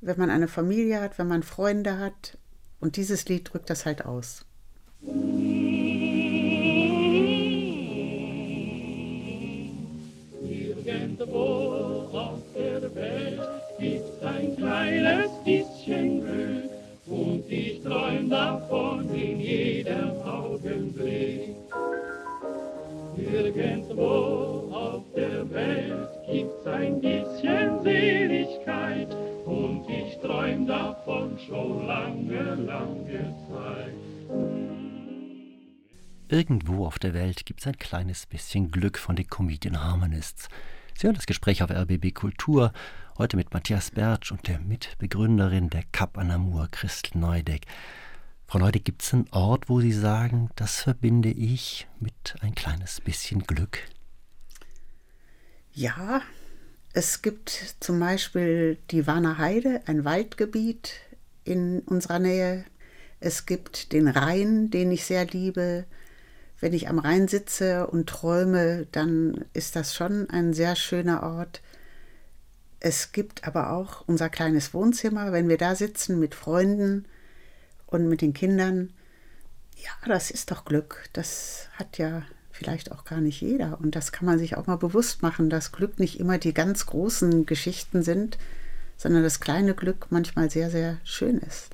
Wenn 0.00 0.18
man 0.18 0.30
eine 0.30 0.48
Familie 0.48 1.00
hat, 1.00 1.18
wenn 1.18 1.28
man 1.28 1.42
Freunde 1.42 1.98
hat. 1.98 2.36
Und 2.80 2.96
dieses 2.96 3.26
Lied 3.28 3.52
drückt 3.52 3.70
das 3.70 3.86
halt 3.86 4.04
aus. 4.04 4.44
Irgendwo 10.84 11.71
träum 17.92 18.30
davon 18.30 19.14
in 19.14 19.40
jedem 19.40 20.10
Augenblick. 20.22 21.56
Irgendwo 23.16 24.70
auf 24.72 25.04
der 25.14 25.50
Welt 25.50 26.08
gibt's 26.26 26.66
ein 26.66 27.00
bisschen 27.00 27.82
Seligkeit 27.82 29.14
und 29.44 29.84
ich 29.88 30.18
träum 30.20 30.66
davon 30.66 31.38
schon 31.46 31.86
lange, 31.86 32.54
lange 32.54 33.34
Zeit. 33.48 33.94
Irgendwo 36.28 36.86
auf 36.86 36.98
der 36.98 37.12
Welt 37.12 37.44
gibt 37.44 37.60
es 37.60 37.66
ein 37.66 37.76
kleines 37.76 38.24
bisschen 38.24 38.70
Glück 38.70 38.98
von 38.98 39.16
den 39.16 39.26
Comedian 39.26 39.84
Harmonists. 39.84 40.48
Sie 40.96 41.06
hören 41.06 41.16
das 41.16 41.26
Gespräch 41.26 41.62
auf 41.62 41.70
RBB 41.70 42.14
Kultur, 42.14 42.72
heute 43.18 43.36
mit 43.36 43.52
Matthias 43.52 43.90
Bertsch 43.90 44.32
und 44.32 44.48
der 44.48 44.58
Mitbegründerin 44.58 45.70
der 45.70 45.82
Cap 45.92 46.18
Anamur, 46.18 46.68
Christel 46.70 47.18
Neudeck. 47.20 47.66
Frau 48.46 48.58
Neudeck, 48.58 48.84
gibt 48.84 49.02
es 49.02 49.12
einen 49.12 49.28
Ort, 49.30 49.68
wo 49.68 49.80
Sie 49.80 49.92
sagen, 49.92 50.50
das 50.56 50.80
verbinde 50.80 51.30
ich 51.30 51.86
mit 52.00 52.34
ein 52.40 52.54
kleines 52.54 53.00
bisschen 53.00 53.42
Glück? 53.44 53.78
Ja, 55.72 56.22
es 56.92 57.22
gibt 57.22 57.76
zum 57.80 58.00
Beispiel 58.00 58.78
die 58.90 59.06
Warner 59.06 59.38
Heide, 59.38 59.82
ein 59.86 60.04
Waldgebiet 60.04 60.94
in 61.44 61.80
unserer 61.80 62.18
Nähe. 62.18 62.64
Es 63.20 63.46
gibt 63.46 63.92
den 63.92 64.08
Rhein, 64.08 64.70
den 64.70 64.90
ich 64.90 65.04
sehr 65.04 65.26
liebe 65.26 65.86
wenn 66.62 66.72
ich 66.74 66.88
am 66.88 67.00
Rhein 67.00 67.26
sitze 67.26 67.88
und 67.88 68.08
träume, 68.08 68.86
dann 68.92 69.44
ist 69.52 69.74
das 69.74 69.96
schon 69.96 70.30
ein 70.30 70.54
sehr 70.54 70.76
schöner 70.76 71.24
Ort. 71.24 71.60
Es 72.84 73.12
gibt 73.12 73.46
aber 73.46 73.70
auch 73.70 74.02
unser 74.08 74.28
kleines 74.28 74.74
Wohnzimmer, 74.74 75.30
wenn 75.30 75.48
wir 75.48 75.56
da 75.56 75.76
sitzen 75.76 76.18
mit 76.18 76.34
Freunden 76.34 77.06
und 77.86 78.08
mit 78.08 78.22
den 78.22 78.32
Kindern. 78.32 78.92
Ja, 79.76 79.90
das 80.08 80.32
ist 80.32 80.50
doch 80.50 80.64
Glück. 80.64 81.08
Das 81.12 81.68
hat 81.74 81.98
ja 81.98 82.22
vielleicht 82.50 82.90
auch 82.90 83.04
gar 83.04 83.20
nicht 83.20 83.40
jeder. 83.40 83.78
Und 83.80 83.94
das 83.94 84.10
kann 84.10 84.26
man 84.26 84.40
sich 84.40 84.56
auch 84.56 84.66
mal 84.66 84.78
bewusst 84.78 85.22
machen, 85.22 85.48
dass 85.48 85.70
Glück 85.70 86.00
nicht 86.00 86.18
immer 86.18 86.38
die 86.38 86.52
ganz 86.52 86.86
großen 86.86 87.46
Geschichten 87.46 88.02
sind, 88.02 88.36
sondern 88.96 89.22
das 89.22 89.38
kleine 89.38 89.74
Glück 89.74 90.08
manchmal 90.10 90.50
sehr, 90.50 90.68
sehr 90.68 90.98
schön 91.04 91.38
ist 91.38 91.70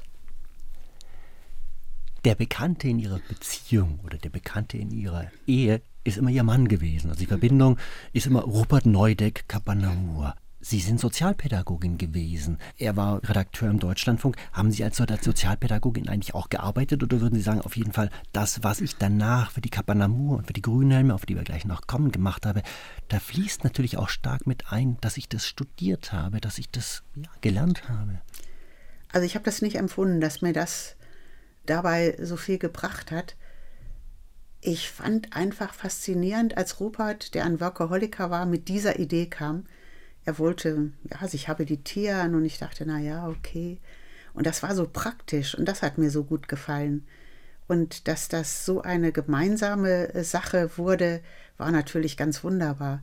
der 2.25 2.35
Bekannte 2.35 2.89
in 2.89 2.99
ihrer 2.99 3.21
Beziehung 3.29 4.01
oder 4.05 4.19
der 4.19 4.29
Bekannte 4.29 4.77
in 4.77 4.91
ihrer 4.91 5.31
Ehe 5.47 5.81
ist 6.05 6.19
immer 6.19 6.31
ihr 6.31 6.43
Mann 6.43 6.69
gewesen. 6.69 7.09
Also 7.09 7.21
die 7.21 7.27
Verbindung 7.27 7.79
ist 8.13 8.27
immer 8.27 8.43
Rupert 8.43 8.87
Neudeck 8.87 9.49
Kapanamur. 9.49 10.35
Sie 10.61 10.81
sind 10.81 10.99
Sozialpädagogin 10.99 11.99
gewesen. 11.99 12.59
Er 12.77 12.97
war 12.97 13.23
Redakteur 13.23 13.71
im 13.71 13.79
Deutschlandfunk. 13.79 14.37
Haben 14.53 14.73
Sie 14.73 14.83
als 14.83 14.97
Sozialpädagogin 14.97 16.09
eigentlich 16.09 16.35
auch 16.35 16.49
gearbeitet 16.49 17.03
oder 17.03 17.21
würden 17.21 17.37
Sie 17.37 17.43
sagen, 17.43 17.61
auf 17.61 17.77
jeden 17.77 17.93
Fall, 17.93 18.11
das, 18.33 18.65
was 18.65 18.81
ich 18.81 18.97
danach 18.97 19.53
für 19.53 19.61
die 19.61 19.71
Kapanamur 19.71 20.39
und 20.39 20.47
für 20.49 20.53
die 20.53 20.63
Grünhelme, 20.63 21.15
auf 21.15 21.27
die 21.27 21.37
wir 21.37 21.45
gleich 21.45 21.65
noch 21.65 21.87
kommen, 21.87 22.11
gemacht 22.11 22.45
habe, 22.45 22.63
da 23.07 23.21
fließt 23.21 23.63
natürlich 23.63 23.99
auch 23.99 24.09
stark 24.09 24.49
mit 24.49 24.73
ein, 24.73 24.97
dass 25.01 25.17
ich 25.17 25.29
das 25.29 25.47
studiert 25.47 26.13
habe, 26.13 26.41
dass 26.41 26.59
ich 26.59 26.69
das 26.71 27.05
ja, 27.15 27.31
gelernt 27.41 27.89
habe. 27.89 28.21
Also 29.13 29.27
ich 29.27 29.37
habe 29.37 29.45
das 29.45 29.63
nicht 29.63 29.77
empfunden, 29.77 30.21
dass 30.21 30.43
mir 30.43 30.53
das 30.53 30.97
dabei 31.67 32.17
so 32.21 32.37
viel 32.37 32.59
gebracht 32.59 33.13
hat. 33.13 33.37
Ich 34.61 34.91
fand 34.91 35.37
einfach 35.37 35.73
faszinierend, 35.73 36.57
als 36.57 36.81
Rupert, 36.81 37.35
der 37.35 37.45
ein 37.45 37.61
Workaholiker 37.61 38.31
war, 38.31 38.45
mit 38.45 38.67
dieser 38.67 38.99
Idee 38.99 39.27
kam. 39.27 39.67
Er 40.29 40.39
wollte, 40.39 40.93
ja, 41.11 41.27
sich 41.27 41.49
habilitieren 41.49 42.35
und 42.35 42.45
ich 42.45 42.59
dachte, 42.59 42.85
na 42.87 42.99
ja, 42.99 43.29
okay. 43.29 43.79
Und 44.35 44.47
das 44.47 44.63
war 44.63 44.75
so 44.75 44.87
praktisch 44.87 45.57
und 45.57 45.67
das 45.67 45.81
hat 45.81 45.97
mir 45.97 46.11
so 46.11 46.23
gut 46.23 46.49
gefallen. 46.49 47.07
Und 47.67 48.09
dass 48.09 48.29
das 48.29 48.67
so 48.67 48.83
eine 48.83 49.11
gemeinsame 49.11 50.23
Sache 50.23 50.77
wurde, 50.77 51.23
war 51.57 51.71
natürlich 51.71 52.19
ganz 52.19 52.45
wunderbar. 52.45 53.03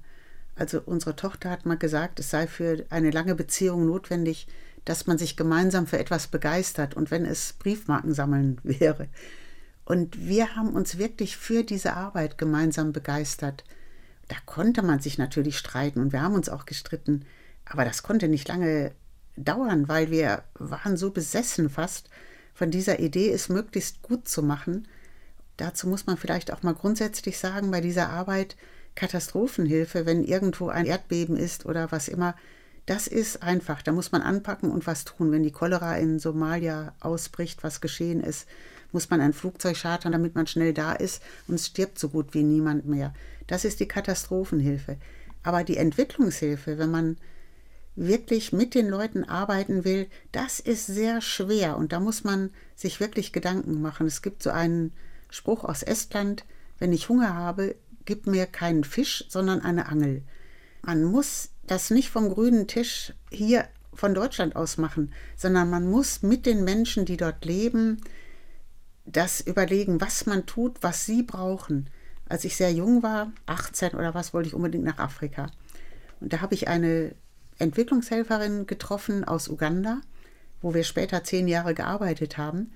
Also 0.56 0.80
unsere 0.86 1.16
Tochter 1.16 1.50
hat 1.50 1.66
mal 1.66 1.80
gesagt, 1.80 2.20
es 2.20 2.30
sei 2.30 2.46
für 2.46 2.86
eine 2.92 3.10
lange 3.10 3.34
Beziehung 3.34 3.88
notwendig, 3.88 4.46
dass 4.86 5.08
man 5.08 5.18
sich 5.18 5.36
gemeinsam 5.36 5.88
für 5.88 5.98
etwas 5.98 6.28
begeistert 6.28 6.94
und 6.94 7.10
wenn 7.10 7.26
es 7.26 7.54
Briefmarken 7.54 8.14
sammeln 8.14 8.60
wäre. 8.64 9.08
Und 9.84 10.28
wir 10.28 10.56
haben 10.56 10.76
uns 10.76 11.00
wirklich 11.00 11.38
für 11.38 11.64
diese 11.64 11.94
Arbeit 11.94 12.38
gemeinsam 12.38 12.94
begeistert. 12.94 13.64
Da 14.28 14.36
konnte 14.46 14.82
man 14.82 15.00
sich 15.00 15.18
natürlich 15.18 15.58
streiten 15.58 16.00
und 16.00 16.12
wir 16.12 16.22
haben 16.22 16.36
uns 16.36 16.50
auch 16.50 16.66
gestritten, 16.66 17.26
aber 17.66 17.86
das 17.86 18.04
konnte 18.04 18.28
nicht 18.28 18.48
lange 18.48 18.92
dauern, 19.38 19.88
weil 19.88 20.12
wir 20.12 20.44
waren 20.56 20.98
so 20.98 21.12
besessen 21.12 21.70
fast 21.70 22.10
von 22.54 22.72
dieser 22.72 23.00
Idee, 23.00 23.32
es 23.32 23.50
möglichst 23.50 24.02
gut 24.02 24.28
zu 24.28 24.42
machen. 24.42 24.88
Dazu 25.58 25.88
muss 25.88 26.06
man 26.06 26.18
vielleicht 26.18 26.52
auch 26.52 26.64
mal 26.64 26.74
grundsätzlich 26.74 27.38
sagen, 27.38 27.72
bei 27.72 27.82
dieser 27.82 28.10
Arbeit 28.10 28.56
Katastrophenhilfe, 28.96 30.06
wenn 30.06 30.24
irgendwo 30.24 30.70
ein 30.70 30.86
Erdbeben 30.86 31.36
ist 31.36 31.66
oder 31.66 31.92
was 31.92 32.08
immer, 32.08 32.36
das 32.86 33.08
ist 33.08 33.44
einfach. 33.44 33.82
Da 33.82 33.92
muss 33.92 34.12
man 34.12 34.22
anpacken 34.22 34.72
und 34.72 34.88
was 34.88 35.06
tun. 35.06 35.32
Wenn 35.32 35.44
die 35.44 35.52
Cholera 35.52 35.98
in 35.98 36.20
Somalia 36.20 36.94
ausbricht, 37.00 37.64
was 37.64 37.82
geschehen 37.82 38.22
ist, 38.22 38.48
muss 38.92 39.10
man 39.10 39.20
ein 39.20 39.34
Flugzeug 39.34 39.76
chartern, 39.76 40.14
damit 40.14 40.36
man 40.36 40.48
schnell 40.48 40.74
da 40.74 40.94
ist 40.94 41.22
und 41.48 41.56
es 41.56 41.68
stirbt 41.68 42.00
so 42.00 42.10
gut 42.10 42.34
wie 42.34 42.44
niemand 42.44 42.86
mehr. 42.86 43.14
Das 43.48 43.66
ist 43.66 43.80
die 43.80 43.88
Katastrophenhilfe. 43.88 44.98
Aber 45.44 45.64
die 45.64 45.78
Entwicklungshilfe, 45.78 46.78
wenn 46.78 46.92
man 46.92 47.18
wirklich 47.96 48.52
mit 48.52 48.76
den 48.76 48.90
Leuten 48.90 49.24
arbeiten 49.24 49.86
will, 49.86 50.08
das 50.32 50.60
ist 50.60 50.88
sehr 50.88 51.22
schwer 51.22 51.78
und 51.78 51.94
da 51.94 52.00
muss 52.00 52.24
man 52.24 52.50
sich 52.76 53.00
wirklich 53.00 53.32
Gedanken 53.32 53.82
machen. 53.82 54.08
Es 54.08 54.22
gibt 54.22 54.44
so 54.44 54.50
einen 54.50 54.92
Spruch 55.30 55.64
aus 55.64 55.84
Estland, 55.84 56.46
wenn 56.78 56.92
ich 56.92 57.10
Hunger 57.10 57.36
habe, 57.36 57.76
gib 58.04 58.28
mir 58.28 58.46
keinen 58.46 58.84
Fisch, 58.84 59.26
sondern 59.30 59.62
eine 59.62 59.88
Angel. 59.88 60.24
Man 60.82 61.04
muss 61.04 61.50
das 61.68 61.90
nicht 61.90 62.10
vom 62.10 62.30
grünen 62.30 62.68
Tisch 62.68 63.14
hier 63.32 63.68
von 63.94 64.14
Deutschland 64.14 64.56
aus 64.56 64.78
machen, 64.78 65.14
sondern 65.36 65.70
man 65.70 65.90
muss 65.90 66.22
mit 66.22 66.46
den 66.46 66.64
Menschen, 66.64 67.06
die 67.06 67.18
dort 67.18 67.46
leben, 67.46 68.02
das 69.06 69.40
überlegen, 69.40 70.02
was 70.02 70.26
man 70.26 70.46
tut, 70.46 70.82
was 70.82 71.06
sie 71.06 71.24
brauchen. 71.24 71.90
Als 72.28 72.44
ich 72.46 72.56
sehr 72.56 72.72
jung 72.72 73.04
war, 73.04 73.32
18 73.46 73.94
oder 73.94 74.14
was, 74.14 74.34
wollte 74.34 74.48
ich 74.48 74.56
unbedingt 74.56 74.84
nach 74.84 74.98
Afrika. 74.98 75.52
Und 76.20 76.34
da 76.34 76.42
habe 76.42 76.56
ich 76.56 76.68
eine 76.68 77.14
Entwicklungshelferin 77.60 78.66
getroffen 78.66 79.24
aus 79.24 79.48
Uganda, 79.48 80.02
wo 80.62 80.74
wir 80.74 80.84
später 80.84 81.24
zehn 81.24 81.48
Jahre 81.48 81.74
gearbeitet 81.74 82.38
haben. 82.38 82.72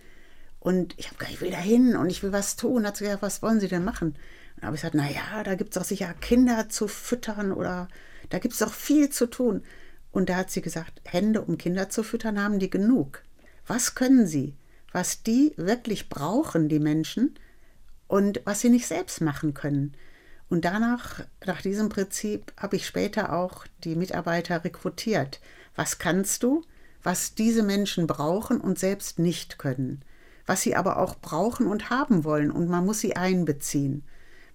Und 0.60 0.94
ich 0.98 1.08
habe 1.08 1.18
gesagt, 1.18 1.34
ich 1.34 1.42
will 1.42 1.52
da 1.52 1.58
hin 1.58 1.96
und 1.96 2.10
ich 2.10 2.22
will 2.22 2.32
was 2.32 2.56
tun. 2.56 2.86
Hat 2.86 2.98
sie 2.98 3.06
gesagt, 3.06 3.24
was 3.24 3.42
wollen 3.42 3.60
Sie 3.60 3.68
denn 3.68 3.84
machen? 3.84 4.16
Und 4.58 4.64
habe 4.64 4.76
ich 4.76 4.82
gesagt, 4.82 4.96
naja, 4.96 5.44
da 5.44 5.56
gibt 5.56 5.72
es 5.72 5.80
doch 5.80 5.86
sicher 5.86 6.14
Kinder 6.14 6.70
zu 6.70 6.88
füttern 6.88 7.52
oder 7.52 7.88
da 8.30 8.40
gibt 8.40 8.54
es 8.54 8.62
auch 8.62 8.74
viel 8.74 9.10
zu 9.10 9.28
tun. 9.28 9.64
Und 10.12 10.30
da 10.30 10.36
hat 10.38 10.52
sie 10.52 10.62
gesagt, 10.62 11.02
Hände, 11.06 11.42
um 11.42 11.58
Kinder 11.58 11.90
zu 11.90 12.04
füttern, 12.04 12.42
haben 12.42 12.60
die 12.60 12.70
genug. 12.70 13.24
Was 13.68 13.96
können 13.96 14.28
sie? 14.28 14.56
Was 14.92 15.24
die 15.24 15.54
wirklich 15.56 16.10
brauchen, 16.10 16.68
die 16.68 16.80
Menschen, 16.80 17.36
und 18.10 18.42
was 18.44 18.60
sie 18.60 18.70
nicht 18.70 18.88
selbst 18.88 19.22
machen 19.22 19.54
können. 19.54 19.94
Und 20.50 20.66
danach, 20.66 21.22
nach 21.46 21.62
diesem 21.62 21.88
Prinzip, 21.88 22.52
habe 22.58 22.76
ich 22.76 22.86
später 22.86 23.32
auch 23.32 23.66
die 23.86 23.96
Mitarbeiter 23.96 24.66
rekrutiert. 24.66 25.40
Was 25.76 25.98
kannst 25.98 26.44
du, 26.44 26.66
was 27.02 27.36
diese 27.36 27.64
Menschen 27.64 28.06
brauchen 28.06 28.60
und 28.60 28.78
selbst 28.78 29.18
nicht 29.18 29.58
können? 29.58 30.02
Was 30.46 30.64
sie 30.64 30.76
aber 30.76 30.98
auch 30.98 31.16
brauchen 31.16 31.68
und 31.68 31.90
haben 31.90 32.26
wollen. 32.26 32.52
Und 32.52 32.68
man 32.68 32.86
muss 32.86 33.00
sie 33.00 33.16
einbeziehen. 33.16 34.04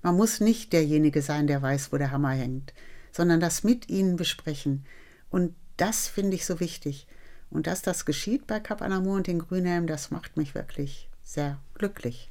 Man 0.02 0.16
muss 0.16 0.40
nicht 0.40 0.74
derjenige 0.74 1.22
sein, 1.22 1.46
der 1.46 1.62
weiß, 1.62 1.90
wo 1.90 1.96
der 1.96 2.10
Hammer 2.10 2.32
hängt 2.32 2.74
sondern 3.14 3.38
das 3.38 3.62
mit 3.62 3.88
ihnen 3.88 4.16
besprechen. 4.16 4.84
Und 5.30 5.54
das 5.76 6.08
finde 6.08 6.34
ich 6.34 6.44
so 6.44 6.58
wichtig. 6.58 7.06
Und 7.48 7.68
dass 7.68 7.80
das 7.80 8.04
geschieht 8.04 8.46
bei 8.48 8.58
Cap 8.58 8.82
Anamur 8.82 9.16
und 9.16 9.28
den 9.28 9.38
Grünhelm, 9.38 9.86
das 9.86 10.10
macht 10.10 10.36
mich 10.36 10.54
wirklich 10.54 11.08
sehr 11.22 11.60
glücklich. 11.74 12.30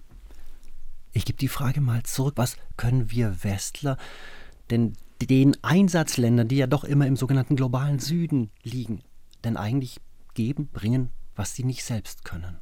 Ich 1.13 1.25
gebe 1.25 1.37
die 1.37 1.47
Frage 1.47 1.81
mal 1.81 2.03
zurück. 2.03 2.33
Was 2.37 2.57
können 2.77 3.11
wir 3.11 3.43
Westler 3.43 3.97
denn 4.69 4.93
den 5.21 5.55
Einsatzländern, 5.63 6.47
die 6.47 6.57
ja 6.57 6.67
doch 6.67 6.83
immer 6.83 7.07
im 7.07 7.15
sogenannten 7.15 7.55
globalen 7.55 7.99
Süden 7.99 8.49
liegen, 8.63 9.01
denn 9.43 9.55
eigentlich 9.55 10.01
geben, 10.33 10.67
bringen, 10.67 11.11
was 11.35 11.55
sie 11.55 11.63
nicht 11.63 11.83
selbst 11.85 12.25
können? 12.25 12.57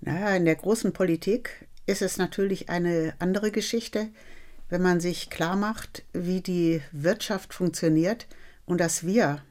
Naja, 0.00 0.36
in 0.36 0.44
der 0.44 0.56
großen 0.56 0.92
Politik 0.92 1.68
ist 1.86 2.02
es 2.02 2.18
natürlich 2.18 2.68
eine 2.68 3.14
andere 3.18 3.50
Geschichte 3.50 4.10
wenn 4.72 4.80
man 4.80 5.00
sich 5.00 5.28
klar 5.28 5.54
macht, 5.54 6.02
wie 6.14 6.40
die 6.40 6.80
Wirtschaft 6.92 7.52
funktioniert 7.52 8.26
und 8.64 8.80
dass 8.80 9.04
wir 9.04 9.42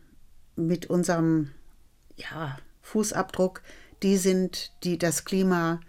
mit 0.56 0.88
unserem 0.88 1.52
ja, 2.16 2.58
Fußabdruck 2.82 3.62
die 4.02 4.18
sind, 4.18 4.72
die 4.84 4.98
das 4.98 5.24
Klima 5.24 5.80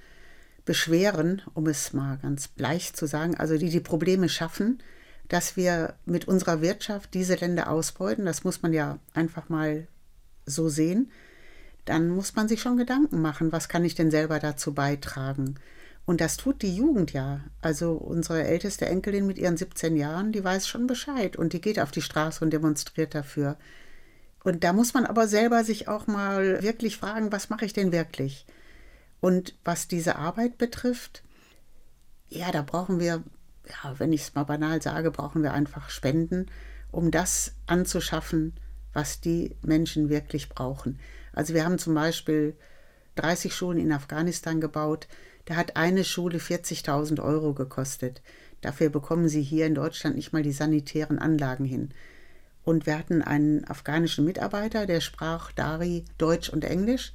beschweren, 0.65 1.43
um 1.55 1.67
es 1.67 1.93
mal 1.93 2.19
ganz 2.23 2.51
leicht 2.57 2.97
zu 2.97 3.07
sagen, 3.07 3.37
also 3.37 3.59
die 3.59 3.71
die 3.71 3.81
Probleme 3.81 4.29
schaffen, 4.29 4.83
dass 5.29 5.57
wir 5.57 5.95
mit 6.05 6.29
unserer 6.29 6.61
Wirtschaft 6.61 7.15
diese 7.15 7.35
Länder 7.35 7.71
ausbeuten, 7.71 8.25
das 8.25 8.45
muss 8.45 8.63
man 8.63 8.73
ja 8.73 8.99
einfach 9.15 9.49
mal 9.49 9.87
so 10.47 10.69
sehen, 10.69 11.11
dann 11.85 12.09
muss 12.09 12.37
man 12.37 12.49
sich 12.49 12.61
schon 12.61 12.77
Gedanken 12.77 13.21
machen, 13.21 13.51
was 13.51 13.69
kann 13.69 13.85
ich 13.85 13.95
denn 13.95 14.11
selber 14.11 14.39
dazu 14.39 14.73
beitragen. 14.75 15.57
Und 16.05 16.21
das 16.21 16.37
tut 16.37 16.63
die 16.63 16.75
Jugend 16.75 17.13
ja. 17.13 17.41
Also 17.61 17.93
unsere 17.93 18.45
älteste 18.45 18.87
Enkelin 18.87 19.27
mit 19.27 19.39
ihren 19.39 19.57
17 19.57 19.97
Jahren, 19.97 20.33
die 20.33 20.43
weiß 20.43 20.67
schon 20.67 20.87
Bescheid 20.87 21.37
und 21.37 21.53
die 21.53 21.61
geht 21.61 21.79
auf 21.79 21.91
die 21.91 22.03
Straße 22.03 22.45
und 22.45 22.53
demonstriert 22.53 23.15
dafür. 23.15 23.57
Und 24.45 24.65
da 24.65 24.73
muss 24.73 24.95
man 24.95 25.07
aber 25.07 25.29
selber 25.29 25.63
sich 25.63 25.89
auch 25.89 26.09
mal 26.09 26.63
wirklich 26.63 26.97
fragen, 26.97 27.31
was 27.31 27.49
mache 27.49 27.65
ich 27.65 27.73
denn 27.73 27.93
wirklich? 27.93 28.45
Und 29.23 29.55
was 29.65 29.87
diese 29.87 30.17
Arbeit 30.17 30.59
betrifft, 30.59 31.23
ja, 32.29 32.51
da 32.51 32.63
brauchen 32.63 32.99
wir, 32.99 33.23
ja, 33.69 33.95
wenn 33.99 34.13
ich 34.13 34.23
es 34.23 34.35
mal 34.35 34.43
banal 34.43 34.83
sage, 34.83 35.13
brauchen 35.13 35.45
wir 35.45 35.53
einfach 35.53 35.91
Spenden, 35.91 36.47
um 36.91 37.13
das 37.13 37.55
anzuschaffen, 37.67 38.53
was 38.93 39.21
die 39.21 39.55
Menschen 39.63 40.09
wirklich 40.09 40.49
brauchen. 40.49 40.99
Also 41.33 41.55
wir 41.55 41.65
haben 41.65 41.79
zum 41.79 41.95
Beispiel 41.95 42.57
30 43.15 43.55
Schulen 43.55 43.79
in 43.79 43.93
Afghanistan 43.93 44.61
gebaut. 44.61 45.07
Da 45.45 45.55
hat 45.55 45.77
eine 45.77 46.03
Schule 46.03 46.39
40.000 46.39 47.23
Euro 47.23 47.55
gekostet. 47.55 48.23
Dafür 48.61 48.91
bekommen 48.91 49.29
sie 49.29 49.43
hier 49.43 49.67
in 49.67 49.77
Deutschland 49.77 50.17
nicht 50.17 50.33
mal 50.33 50.43
die 50.43 50.51
sanitären 50.51 51.21
Anlagen 51.21 51.65
hin. 51.65 51.91
Und 52.65 52.87
wir 52.87 52.99
hatten 52.99 53.23
einen 53.23 53.65
afghanischen 53.69 54.25
Mitarbeiter, 54.25 54.85
der 54.87 55.01
sprach 55.01 55.53
Dari 55.53 56.07
Deutsch 56.19 56.49
und 56.49 56.65
Englisch. 56.65 57.13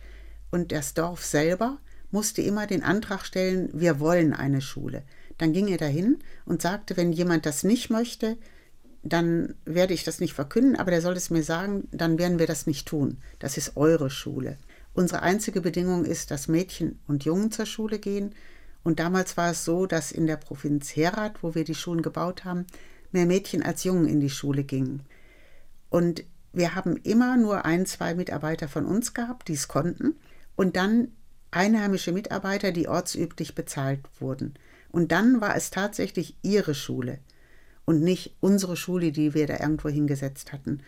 Und 0.52 0.72
das 0.72 0.94
Dorf 0.94 1.26
selber 1.26 1.80
musste 2.12 2.42
immer 2.42 2.68
den 2.68 2.84
Antrag 2.84 3.26
stellen, 3.26 3.70
wir 3.74 4.00
wollen 4.00 4.34
eine 4.34 4.62
Schule. 4.62 5.04
Dann 5.38 5.54
ging 5.54 5.68
er 5.68 5.78
dahin 5.78 6.18
und 6.46 6.62
sagte, 6.62 6.98
wenn 6.98 7.12
jemand 7.12 7.46
das 7.46 7.64
nicht 7.64 7.90
möchte, 7.90 8.38
dann 9.04 9.56
werde 9.66 9.94
ich 9.94 10.04
das 10.04 10.20
nicht 10.20 10.34
verkünden, 10.34 10.76
aber 10.76 10.92
der 10.92 11.02
soll 11.02 11.16
es 11.16 11.30
mir 11.30 11.44
sagen, 11.44 11.88
dann 11.92 12.18
werden 12.18 12.40
wir 12.40 12.48
das 12.48 12.68
nicht 12.68 12.88
tun. 12.88 13.18
Das 13.40 13.58
ist 13.58 13.78
eure 13.78 14.10
Schule. 14.10 14.58
Unsere 14.94 15.22
einzige 15.22 15.62
Bedingung 15.62 16.06
ist, 16.06 16.32
dass 16.32 16.48
Mädchen 16.48 17.00
und 17.08 17.24
Jungen 17.24 17.52
zur 17.52 17.66
Schule 17.66 18.00
gehen. 18.00 18.34
Und 18.84 19.00
damals 19.00 19.38
war 19.38 19.52
es 19.52 19.64
so, 19.64 19.86
dass 19.86 20.12
in 20.12 20.28
der 20.28 20.38
Provinz 20.38 20.96
Herat, 20.96 21.44
wo 21.44 21.56
wir 21.56 21.64
die 21.64 21.76
Schulen 21.76 22.02
gebaut 22.02 22.46
haben, 22.46 22.66
mehr 23.12 23.26
Mädchen 23.26 23.62
als 23.62 23.84
Jungen 23.84 24.08
in 24.08 24.20
die 24.20 24.30
Schule 24.30 24.64
gingen. 24.64 25.04
Und 25.90 26.24
wir 26.52 26.76
haben 26.76 26.98
immer 26.98 27.38
nur 27.38 27.66
ein, 27.66 27.86
zwei 27.86 28.16
Mitarbeiter 28.16 28.68
von 28.68 28.86
uns 28.86 29.14
gehabt, 29.14 29.48
die 29.48 29.54
es 29.54 29.68
konnten. 29.68 30.16
Und 30.56 30.76
dann 30.76 31.10
einheimische 31.58 32.12
Mitarbeiter, 32.14 32.72
die 32.72 32.88
ortsüblich 32.88 33.56
bezahlt 33.56 34.00
wurden. 34.20 34.54
Und 34.90 35.12
dann 35.12 35.42
war 35.42 35.56
es 35.56 35.72
tatsächlich 35.72 36.36
ihre 36.44 36.76
Schule 36.76 37.20
und 37.86 38.02
nicht 38.02 38.36
unsere 38.40 38.78
Schule, 38.78 39.12
die 39.12 39.34
wir 39.34 39.48
da 39.48 39.60
irgendwo 39.60 39.90
hingesetzt 39.90 40.54
hatten. 40.54 40.82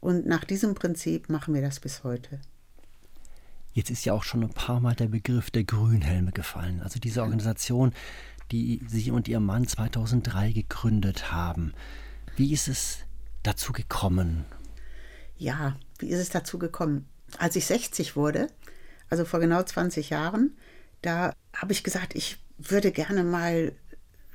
Und 0.00 0.26
nach 0.26 0.44
diesem 0.44 0.74
Prinzip 0.74 1.28
machen 1.28 1.54
wir 1.54 1.62
das 1.62 1.80
bis 1.80 2.04
heute. 2.04 2.40
Jetzt 3.74 3.90
ist 3.90 4.04
ja 4.04 4.12
auch 4.12 4.22
schon 4.22 4.42
ein 4.42 4.50
paar 4.50 4.80
Mal 4.80 4.94
der 4.94 5.06
Begriff 5.06 5.50
der 5.50 5.64
Grünhelme 5.64 6.32
gefallen. 6.32 6.80
Also 6.82 7.00
diese 7.00 7.22
Organisation, 7.22 7.92
die 8.50 8.80
Sie 8.86 9.10
und 9.10 9.28
Ihr 9.28 9.40
Mann 9.40 9.66
2003 9.66 10.52
gegründet 10.52 11.32
haben. 11.32 11.72
Wie 12.36 12.52
ist 12.52 12.68
es 12.68 12.98
dazu 13.42 13.72
gekommen? 13.72 14.44
Ja, 15.38 15.76
wie 15.98 16.08
ist 16.08 16.20
es 16.20 16.28
dazu 16.28 16.58
gekommen? 16.58 17.06
Als 17.38 17.56
ich 17.56 17.64
60 17.64 18.14
wurde, 18.14 18.48
also 19.12 19.26
vor 19.26 19.40
genau 19.40 19.62
20 19.62 20.08
Jahren, 20.08 20.56
da 21.02 21.34
habe 21.54 21.72
ich 21.72 21.84
gesagt, 21.84 22.14
ich 22.14 22.38
würde 22.56 22.92
gerne 22.92 23.24
mal 23.24 23.72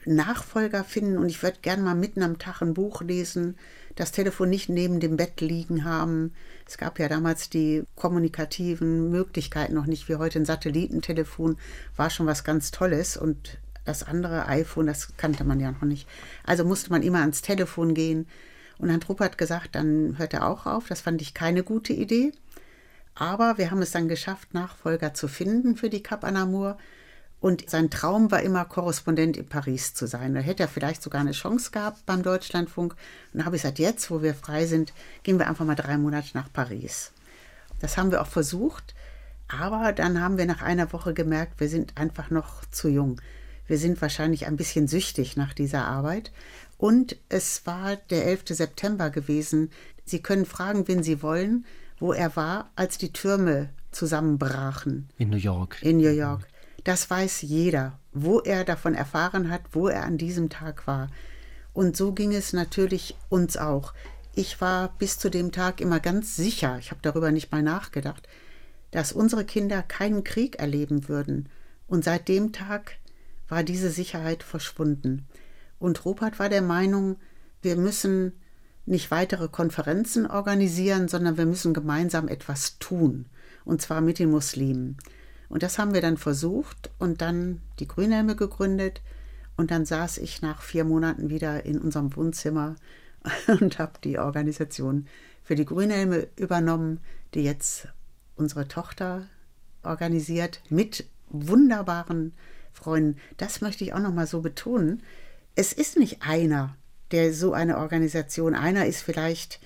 Nachfolger 0.05 0.83
finden 0.83 1.17
und 1.17 1.29
ich 1.29 1.41
würde 1.41 1.57
gerne 1.63 1.81
mal 1.81 1.95
mitten 1.95 2.21
am 2.21 2.37
Tag 2.37 2.61
ein 2.61 2.75
Buch 2.75 3.01
lesen, 3.01 3.57
das 3.95 4.11
Telefon 4.11 4.51
nicht 4.51 4.69
neben 4.69 4.99
dem 4.99 5.17
Bett 5.17 5.41
liegen 5.41 5.83
haben. 5.83 6.31
Es 6.67 6.77
gab 6.77 6.99
ja 6.99 7.09
damals 7.09 7.49
die 7.49 7.85
kommunikativen 7.95 9.09
Möglichkeiten 9.09 9.73
noch 9.73 9.87
nicht 9.87 10.09
wie 10.09 10.17
heute. 10.17 10.37
Ein 10.37 10.45
Satellitentelefon 10.45 11.57
war 11.95 12.11
schon 12.11 12.27
was 12.27 12.43
ganz 12.43 12.69
Tolles 12.69 13.17
und 13.17 13.57
das 13.83 14.03
andere 14.03 14.45
iPhone, 14.45 14.85
das 14.85 15.17
kannte 15.17 15.43
man 15.43 15.59
ja 15.59 15.71
noch 15.71 15.81
nicht. 15.81 16.07
Also 16.43 16.63
musste 16.65 16.91
man 16.91 17.01
immer 17.01 17.21
ans 17.21 17.41
Telefon 17.41 17.95
gehen. 17.95 18.27
Und 18.77 18.89
Herrn 18.89 19.01
Trupp 19.01 19.21
hat 19.21 19.39
gesagt, 19.39 19.73
dann 19.73 20.19
hört 20.19 20.35
er 20.35 20.47
auch 20.47 20.67
auf. 20.67 20.87
Das 20.87 21.01
fand 21.01 21.19
ich 21.23 21.33
keine 21.33 21.63
gute 21.63 21.93
Idee. 21.93 22.31
Aber 23.19 23.57
wir 23.57 23.71
haben 23.71 23.81
es 23.81 23.91
dann 23.91 24.07
geschafft, 24.07 24.53
Nachfolger 24.53 25.13
zu 25.13 25.27
finden 25.27 25.75
für 25.75 25.89
die 25.89 26.03
Cap 26.03 26.23
Anamur. 26.23 26.77
Und 27.39 27.69
sein 27.69 27.89
Traum 27.89 28.31
war 28.31 28.41
immer, 28.41 28.65
Korrespondent 28.65 29.37
in 29.37 29.47
Paris 29.47 29.93
zu 29.93 30.07
sein. 30.07 30.35
Da 30.35 30.39
hätte 30.39 30.63
er 30.63 30.69
vielleicht 30.69 31.01
sogar 31.01 31.21
eine 31.21 31.31
Chance 31.31 31.71
gehabt 31.71 32.05
beim 32.05 32.21
Deutschlandfunk. 32.21 32.95
Und 33.33 33.39
da 33.39 33.45
habe 33.45 33.55
ich 33.55 33.63
gesagt, 33.63 33.79
jetzt, 33.79 34.11
wo 34.11 34.21
wir 34.21 34.35
frei 34.35 34.65
sind, 34.65 34.93
gehen 35.23 35.39
wir 35.39 35.47
einfach 35.47 35.65
mal 35.65 35.75
drei 35.75 35.97
Monate 35.97 36.29
nach 36.35 36.51
Paris. 36.51 37.11
Das 37.79 37.97
haben 37.97 38.11
wir 38.11 38.21
auch 38.21 38.27
versucht. 38.27 38.95
Aber 39.47 39.93
dann 39.93 40.21
haben 40.21 40.37
wir 40.37 40.45
nach 40.45 40.61
einer 40.61 40.91
Woche 40.93 41.13
gemerkt, 41.13 41.59
wir 41.59 41.69
sind 41.69 41.97
einfach 41.97 42.29
noch 42.29 42.65
zu 42.65 42.87
jung. 42.87 43.21
Wir 43.65 43.77
sind 43.77 44.01
wahrscheinlich 44.01 44.45
ein 44.45 44.57
bisschen 44.57 44.87
süchtig 44.87 45.37
nach 45.37 45.53
dieser 45.53 45.85
Arbeit. 45.85 46.31
Und 46.77 47.17
es 47.29 47.65
war 47.65 47.95
der 47.95 48.25
11. 48.25 48.43
September 48.49 49.09
gewesen. 49.09 49.71
Sie 50.05 50.21
können 50.21 50.45
fragen, 50.45 50.87
wen 50.87 51.01
Sie 51.01 51.23
wollen 51.23 51.65
wo 51.99 52.13
er 52.13 52.35
war, 52.35 52.71
als 52.75 52.97
die 52.97 53.13
Türme 53.13 53.69
zusammenbrachen. 53.91 55.09
In 55.17 55.29
New 55.29 55.37
York. 55.37 55.77
In 55.81 55.97
New 55.97 56.11
York. 56.11 56.47
Das 56.83 57.09
weiß 57.09 57.41
jeder, 57.41 57.99
wo 58.13 58.39
er 58.39 58.63
davon 58.63 58.93
erfahren 58.93 59.49
hat, 59.49 59.61
wo 59.71 59.87
er 59.87 60.03
an 60.03 60.17
diesem 60.17 60.49
Tag 60.49 60.87
war. 60.87 61.09
Und 61.73 61.97
so 61.97 62.13
ging 62.13 62.33
es 62.33 62.53
natürlich 62.53 63.15
uns 63.29 63.57
auch. 63.57 63.93
Ich 64.33 64.61
war 64.61 64.93
bis 64.97 65.17
zu 65.17 65.29
dem 65.29 65.51
Tag 65.51 65.81
immer 65.81 65.99
ganz 65.99 66.35
sicher, 66.35 66.77
ich 66.79 66.91
habe 66.91 67.01
darüber 67.01 67.31
nicht 67.31 67.51
mal 67.51 67.63
nachgedacht, 67.63 68.27
dass 68.91 69.11
unsere 69.11 69.45
Kinder 69.45 69.81
keinen 69.81 70.23
Krieg 70.23 70.59
erleben 70.59 71.07
würden. 71.07 71.49
Und 71.87 72.03
seit 72.03 72.27
dem 72.27 72.51
Tag 72.51 72.97
war 73.47 73.63
diese 73.63 73.89
Sicherheit 73.89 74.43
verschwunden. 74.43 75.27
Und 75.79 76.05
Rupert 76.05 76.39
war 76.39 76.49
der 76.49 76.61
Meinung, 76.61 77.17
wir 77.61 77.75
müssen 77.75 78.33
nicht 78.87 79.11
weitere 79.11 79.49
Konferenzen 79.49 80.25
organisieren, 80.25 81.07
sondern 81.07 81.37
wir 81.37 81.45
müssen 81.45 81.73
gemeinsam 81.73 82.27
etwas 82.27 82.79
tun. 82.79 83.25
Und 83.65 83.81
zwar 83.81 84.01
mit 84.01 84.17
den 84.17 84.31
Muslimen. 84.31 84.97
Und 85.49 85.61
das 85.61 85.77
haben 85.77 85.93
wir 85.93 86.01
dann 86.01 86.17
versucht 86.17 86.89
und 86.97 87.21
dann 87.21 87.61
die 87.79 87.87
Grünhelme 87.87 88.35
gegründet. 88.35 89.01
Und 89.57 89.71
dann 89.71 89.85
saß 89.85 90.17
ich 90.19 90.41
nach 90.41 90.61
vier 90.61 90.85
Monaten 90.85 91.29
wieder 91.29 91.65
in 91.65 91.79
unserem 91.79 92.15
Wohnzimmer 92.15 92.75
und 93.59 93.77
habe 93.77 93.93
die 94.03 94.19
Organisation 94.19 95.07
für 95.43 95.55
die 95.55 95.65
Grünhelme 95.65 96.27
übernommen, 96.37 97.01
die 97.33 97.43
jetzt 97.43 97.89
unsere 98.35 98.67
Tochter 98.67 99.27
organisiert 99.83 100.61
mit 100.69 101.05
wunderbaren 101.29 102.33
Freunden. 102.71 103.19
Das 103.37 103.59
möchte 103.61 103.83
ich 103.83 103.93
auch 103.93 103.99
noch 103.99 104.13
mal 104.13 104.27
so 104.27 104.41
betonen. 104.41 105.03
Es 105.55 105.73
ist 105.73 105.97
nicht 105.97 106.21
einer, 106.21 106.75
der 107.11 107.33
so 107.33 107.53
eine 107.53 107.77
Organisation, 107.77 108.55
einer 108.55 108.85
ist 108.85 109.01
vielleicht 109.01 109.59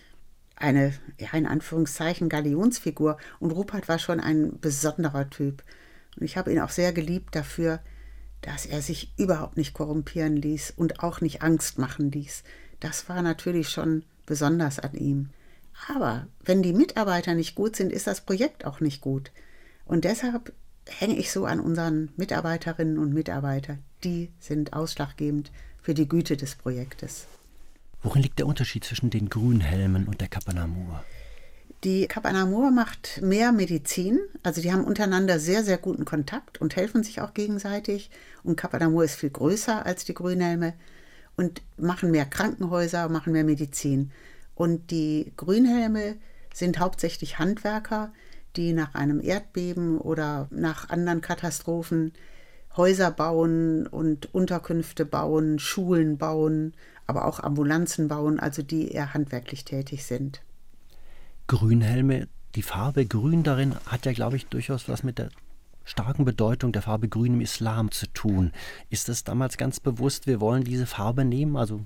eine, 0.56 0.94
ja, 1.18 1.30
in 1.34 1.48
Anführungszeichen, 1.48 2.30
Galionsfigur 2.30 3.18
und 3.40 3.52
Rupert 3.52 3.88
war 3.88 4.00
schon 4.00 4.20
ein 4.20 4.60
besonderer 4.60 5.30
Typ. 5.30 5.64
Und 6.16 6.24
ich 6.24 6.38
habe 6.38 6.52
ihn 6.52 6.60
auch 6.60 6.70
sehr 6.70 6.94
geliebt 6.94 7.36
dafür, 7.36 7.80
dass 8.42 8.66
er 8.66 8.82
sich 8.82 9.14
überhaupt 9.18 9.58
nicht 9.58 9.74
korrumpieren 9.74 10.36
ließ 10.36 10.74
und 10.76 11.02
auch 11.02 11.22
nicht 11.22 11.42
Angst 11.42 11.78
machen 11.78 12.12
ließ. 12.12 12.44
Das 12.80 13.10
war 13.10 13.22
natürlich 13.22 13.70
schon 13.70 14.04
besonders 14.26 14.80
an 14.80 14.94
ihm. 14.94 15.30
Aber 15.88 16.28
wenn 16.44 16.62
die 16.62 16.74
Mitarbeiter 16.74 17.34
nicht 17.34 17.56
gut 17.56 17.76
sind, 17.76 17.92
ist 17.92 18.08
das 18.08 18.22
Projekt 18.22 18.66
auch 18.66 18.80
nicht 18.80 19.02
gut. 19.02 19.32
Und 19.86 20.06
deshalb 20.06 20.54
hänge 20.88 21.16
ich 21.16 21.32
so 21.32 21.46
an 21.46 21.60
unseren 21.60 22.12
Mitarbeiterinnen 22.18 22.98
und 22.98 23.14
Mitarbeitern. 23.14 23.80
Die 24.04 24.32
sind 24.40 24.74
ausschlaggebend 24.74 25.52
für 25.82 25.94
die 25.94 26.08
Güte 26.08 26.38
des 26.38 26.56
Projektes. 26.56 27.26
Worin 28.04 28.24
liegt 28.24 28.40
der 28.40 28.48
Unterschied 28.48 28.84
zwischen 28.84 29.10
den 29.10 29.30
Grünhelmen 29.30 30.08
und 30.08 30.22
der 30.22 30.28
Kapanamur? 30.28 31.04
Die 31.84 32.08
Kapanamur 32.08 32.70
macht 32.70 33.22
mehr 33.24 33.52
Medizin, 33.52 34.20
also 34.44 34.62
die 34.62 34.72
haben 34.72 34.84
untereinander 34.84 35.40
sehr, 35.40 35.64
sehr 35.64 35.80
guten 35.80 36.06
Kontakt 36.06 36.62
und 36.62 36.76
helfen 36.76 37.04
sich 37.04 37.22
auch 37.22 37.34
gegenseitig. 37.34 38.12
Und 38.44 38.56
Kapanamur 38.56 39.04
ist 39.04 39.16
viel 39.16 39.32
größer 39.32 39.84
als 39.84 40.06
die 40.06 40.14
Grünhelme 40.14 40.74
und 41.38 41.64
machen 41.78 42.12
mehr 42.12 42.26
Krankenhäuser, 42.26 43.10
machen 43.10 43.34
mehr 43.34 43.44
Medizin. 43.44 44.12
Und 44.54 44.92
die 44.92 45.32
Grünhelme 45.38 46.18
sind 46.54 46.80
hauptsächlich 46.80 47.40
Handwerker, 47.40 48.14
die 48.56 48.74
nach 48.74 48.94
einem 48.94 49.20
Erdbeben 49.20 49.98
oder 49.98 50.48
nach 50.52 50.90
anderen 50.90 51.22
Katastrophen 51.22 52.14
Häuser 52.78 53.12
bauen 53.12 53.88
und 53.88 54.34
Unterkünfte 54.34 55.06
bauen, 55.06 55.60
Schulen 55.60 56.18
bauen, 56.18 56.74
aber 57.06 57.26
auch 57.26 57.40
Ambulanzen 57.40 58.08
bauen, 58.08 58.40
also 58.40 58.62
die 58.62 58.92
eher 58.92 59.14
handwerklich 59.14 59.66
tätig 59.66 60.06
sind. 60.06 60.42
Grünhelme, 61.48 62.28
die 62.56 62.62
Farbe 62.62 63.06
Grün 63.06 63.44
darin 63.44 63.76
hat 63.86 64.06
ja, 64.06 64.14
glaube 64.14 64.38
ich, 64.38 64.46
durchaus 64.48 64.88
was 64.88 65.04
mit 65.04 65.18
der 65.18 65.30
starken 65.84 66.24
Bedeutung 66.26 66.72
der 66.72 66.82
Farbe 66.82 67.10
Grün 67.10 67.34
im 67.34 67.42
Islam 67.42 67.92
zu 67.92 68.08
tun. 68.08 68.54
Ist 68.90 69.10
das 69.10 69.24
damals 69.24 69.58
ganz 69.58 69.80
bewusst, 69.80 70.28
wir 70.28 70.40
wollen 70.40 70.64
diese 70.64 70.86
Farbe 70.86 71.26
nehmen? 71.26 71.58
Also, 71.58 71.82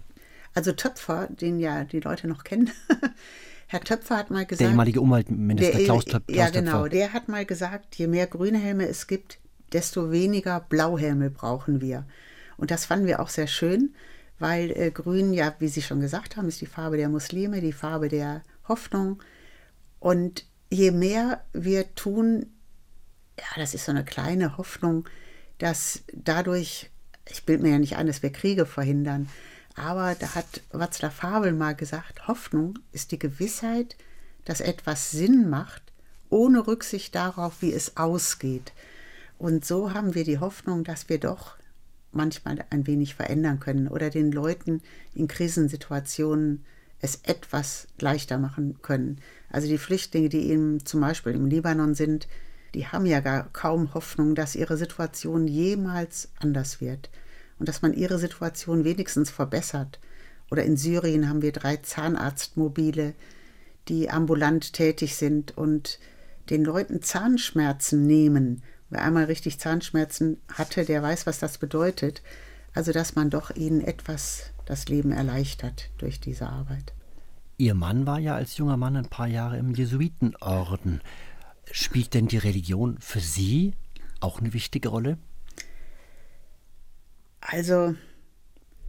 also 0.54 0.72
Töpfer, 0.72 1.28
den 1.30 1.60
ja 1.60 1.84
die 1.84 2.00
Leute 2.00 2.28
noch 2.28 2.44
kennen. 2.44 2.70
Herr 3.68 3.82
Töpfer 3.82 4.18
hat 4.18 4.30
mal 4.30 4.46
gesagt. 4.46 4.62
Der 4.62 4.70
ehemalige 4.70 5.02
Umweltminister 5.02 5.78
der, 5.78 5.86
Klaus, 5.86 6.06
Klaus 6.06 6.22
Ja, 6.30 6.50
genau. 6.50 6.88
Der 6.88 7.14
hat 7.14 7.28
mal 7.28 7.46
gesagt, 7.46 7.96
je 7.96 8.06
mehr 8.06 8.28
grüne 8.28 8.60
Helme 8.60 8.88
es 8.88 9.08
gibt, 9.08 9.40
desto 9.76 10.12
weniger 10.12 10.60
Blauhelme 10.60 11.30
brauchen 11.30 11.82
wir. 11.82 12.06
Und 12.58 12.72
das 12.72 12.86
fanden 12.86 13.06
wir 13.06 13.20
auch 13.20 13.30
sehr 13.30 13.48
schön, 13.48 13.94
weil 14.40 14.72
äh, 14.72 14.90
Grün 14.90 15.34
ja, 15.34 15.54
wie 15.60 15.68
Sie 15.68 15.84
schon 15.84 16.00
gesagt 16.00 16.36
haben, 16.36 16.48
ist 16.48 16.62
die 16.62 16.66
Farbe 16.66 16.98
der 16.98 17.10
Muslime, 17.10 17.62
die 17.62 17.74
Farbe 17.74 18.10
der 18.10 18.42
Hoffnung. 18.68 19.22
Und 20.00 20.46
je 20.70 20.92
mehr 20.92 21.44
wir 21.54 21.94
tun, 21.94 22.48
ja, 23.38 23.46
das 23.58 23.74
ist 23.74 23.86
so 23.86 23.92
eine 23.92 24.06
kleine 24.06 24.58
Hoffnung, 24.58 25.08
dass 25.60 26.04
dadurch 26.14 26.90
ich 27.30 27.46
bilde 27.46 27.64
mir 27.64 27.72
ja 27.72 27.80
nicht 27.80 27.98
ein, 27.98 28.08
dass 28.08 28.24
wir 28.24 28.32
Kriege 28.32 28.66
verhindern. 28.66 29.30
Aber 29.76 30.16
da 30.16 30.36
hat 30.36 30.62
Václav 30.72 31.22
Havel 31.22 31.54
mal 31.54 31.76
gesagt, 31.76 32.28
Hoffnung 32.28 32.80
ist 32.92 33.12
die 33.12 33.20
Gewissheit, 33.20 33.98
dass 34.46 34.62
etwas 34.62 35.12
Sinn 35.12 35.50
macht, 35.50 35.82
ohne 36.30 36.66
Rücksicht 36.66 37.16
darauf, 37.16 37.62
wie 37.62 37.74
es 37.74 37.98
ausgeht. 37.98 38.72
Und 39.38 39.66
so 39.66 39.94
haben 39.94 40.16
wir 40.16 40.24
die 40.24 40.40
Hoffnung, 40.40 40.84
dass 40.84 41.10
wir 41.10 41.20
doch 41.20 41.56
manchmal 42.12 42.64
ein 42.70 42.88
wenig 42.88 43.16
verändern 43.16 43.60
können 43.60 43.88
oder 43.88 44.10
den 44.10 44.32
Leuten 44.32 44.82
in 45.14 45.28
Krisensituationen 45.28 46.64
es 47.02 47.20
etwas 47.24 47.88
leichter 48.00 48.38
machen 48.38 48.82
können. 48.82 49.20
Also 49.50 49.68
die 49.68 49.78
Flüchtlinge, 49.78 50.30
die 50.30 50.50
eben 50.50 50.86
zum 50.86 51.02
Beispiel 51.02 51.34
im 51.34 51.46
Libanon 51.46 51.94
sind, 51.94 52.28
die 52.74 52.88
haben 52.88 53.06
ja 53.06 53.20
gar 53.20 53.50
kaum 53.54 53.94
Hoffnung, 53.94 54.36
dass 54.36 54.56
ihre 54.56 54.78
Situation 54.78 55.48
jemals 55.48 56.30
anders 56.40 56.82
wird 56.82 57.10
und 57.60 57.70
dass 57.70 57.82
man 57.82 57.94
ihre 57.94 58.20
Situation 58.20 58.84
wenigstens 58.84 59.30
verbessert. 59.30 60.00
Oder 60.52 60.64
in 60.64 60.78
Syrien 60.78 61.30
haben 61.30 61.42
wir 61.42 61.52
drei 61.52 61.78
Zahnarztmobile, 61.78 63.14
die 63.88 64.10
ambulant 64.10 64.74
tätig 64.74 65.16
sind 65.16 65.58
und 65.58 66.00
den 66.50 66.64
Leuten 66.64 67.02
Zahnschmerzen 67.02 68.06
nehmen. 68.06 68.62
Wer 68.90 69.02
einmal 69.02 69.26
richtig 69.26 69.60
Zahnschmerzen 69.60 70.42
hatte, 70.52 70.86
der 70.86 71.02
weiß, 71.02 71.26
was 71.26 71.40
das 71.40 71.58
bedeutet. 71.58 72.22
Also, 72.74 72.92
dass 72.92 73.16
man 73.16 73.30
doch 73.30 73.56
ihnen 73.56 73.82
etwas 73.82 74.52
das 74.66 74.88
Leben 74.88 75.12
erleichtert 75.12 75.90
durch 75.98 76.20
diese 76.20 76.48
Arbeit. 76.48 76.94
Ihr 77.58 77.74
Mann 77.74 78.06
war 78.06 78.20
ja 78.20 78.36
als 78.36 78.58
junger 78.58 78.78
Mann 78.78 78.98
ein 78.98 79.10
paar 79.10 79.28
Jahre 79.28 79.58
im 79.58 79.74
Jesuitenorden. 79.74 81.02
Spielt 81.72 82.14
denn 82.14 82.28
die 82.28 82.38
Religion 82.38 82.98
für 83.00 83.22
Sie 83.22 83.74
auch 84.20 84.40
eine 84.40 84.54
wichtige 84.54 84.90
Rolle? 84.90 85.18
Also 87.42 87.96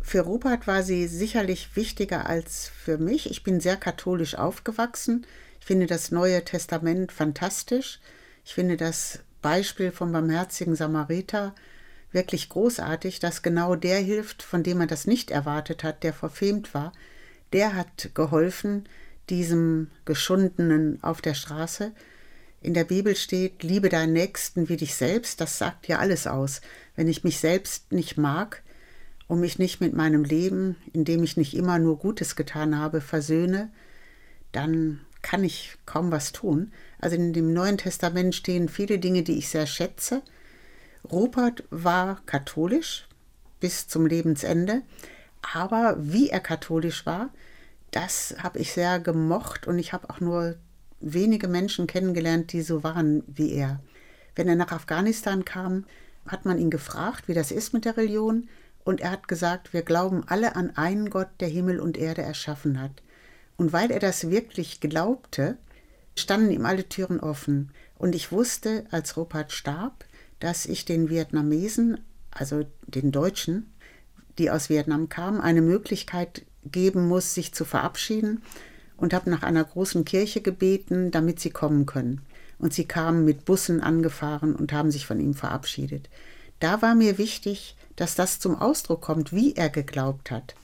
für 0.00 0.20
Rupert 0.20 0.66
war 0.66 0.82
sie 0.82 1.08
sicherlich 1.08 1.76
wichtiger 1.76 2.26
als 2.26 2.68
für 2.68 2.96
mich. 2.96 3.30
Ich 3.30 3.42
bin 3.42 3.60
sehr 3.60 3.76
katholisch 3.76 4.36
aufgewachsen. 4.36 5.26
Ich 5.60 5.66
finde 5.66 5.86
das 5.86 6.10
Neue 6.10 6.44
Testament 6.44 7.12
fantastisch. 7.12 8.00
Ich 8.44 8.54
finde 8.54 8.76
das 8.76 9.20
Beispiel 9.46 9.92
vom 9.92 10.10
barmherzigen 10.10 10.74
Samariter 10.74 11.54
wirklich 12.10 12.48
großartig, 12.48 13.20
dass 13.20 13.42
genau 13.42 13.76
der 13.76 14.00
hilft, 14.00 14.42
von 14.42 14.64
dem 14.64 14.78
man 14.78 14.88
das 14.88 15.06
nicht 15.06 15.30
erwartet 15.30 15.84
hat, 15.84 16.02
der 16.02 16.12
verfemt 16.12 16.74
war. 16.74 16.92
Der 17.52 17.76
hat 17.76 18.10
geholfen, 18.12 18.88
diesem 19.30 19.92
Geschundenen 20.04 21.00
auf 21.00 21.20
der 21.20 21.34
Straße. 21.34 21.92
In 22.60 22.74
der 22.74 22.82
Bibel 22.82 23.14
steht, 23.14 23.62
liebe 23.62 23.88
deinen 23.88 24.14
Nächsten 24.14 24.68
wie 24.68 24.78
dich 24.78 24.96
selbst. 24.96 25.40
Das 25.40 25.58
sagt 25.58 25.86
ja 25.86 26.00
alles 26.00 26.26
aus. 26.26 26.60
Wenn 26.96 27.06
ich 27.06 27.22
mich 27.22 27.38
selbst 27.38 27.92
nicht 27.92 28.16
mag 28.16 28.64
und 29.28 29.38
mich 29.38 29.60
nicht 29.60 29.80
mit 29.80 29.94
meinem 29.94 30.24
Leben, 30.24 30.74
in 30.92 31.04
dem 31.04 31.22
ich 31.22 31.36
nicht 31.36 31.54
immer 31.54 31.78
nur 31.78 32.00
Gutes 32.00 32.34
getan 32.34 32.76
habe, 32.76 33.00
versöhne, 33.00 33.70
dann 34.50 35.02
kann 35.22 35.44
ich 35.44 35.76
kaum 35.86 36.10
was 36.10 36.32
tun. 36.32 36.72
Also 37.06 37.18
in 37.18 37.32
dem 37.32 37.52
Neuen 37.52 37.78
Testament 37.78 38.34
stehen 38.34 38.68
viele 38.68 38.98
Dinge, 38.98 39.22
die 39.22 39.38
ich 39.38 39.48
sehr 39.48 39.68
schätze. 39.68 40.22
Rupert 41.08 41.62
war 41.70 42.20
katholisch 42.26 43.06
bis 43.60 43.86
zum 43.86 44.06
Lebensende, 44.06 44.82
aber 45.54 45.94
wie 46.00 46.30
er 46.30 46.40
katholisch 46.40 47.06
war, 47.06 47.30
das 47.92 48.34
habe 48.42 48.58
ich 48.58 48.72
sehr 48.72 48.98
gemocht 48.98 49.68
und 49.68 49.78
ich 49.78 49.92
habe 49.92 50.10
auch 50.10 50.18
nur 50.18 50.56
wenige 50.98 51.46
Menschen 51.46 51.86
kennengelernt, 51.86 52.52
die 52.52 52.62
so 52.62 52.82
waren 52.82 53.22
wie 53.28 53.52
er. 53.52 53.78
Wenn 54.34 54.48
er 54.48 54.56
nach 54.56 54.72
Afghanistan 54.72 55.44
kam, 55.44 55.84
hat 56.26 56.44
man 56.44 56.58
ihn 56.58 56.70
gefragt, 56.70 57.28
wie 57.28 57.34
das 57.34 57.52
ist 57.52 57.72
mit 57.72 57.84
der 57.84 57.96
Religion, 57.96 58.48
und 58.82 59.00
er 59.00 59.12
hat 59.12 59.28
gesagt, 59.28 59.72
wir 59.72 59.82
glauben 59.82 60.24
alle 60.26 60.56
an 60.56 60.76
einen 60.76 61.08
Gott, 61.10 61.28
der 61.38 61.46
Himmel 61.46 61.78
und 61.78 61.96
Erde 61.96 62.22
erschaffen 62.22 62.82
hat. 62.82 63.04
Und 63.56 63.72
weil 63.72 63.92
er 63.92 64.00
das 64.00 64.28
wirklich 64.28 64.80
glaubte, 64.80 65.56
standen 66.16 66.50
ihm 66.50 66.66
alle 66.66 66.88
Türen 66.88 67.20
offen. 67.20 67.70
Und 67.98 68.14
ich 68.14 68.32
wusste, 68.32 68.84
als 68.90 69.16
Rupert 69.16 69.52
starb, 69.52 70.04
dass 70.40 70.66
ich 70.66 70.84
den 70.84 71.08
Vietnamesen, 71.08 72.00
also 72.30 72.66
den 72.86 73.12
Deutschen, 73.12 73.72
die 74.38 74.50
aus 74.50 74.68
Vietnam 74.68 75.08
kamen, 75.08 75.40
eine 75.40 75.62
Möglichkeit 75.62 76.44
geben 76.64 77.08
muss, 77.08 77.34
sich 77.34 77.54
zu 77.54 77.64
verabschieden 77.64 78.42
und 78.96 79.14
habe 79.14 79.30
nach 79.30 79.42
einer 79.42 79.64
großen 79.64 80.04
Kirche 80.04 80.40
gebeten, 80.40 81.10
damit 81.10 81.40
sie 81.40 81.50
kommen 81.50 81.86
können. 81.86 82.22
Und 82.58 82.74
sie 82.74 82.86
kamen 82.86 83.24
mit 83.24 83.44
Bussen 83.44 83.80
angefahren 83.80 84.54
und 84.54 84.72
haben 84.72 84.90
sich 84.90 85.06
von 85.06 85.20
ihm 85.20 85.34
verabschiedet. 85.34 86.08
Da 86.60 86.80
war 86.80 86.94
mir 86.94 87.18
wichtig, 87.18 87.76
dass 87.96 88.14
das 88.14 88.40
zum 88.40 88.56
Ausdruck 88.56 89.02
kommt, 89.02 89.32
wie 89.32 89.54
er 89.54 89.68
geglaubt 89.68 90.30
hat 90.30 90.54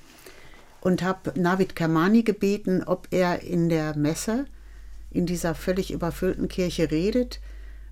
und 0.82 1.02
habe 1.02 1.40
Navid 1.40 1.76
Kermani 1.76 2.22
gebeten, 2.24 2.82
ob 2.84 3.06
er 3.10 3.42
in 3.42 3.68
der 3.68 3.96
Messe 3.96 4.46
in 5.12 5.26
dieser 5.26 5.54
völlig 5.54 5.92
überfüllten 5.92 6.48
Kirche 6.48 6.90
redet. 6.90 7.40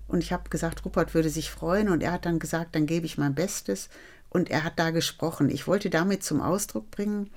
Und 0.07 0.23
ich 0.23 0.33
habe 0.33 0.49
gesagt, 0.49 0.85
Rupert 0.85 1.13
würde 1.13 1.29
sich 1.29 1.49
freuen. 1.49 1.89
Und 1.89 2.03
er 2.03 2.11
hat 2.11 2.25
dann 2.25 2.39
gesagt, 2.39 2.75
dann 2.75 2.85
gebe 2.85 3.05
ich 3.05 3.17
mein 3.17 3.35
Bestes. 3.35 3.89
Und 4.29 4.49
er 4.49 4.63
hat 4.63 4.79
da 4.79 4.91
gesprochen. 4.91 5.49
Ich 5.49 5.67
wollte 5.67 5.89
damit 5.89 6.23
zum 6.23 6.41
Ausdruck 6.41 6.91
bringen, 6.91 7.29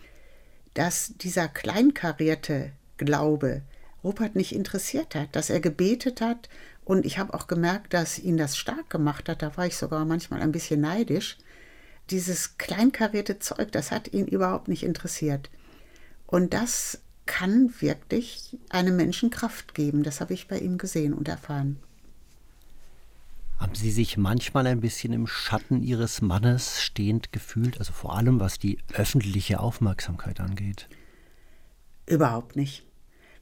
dass 0.74 1.12
dieser 1.16 1.48
kleinkarierte 1.48 2.72
Glaube 2.96 3.62
Rupert 4.02 4.36
nicht 4.36 4.54
interessiert 4.54 5.14
hat, 5.14 5.34
dass 5.36 5.50
er 5.50 5.60
gebetet 5.60 6.20
hat. 6.20 6.48
Und 6.84 7.06
ich 7.06 7.18
habe 7.18 7.34
auch 7.34 7.46
gemerkt, 7.46 7.94
dass 7.94 8.18
ihn 8.18 8.36
das 8.36 8.56
stark 8.56 8.90
gemacht 8.90 9.28
hat. 9.28 9.42
Da 9.42 9.56
war 9.56 9.66
ich 9.66 9.76
sogar 9.76 10.04
manchmal 10.04 10.42
ein 10.42 10.52
bisschen 10.52 10.80
neidisch 10.80 11.38
dieses 12.10 12.58
kleinkarierte 12.58 13.38
Zeug, 13.38 13.72
das 13.72 13.90
hat 13.90 14.12
ihn 14.12 14.26
überhaupt 14.26 14.68
nicht 14.68 14.82
interessiert. 14.82 15.50
Und 16.26 16.54
das 16.54 17.00
kann 17.26 17.72
wirklich 17.80 18.56
einem 18.68 18.96
Menschen 18.96 19.30
Kraft 19.30 19.74
geben. 19.74 20.02
Das 20.02 20.20
habe 20.20 20.34
ich 20.34 20.48
bei 20.48 20.58
ihm 20.58 20.78
gesehen 20.78 21.14
und 21.14 21.28
erfahren. 21.28 21.78
Haben 23.58 23.74
Sie 23.74 23.90
sich 23.90 24.16
manchmal 24.16 24.66
ein 24.66 24.80
bisschen 24.80 25.12
im 25.12 25.26
Schatten 25.26 25.82
Ihres 25.82 26.20
Mannes 26.20 26.82
stehend 26.82 27.32
gefühlt, 27.32 27.78
also 27.78 27.92
vor 27.92 28.16
allem 28.16 28.40
was 28.40 28.58
die 28.58 28.78
öffentliche 28.92 29.60
Aufmerksamkeit 29.60 30.40
angeht? 30.40 30.88
Überhaupt 32.06 32.56
nicht. 32.56 32.84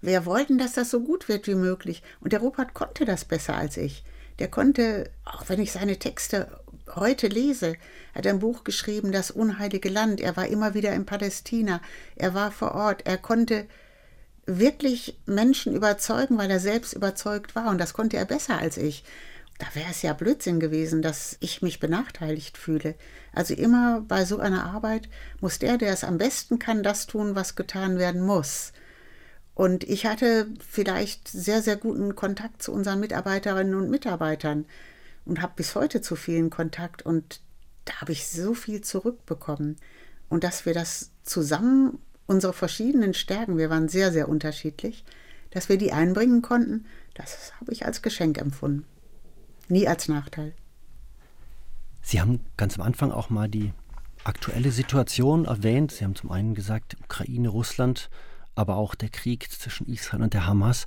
Wir 0.01 0.27
wollten, 0.27 0.59
dass 0.59 0.75
das 0.75 0.91
so 0.91 1.01
gut 1.01 1.29
wird 1.29 1.47
wie 1.47 1.55
möglich. 1.55 2.03
Und 2.21 2.33
der 2.33 2.41
Rupert 2.41 2.75
konnte 2.75 3.05
das 3.05 3.25
besser 3.25 3.57
als 3.57 3.77
ich. 3.77 4.05
Der 4.39 4.49
konnte, 4.49 5.11
auch 5.25 5.49
wenn 5.49 5.61
ich 5.61 5.73
seine 5.73 5.99
Texte 5.99 6.61
heute 6.95 7.29
lese. 7.29 7.75
Er 8.13 8.19
hat 8.19 8.27
ein 8.27 8.39
Buch 8.39 8.65
geschrieben, 8.65 9.13
Das 9.13 9.31
unheilige 9.31 9.89
Land. 9.89 10.21
Er 10.21 10.37
war 10.37 10.47
immer 10.47 10.75
wieder 10.75 10.93
in 10.93 11.07
Palästina. 11.07 11.81
Er 12.17 12.35
war 12.35 12.51
vor 12.51 12.75
Ort. 12.75 13.07
Er 13.07 13.19
konnte 13.19 13.67
wirklich 14.47 15.19
Menschen 15.27 15.75
überzeugen, 15.75 16.39
weil 16.39 16.51
er 16.51 16.61
selbst 16.61 16.93
überzeugt 16.93 17.55
war. 17.55 17.71
Und 17.71 17.79
das 17.79 17.93
konnte 17.93 18.17
er 18.17 18.25
besser 18.25 18.59
als 18.59 18.77
ich. 18.77 19.05
Da 19.59 19.67
wäre 19.75 19.91
es 19.91 20.03
ja 20.03 20.13
Blödsinn 20.13 20.59
gewesen, 20.59 21.03
dass 21.03 21.37
ich 21.41 21.63
mich 21.63 21.79
benachteiligt 21.79 22.59
fühle. 22.59 22.97
Also 23.33 23.55
immer 23.55 24.01
bei 24.01 24.25
so 24.25 24.39
einer 24.39 24.65
Arbeit 24.65 25.09
muss 25.41 25.59
der, 25.59 25.79
der 25.79 25.93
es 25.93 26.03
am 26.05 26.19
besten 26.19 26.59
kann, 26.59 26.83
das 26.83 27.07
tun, 27.07 27.37
was 27.37 27.55
getan 27.55 27.99
werden 27.99 28.23
muss. 28.23 28.73
Und 29.55 29.85
ich 29.85 30.07
hatte 30.07 30.49
vielleicht 30.67 31.29
sehr, 31.29 31.63
sehr 31.63 31.77
guten 31.77 32.17
Kontakt 32.17 32.63
zu 32.63 32.73
unseren 32.73 33.01
Mitarbeiterinnen 33.01 33.75
und 33.75 33.91
Mitarbeitern 33.91 34.65
und 35.25 35.41
habe 35.41 35.55
bis 35.57 35.75
heute 35.75 36.01
zu 36.01 36.17
vielen 36.17 36.51
Kontakt 36.51 37.03
und 37.03 37.41
da 37.85 38.01
habe 38.01 38.13
ich 38.13 38.29
so 38.29 38.55
viel 38.55 38.81
zurückbekommen. 38.81 39.77
Und 40.29 40.45
dass 40.45 40.67
wir 40.67 40.75
das 40.75 41.11
zusammen, 41.23 41.99
unsere 42.27 42.53
verschiedenen 42.53 43.15
Stärken, 43.15 43.59
wir 43.59 43.71
waren 43.71 43.89
sehr, 43.89 44.13
sehr 44.13 44.29
unterschiedlich, 44.29 45.05
dass 45.51 45.69
wir 45.69 45.77
die 45.77 45.93
einbringen 45.93 46.43
konnten, 46.43 46.87
das 47.15 47.53
habe 47.61 47.73
ich 47.73 47.85
als 47.85 48.03
Geschenk 48.03 48.39
empfunden. 48.39 48.87
Nie 49.69 49.87
als 49.87 50.09
Nachteil. 50.09 50.55
Sie 52.01 52.21
haben 52.21 52.41
ganz 52.57 52.79
am 52.79 52.83
Anfang 52.83 53.13
auch 53.13 53.31
mal 53.31 53.49
die 53.49 53.73
aktuelle 54.25 54.71
Situation 54.71 55.45
erwähnt. 55.45 55.93
Sie 55.93 56.05
haben 56.05 56.15
zum 56.15 56.31
einen 56.31 56.55
gesagt, 56.55 56.97
Ukraine, 57.03 57.49
Russland, 57.49 58.11
aber 58.55 58.77
auch 58.77 58.95
der 58.95 59.09
Krieg 59.09 59.51
zwischen 59.51 59.87
Israel 59.87 60.23
und 60.23 60.35
der 60.35 60.47
Hamas. 60.47 60.87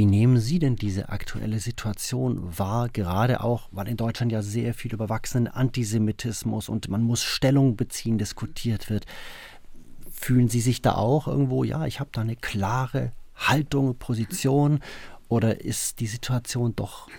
Wie 0.00 0.06
nehmen 0.06 0.40
Sie 0.40 0.58
denn 0.58 0.76
diese 0.76 1.10
aktuelle 1.10 1.60
Situation 1.60 2.58
wahr, 2.58 2.88
gerade 2.88 3.42
auch, 3.42 3.68
weil 3.70 3.86
in 3.86 3.98
Deutschland 3.98 4.32
ja 4.32 4.40
sehr 4.40 4.72
viel 4.72 4.94
über 4.94 5.10
wachsenden 5.10 5.52
Antisemitismus 5.52 6.70
und 6.70 6.88
man 6.88 7.02
muss 7.02 7.22
Stellung 7.22 7.76
beziehen 7.76 8.16
diskutiert 8.16 8.88
wird? 8.88 9.04
Fühlen 10.10 10.48
Sie 10.48 10.62
sich 10.62 10.80
da 10.80 10.94
auch 10.94 11.28
irgendwo, 11.28 11.64
ja, 11.64 11.84
ich 11.84 12.00
habe 12.00 12.08
da 12.14 12.22
eine 12.22 12.34
klare 12.34 13.12
Haltung, 13.34 13.98
Position 13.98 14.80
oder 15.28 15.60
ist 15.60 16.00
die 16.00 16.06
Situation 16.06 16.74
doch 16.74 17.10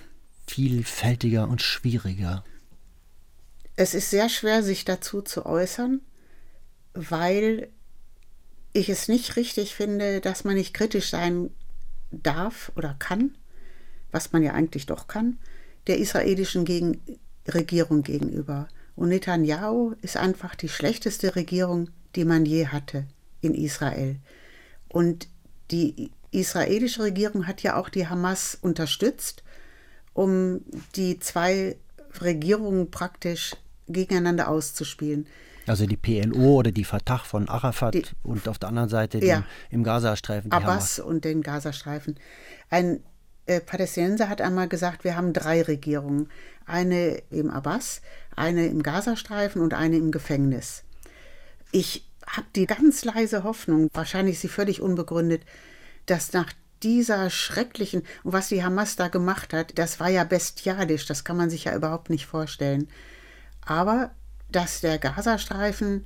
vielfältiger 0.47 1.47
und 1.47 1.61
schwieriger? 1.61 2.43
Es 3.75 3.93
ist 3.93 4.09
sehr 4.09 4.27
schwer, 4.27 4.63
sich 4.63 4.85
dazu 4.85 5.21
zu 5.21 5.45
äußern, 5.45 6.01
weil 6.95 7.69
ich 8.73 8.89
es 8.89 9.07
nicht 9.07 9.35
richtig 9.35 9.75
finde, 9.75 10.19
dass 10.19 10.45
man 10.45 10.55
nicht 10.55 10.73
kritisch 10.73 11.11
sein 11.11 11.51
darf 12.11 12.71
oder 12.75 12.95
kann, 12.99 13.35
was 14.11 14.31
man 14.31 14.43
ja 14.43 14.53
eigentlich 14.53 14.85
doch 14.85 15.07
kann, 15.07 15.37
der 15.87 15.97
israelischen 15.97 16.65
Gegen 16.65 17.01
Regierung 17.47 18.03
gegenüber. 18.03 18.67
Und 18.95 19.09
Netanyahu 19.09 19.95
ist 20.01 20.17
einfach 20.17 20.55
die 20.55 20.69
schlechteste 20.69 21.35
Regierung, 21.35 21.89
die 22.15 22.25
man 22.25 22.45
je 22.45 22.67
hatte 22.67 23.05
in 23.41 23.55
Israel. 23.55 24.17
Und 24.89 25.27
die 25.71 26.11
israelische 26.31 27.03
Regierung 27.03 27.47
hat 27.47 27.63
ja 27.63 27.77
auch 27.77 27.89
die 27.89 28.07
Hamas 28.07 28.57
unterstützt, 28.61 29.43
um 30.13 30.61
die 30.95 31.19
zwei 31.19 31.77
Regierungen 32.21 32.91
praktisch 32.91 33.55
gegeneinander 33.87 34.49
auszuspielen. 34.49 35.27
Also 35.71 35.85
die 35.85 35.95
PLO 35.95 36.57
oder 36.57 36.73
die 36.73 36.83
Fatah 36.83 37.19
von 37.19 37.47
Arafat 37.47 37.93
die, 37.93 38.03
und 38.23 38.49
auf 38.49 38.59
der 38.59 38.67
anderen 38.67 38.89
Seite 38.89 39.23
ja, 39.25 39.45
im 39.69 39.85
Gazastreifen. 39.85 40.51
Abbas 40.51 40.97
Hamas. 40.97 40.99
und 40.99 41.23
den 41.23 41.41
Gazastreifen. 41.43 42.19
Ein 42.69 43.01
äh, 43.45 43.61
Palästinenser 43.61 44.27
hat 44.27 44.41
einmal 44.41 44.67
gesagt, 44.67 45.05
wir 45.05 45.15
haben 45.15 45.31
drei 45.31 45.61
Regierungen. 45.61 46.27
Eine 46.65 47.23
im 47.29 47.49
Abbas, 47.49 48.01
eine 48.35 48.65
im 48.65 48.83
Gazastreifen 48.83 49.61
und 49.61 49.73
eine 49.73 49.95
im 49.95 50.11
Gefängnis. 50.11 50.83
Ich 51.71 52.05
habe 52.27 52.47
die 52.53 52.65
ganz 52.65 53.05
leise 53.05 53.45
Hoffnung, 53.45 53.87
wahrscheinlich 53.93 54.39
sie 54.39 54.49
völlig 54.49 54.81
unbegründet, 54.81 55.43
dass 56.05 56.33
nach 56.33 56.51
dieser 56.83 57.29
schrecklichen, 57.29 58.03
und 58.25 58.33
was 58.33 58.49
die 58.49 58.61
Hamas 58.61 58.97
da 58.97 59.07
gemacht 59.07 59.53
hat, 59.53 59.77
das 59.77 60.01
war 60.01 60.09
ja 60.09 60.25
bestialisch, 60.25 61.05
das 61.05 61.23
kann 61.23 61.37
man 61.37 61.49
sich 61.49 61.63
ja 61.63 61.73
überhaupt 61.73 62.09
nicht 62.09 62.25
vorstellen. 62.25 62.89
Aber 63.65 64.11
dass 64.51 64.81
der 64.81 64.97
Gazastreifen 64.97 66.05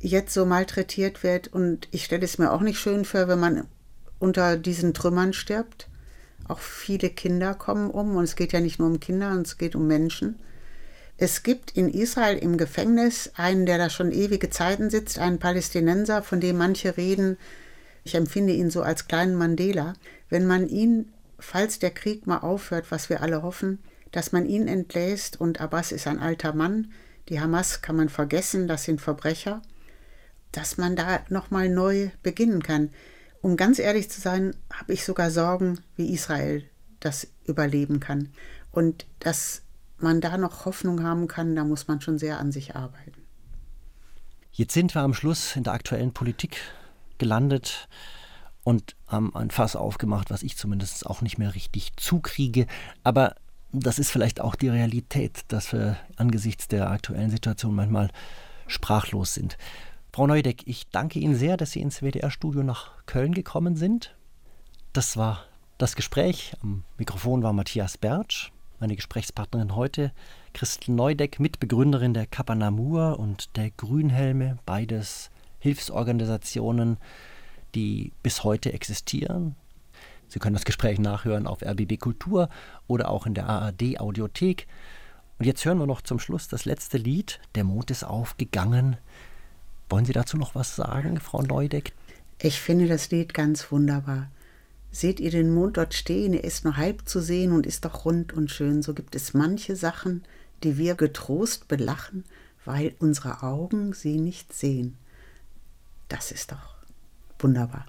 jetzt 0.00 0.32
so 0.32 0.46
malträtiert 0.46 1.22
wird 1.22 1.48
und 1.48 1.88
ich 1.90 2.04
stelle 2.04 2.24
es 2.24 2.38
mir 2.38 2.52
auch 2.52 2.60
nicht 2.60 2.78
schön 2.78 3.04
vor, 3.04 3.28
wenn 3.28 3.40
man 3.40 3.66
unter 4.18 4.56
diesen 4.56 4.94
Trümmern 4.94 5.32
stirbt. 5.32 5.88
Auch 6.46 6.60
viele 6.60 7.10
Kinder 7.10 7.54
kommen 7.54 7.90
um 7.90 8.16
und 8.16 8.24
es 8.24 8.36
geht 8.36 8.52
ja 8.52 8.60
nicht 8.60 8.78
nur 8.78 8.88
um 8.88 9.00
Kinder, 9.00 9.32
es 9.40 9.58
geht 9.58 9.74
um 9.74 9.86
Menschen. 9.86 10.38
Es 11.16 11.42
gibt 11.42 11.76
in 11.76 11.88
Israel 11.88 12.38
im 12.38 12.56
Gefängnis 12.56 13.32
einen, 13.34 13.66
der 13.66 13.76
da 13.76 13.90
schon 13.90 14.12
ewige 14.12 14.50
Zeiten 14.50 14.88
sitzt, 14.88 15.18
einen 15.18 15.40
Palästinenser, 15.40 16.22
von 16.22 16.40
dem 16.40 16.56
manche 16.56 16.96
reden, 16.96 17.36
ich 18.04 18.14
empfinde 18.14 18.54
ihn 18.54 18.70
so 18.70 18.82
als 18.82 19.06
kleinen 19.06 19.34
Mandela. 19.34 19.92
Wenn 20.30 20.46
man 20.46 20.68
ihn, 20.68 21.12
falls 21.38 21.78
der 21.78 21.90
Krieg 21.90 22.26
mal 22.26 22.38
aufhört, 22.38 22.86
was 22.90 23.10
wir 23.10 23.20
alle 23.20 23.42
hoffen, 23.42 23.80
dass 24.12 24.32
man 24.32 24.46
ihn 24.46 24.66
entlässt 24.66 25.38
und 25.38 25.60
Abbas 25.60 25.92
ist 25.92 26.06
ein 26.06 26.18
alter 26.18 26.54
Mann, 26.54 26.90
die 27.28 27.40
Hamas 27.40 27.82
kann 27.82 27.96
man 27.96 28.08
vergessen, 28.08 28.68
das 28.68 28.84
sind 28.84 29.00
Verbrecher, 29.00 29.62
dass 30.52 30.78
man 30.78 30.96
da 30.96 31.20
nochmal 31.28 31.68
neu 31.68 32.10
beginnen 32.22 32.62
kann. 32.62 32.90
Um 33.40 33.56
ganz 33.56 33.78
ehrlich 33.78 34.10
zu 34.10 34.20
sein, 34.20 34.56
habe 34.72 34.92
ich 34.92 35.04
sogar 35.04 35.30
Sorgen, 35.30 35.80
wie 35.96 36.12
Israel 36.12 36.64
das 37.00 37.28
überleben 37.44 38.00
kann. 38.00 38.30
Und 38.72 39.06
dass 39.20 39.62
man 39.98 40.20
da 40.20 40.38
noch 40.38 40.64
Hoffnung 40.64 41.02
haben 41.02 41.28
kann, 41.28 41.54
da 41.54 41.64
muss 41.64 41.88
man 41.88 42.00
schon 42.00 42.18
sehr 42.18 42.38
an 42.38 42.52
sich 42.52 42.76
arbeiten. 42.76 43.22
Jetzt 44.52 44.74
sind 44.74 44.94
wir 44.94 45.02
am 45.02 45.14
Schluss 45.14 45.54
in 45.54 45.62
der 45.62 45.72
aktuellen 45.72 46.12
Politik 46.12 46.60
gelandet 47.18 47.88
und 48.64 48.96
haben 49.06 49.34
ein 49.36 49.50
Fass 49.50 49.76
aufgemacht, 49.76 50.30
was 50.30 50.42
ich 50.42 50.56
zumindest 50.56 51.06
auch 51.06 51.22
nicht 51.22 51.38
mehr 51.38 51.54
richtig 51.54 51.96
zukriege. 51.96 52.66
Aber 53.04 53.36
das 53.72 53.98
ist 53.98 54.10
vielleicht 54.10 54.40
auch 54.40 54.54
die 54.54 54.68
Realität, 54.68 55.44
dass 55.48 55.72
wir 55.72 55.96
angesichts 56.16 56.68
der 56.68 56.90
aktuellen 56.90 57.30
Situation 57.30 57.74
manchmal 57.74 58.10
sprachlos 58.66 59.34
sind. 59.34 59.58
Frau 60.12 60.26
Neudeck, 60.26 60.66
ich 60.66 60.88
danke 60.90 61.18
Ihnen 61.18 61.36
sehr, 61.36 61.56
dass 61.56 61.72
Sie 61.72 61.80
ins 61.80 62.02
WDR-Studio 62.02 62.62
nach 62.62 62.92
Köln 63.06 63.34
gekommen 63.34 63.76
sind. 63.76 64.16
Das 64.92 65.16
war 65.16 65.44
das 65.76 65.94
Gespräch. 65.94 66.54
Am 66.62 66.82
Mikrofon 66.96 67.42
war 67.42 67.52
Matthias 67.52 67.98
Bertsch, 67.98 68.50
meine 68.80 68.96
Gesprächspartnerin 68.96 69.76
heute, 69.76 70.12
Christel 70.54 70.94
Neudeck, 70.94 71.38
Mitbegründerin 71.38 72.14
der 72.14 72.26
Kapanamur 72.26 73.18
und 73.18 73.56
der 73.56 73.70
Grünhelme, 73.70 74.58
beides 74.66 75.30
Hilfsorganisationen, 75.60 76.96
die 77.74 78.12
bis 78.22 78.44
heute 78.44 78.72
existieren, 78.72 79.54
Sie 80.28 80.38
können 80.38 80.54
das 80.54 80.64
Gespräch 80.64 80.98
nachhören 80.98 81.46
auf 81.46 81.62
RBB 81.62 81.98
Kultur 81.98 82.48
oder 82.86 83.10
auch 83.10 83.26
in 83.26 83.34
der 83.34 83.48
ARD 83.48 83.98
Audiothek. 83.98 84.66
Und 85.38 85.46
jetzt 85.46 85.64
hören 85.64 85.78
wir 85.78 85.86
noch 85.86 86.02
zum 86.02 86.18
Schluss 86.18 86.48
das 86.48 86.64
letzte 86.64 86.98
Lied. 86.98 87.40
Der 87.54 87.64
Mond 87.64 87.90
ist 87.90 88.04
aufgegangen. 88.04 88.96
Wollen 89.88 90.04
Sie 90.04 90.12
dazu 90.12 90.36
noch 90.36 90.54
was 90.54 90.76
sagen, 90.76 91.18
Frau 91.20 91.42
Neudeck? 91.42 91.92
Ich 92.40 92.60
finde 92.60 92.86
das 92.86 93.10
Lied 93.10 93.34
ganz 93.34 93.70
wunderbar. 93.72 94.30
Seht 94.90 95.20
ihr 95.20 95.30
den 95.30 95.52
Mond 95.52 95.76
dort 95.76 95.94
stehen? 95.94 96.34
Er 96.34 96.44
ist 96.44 96.64
nur 96.64 96.76
halb 96.76 97.08
zu 97.08 97.20
sehen 97.20 97.52
und 97.52 97.66
ist 97.66 97.84
doch 97.84 98.04
rund 98.04 98.32
und 98.32 98.50
schön. 98.50 98.82
So 98.82 98.94
gibt 98.94 99.14
es 99.14 99.34
manche 99.34 99.76
Sachen, 99.76 100.24
die 100.62 100.76
wir 100.76 100.94
getrost 100.94 101.68
belachen, 101.68 102.24
weil 102.64 102.94
unsere 102.98 103.42
Augen 103.42 103.92
sie 103.92 104.18
nicht 104.18 104.52
sehen. 104.52 104.96
Das 106.08 106.32
ist 106.32 106.52
doch 106.52 106.76
wunderbar. 107.38 107.86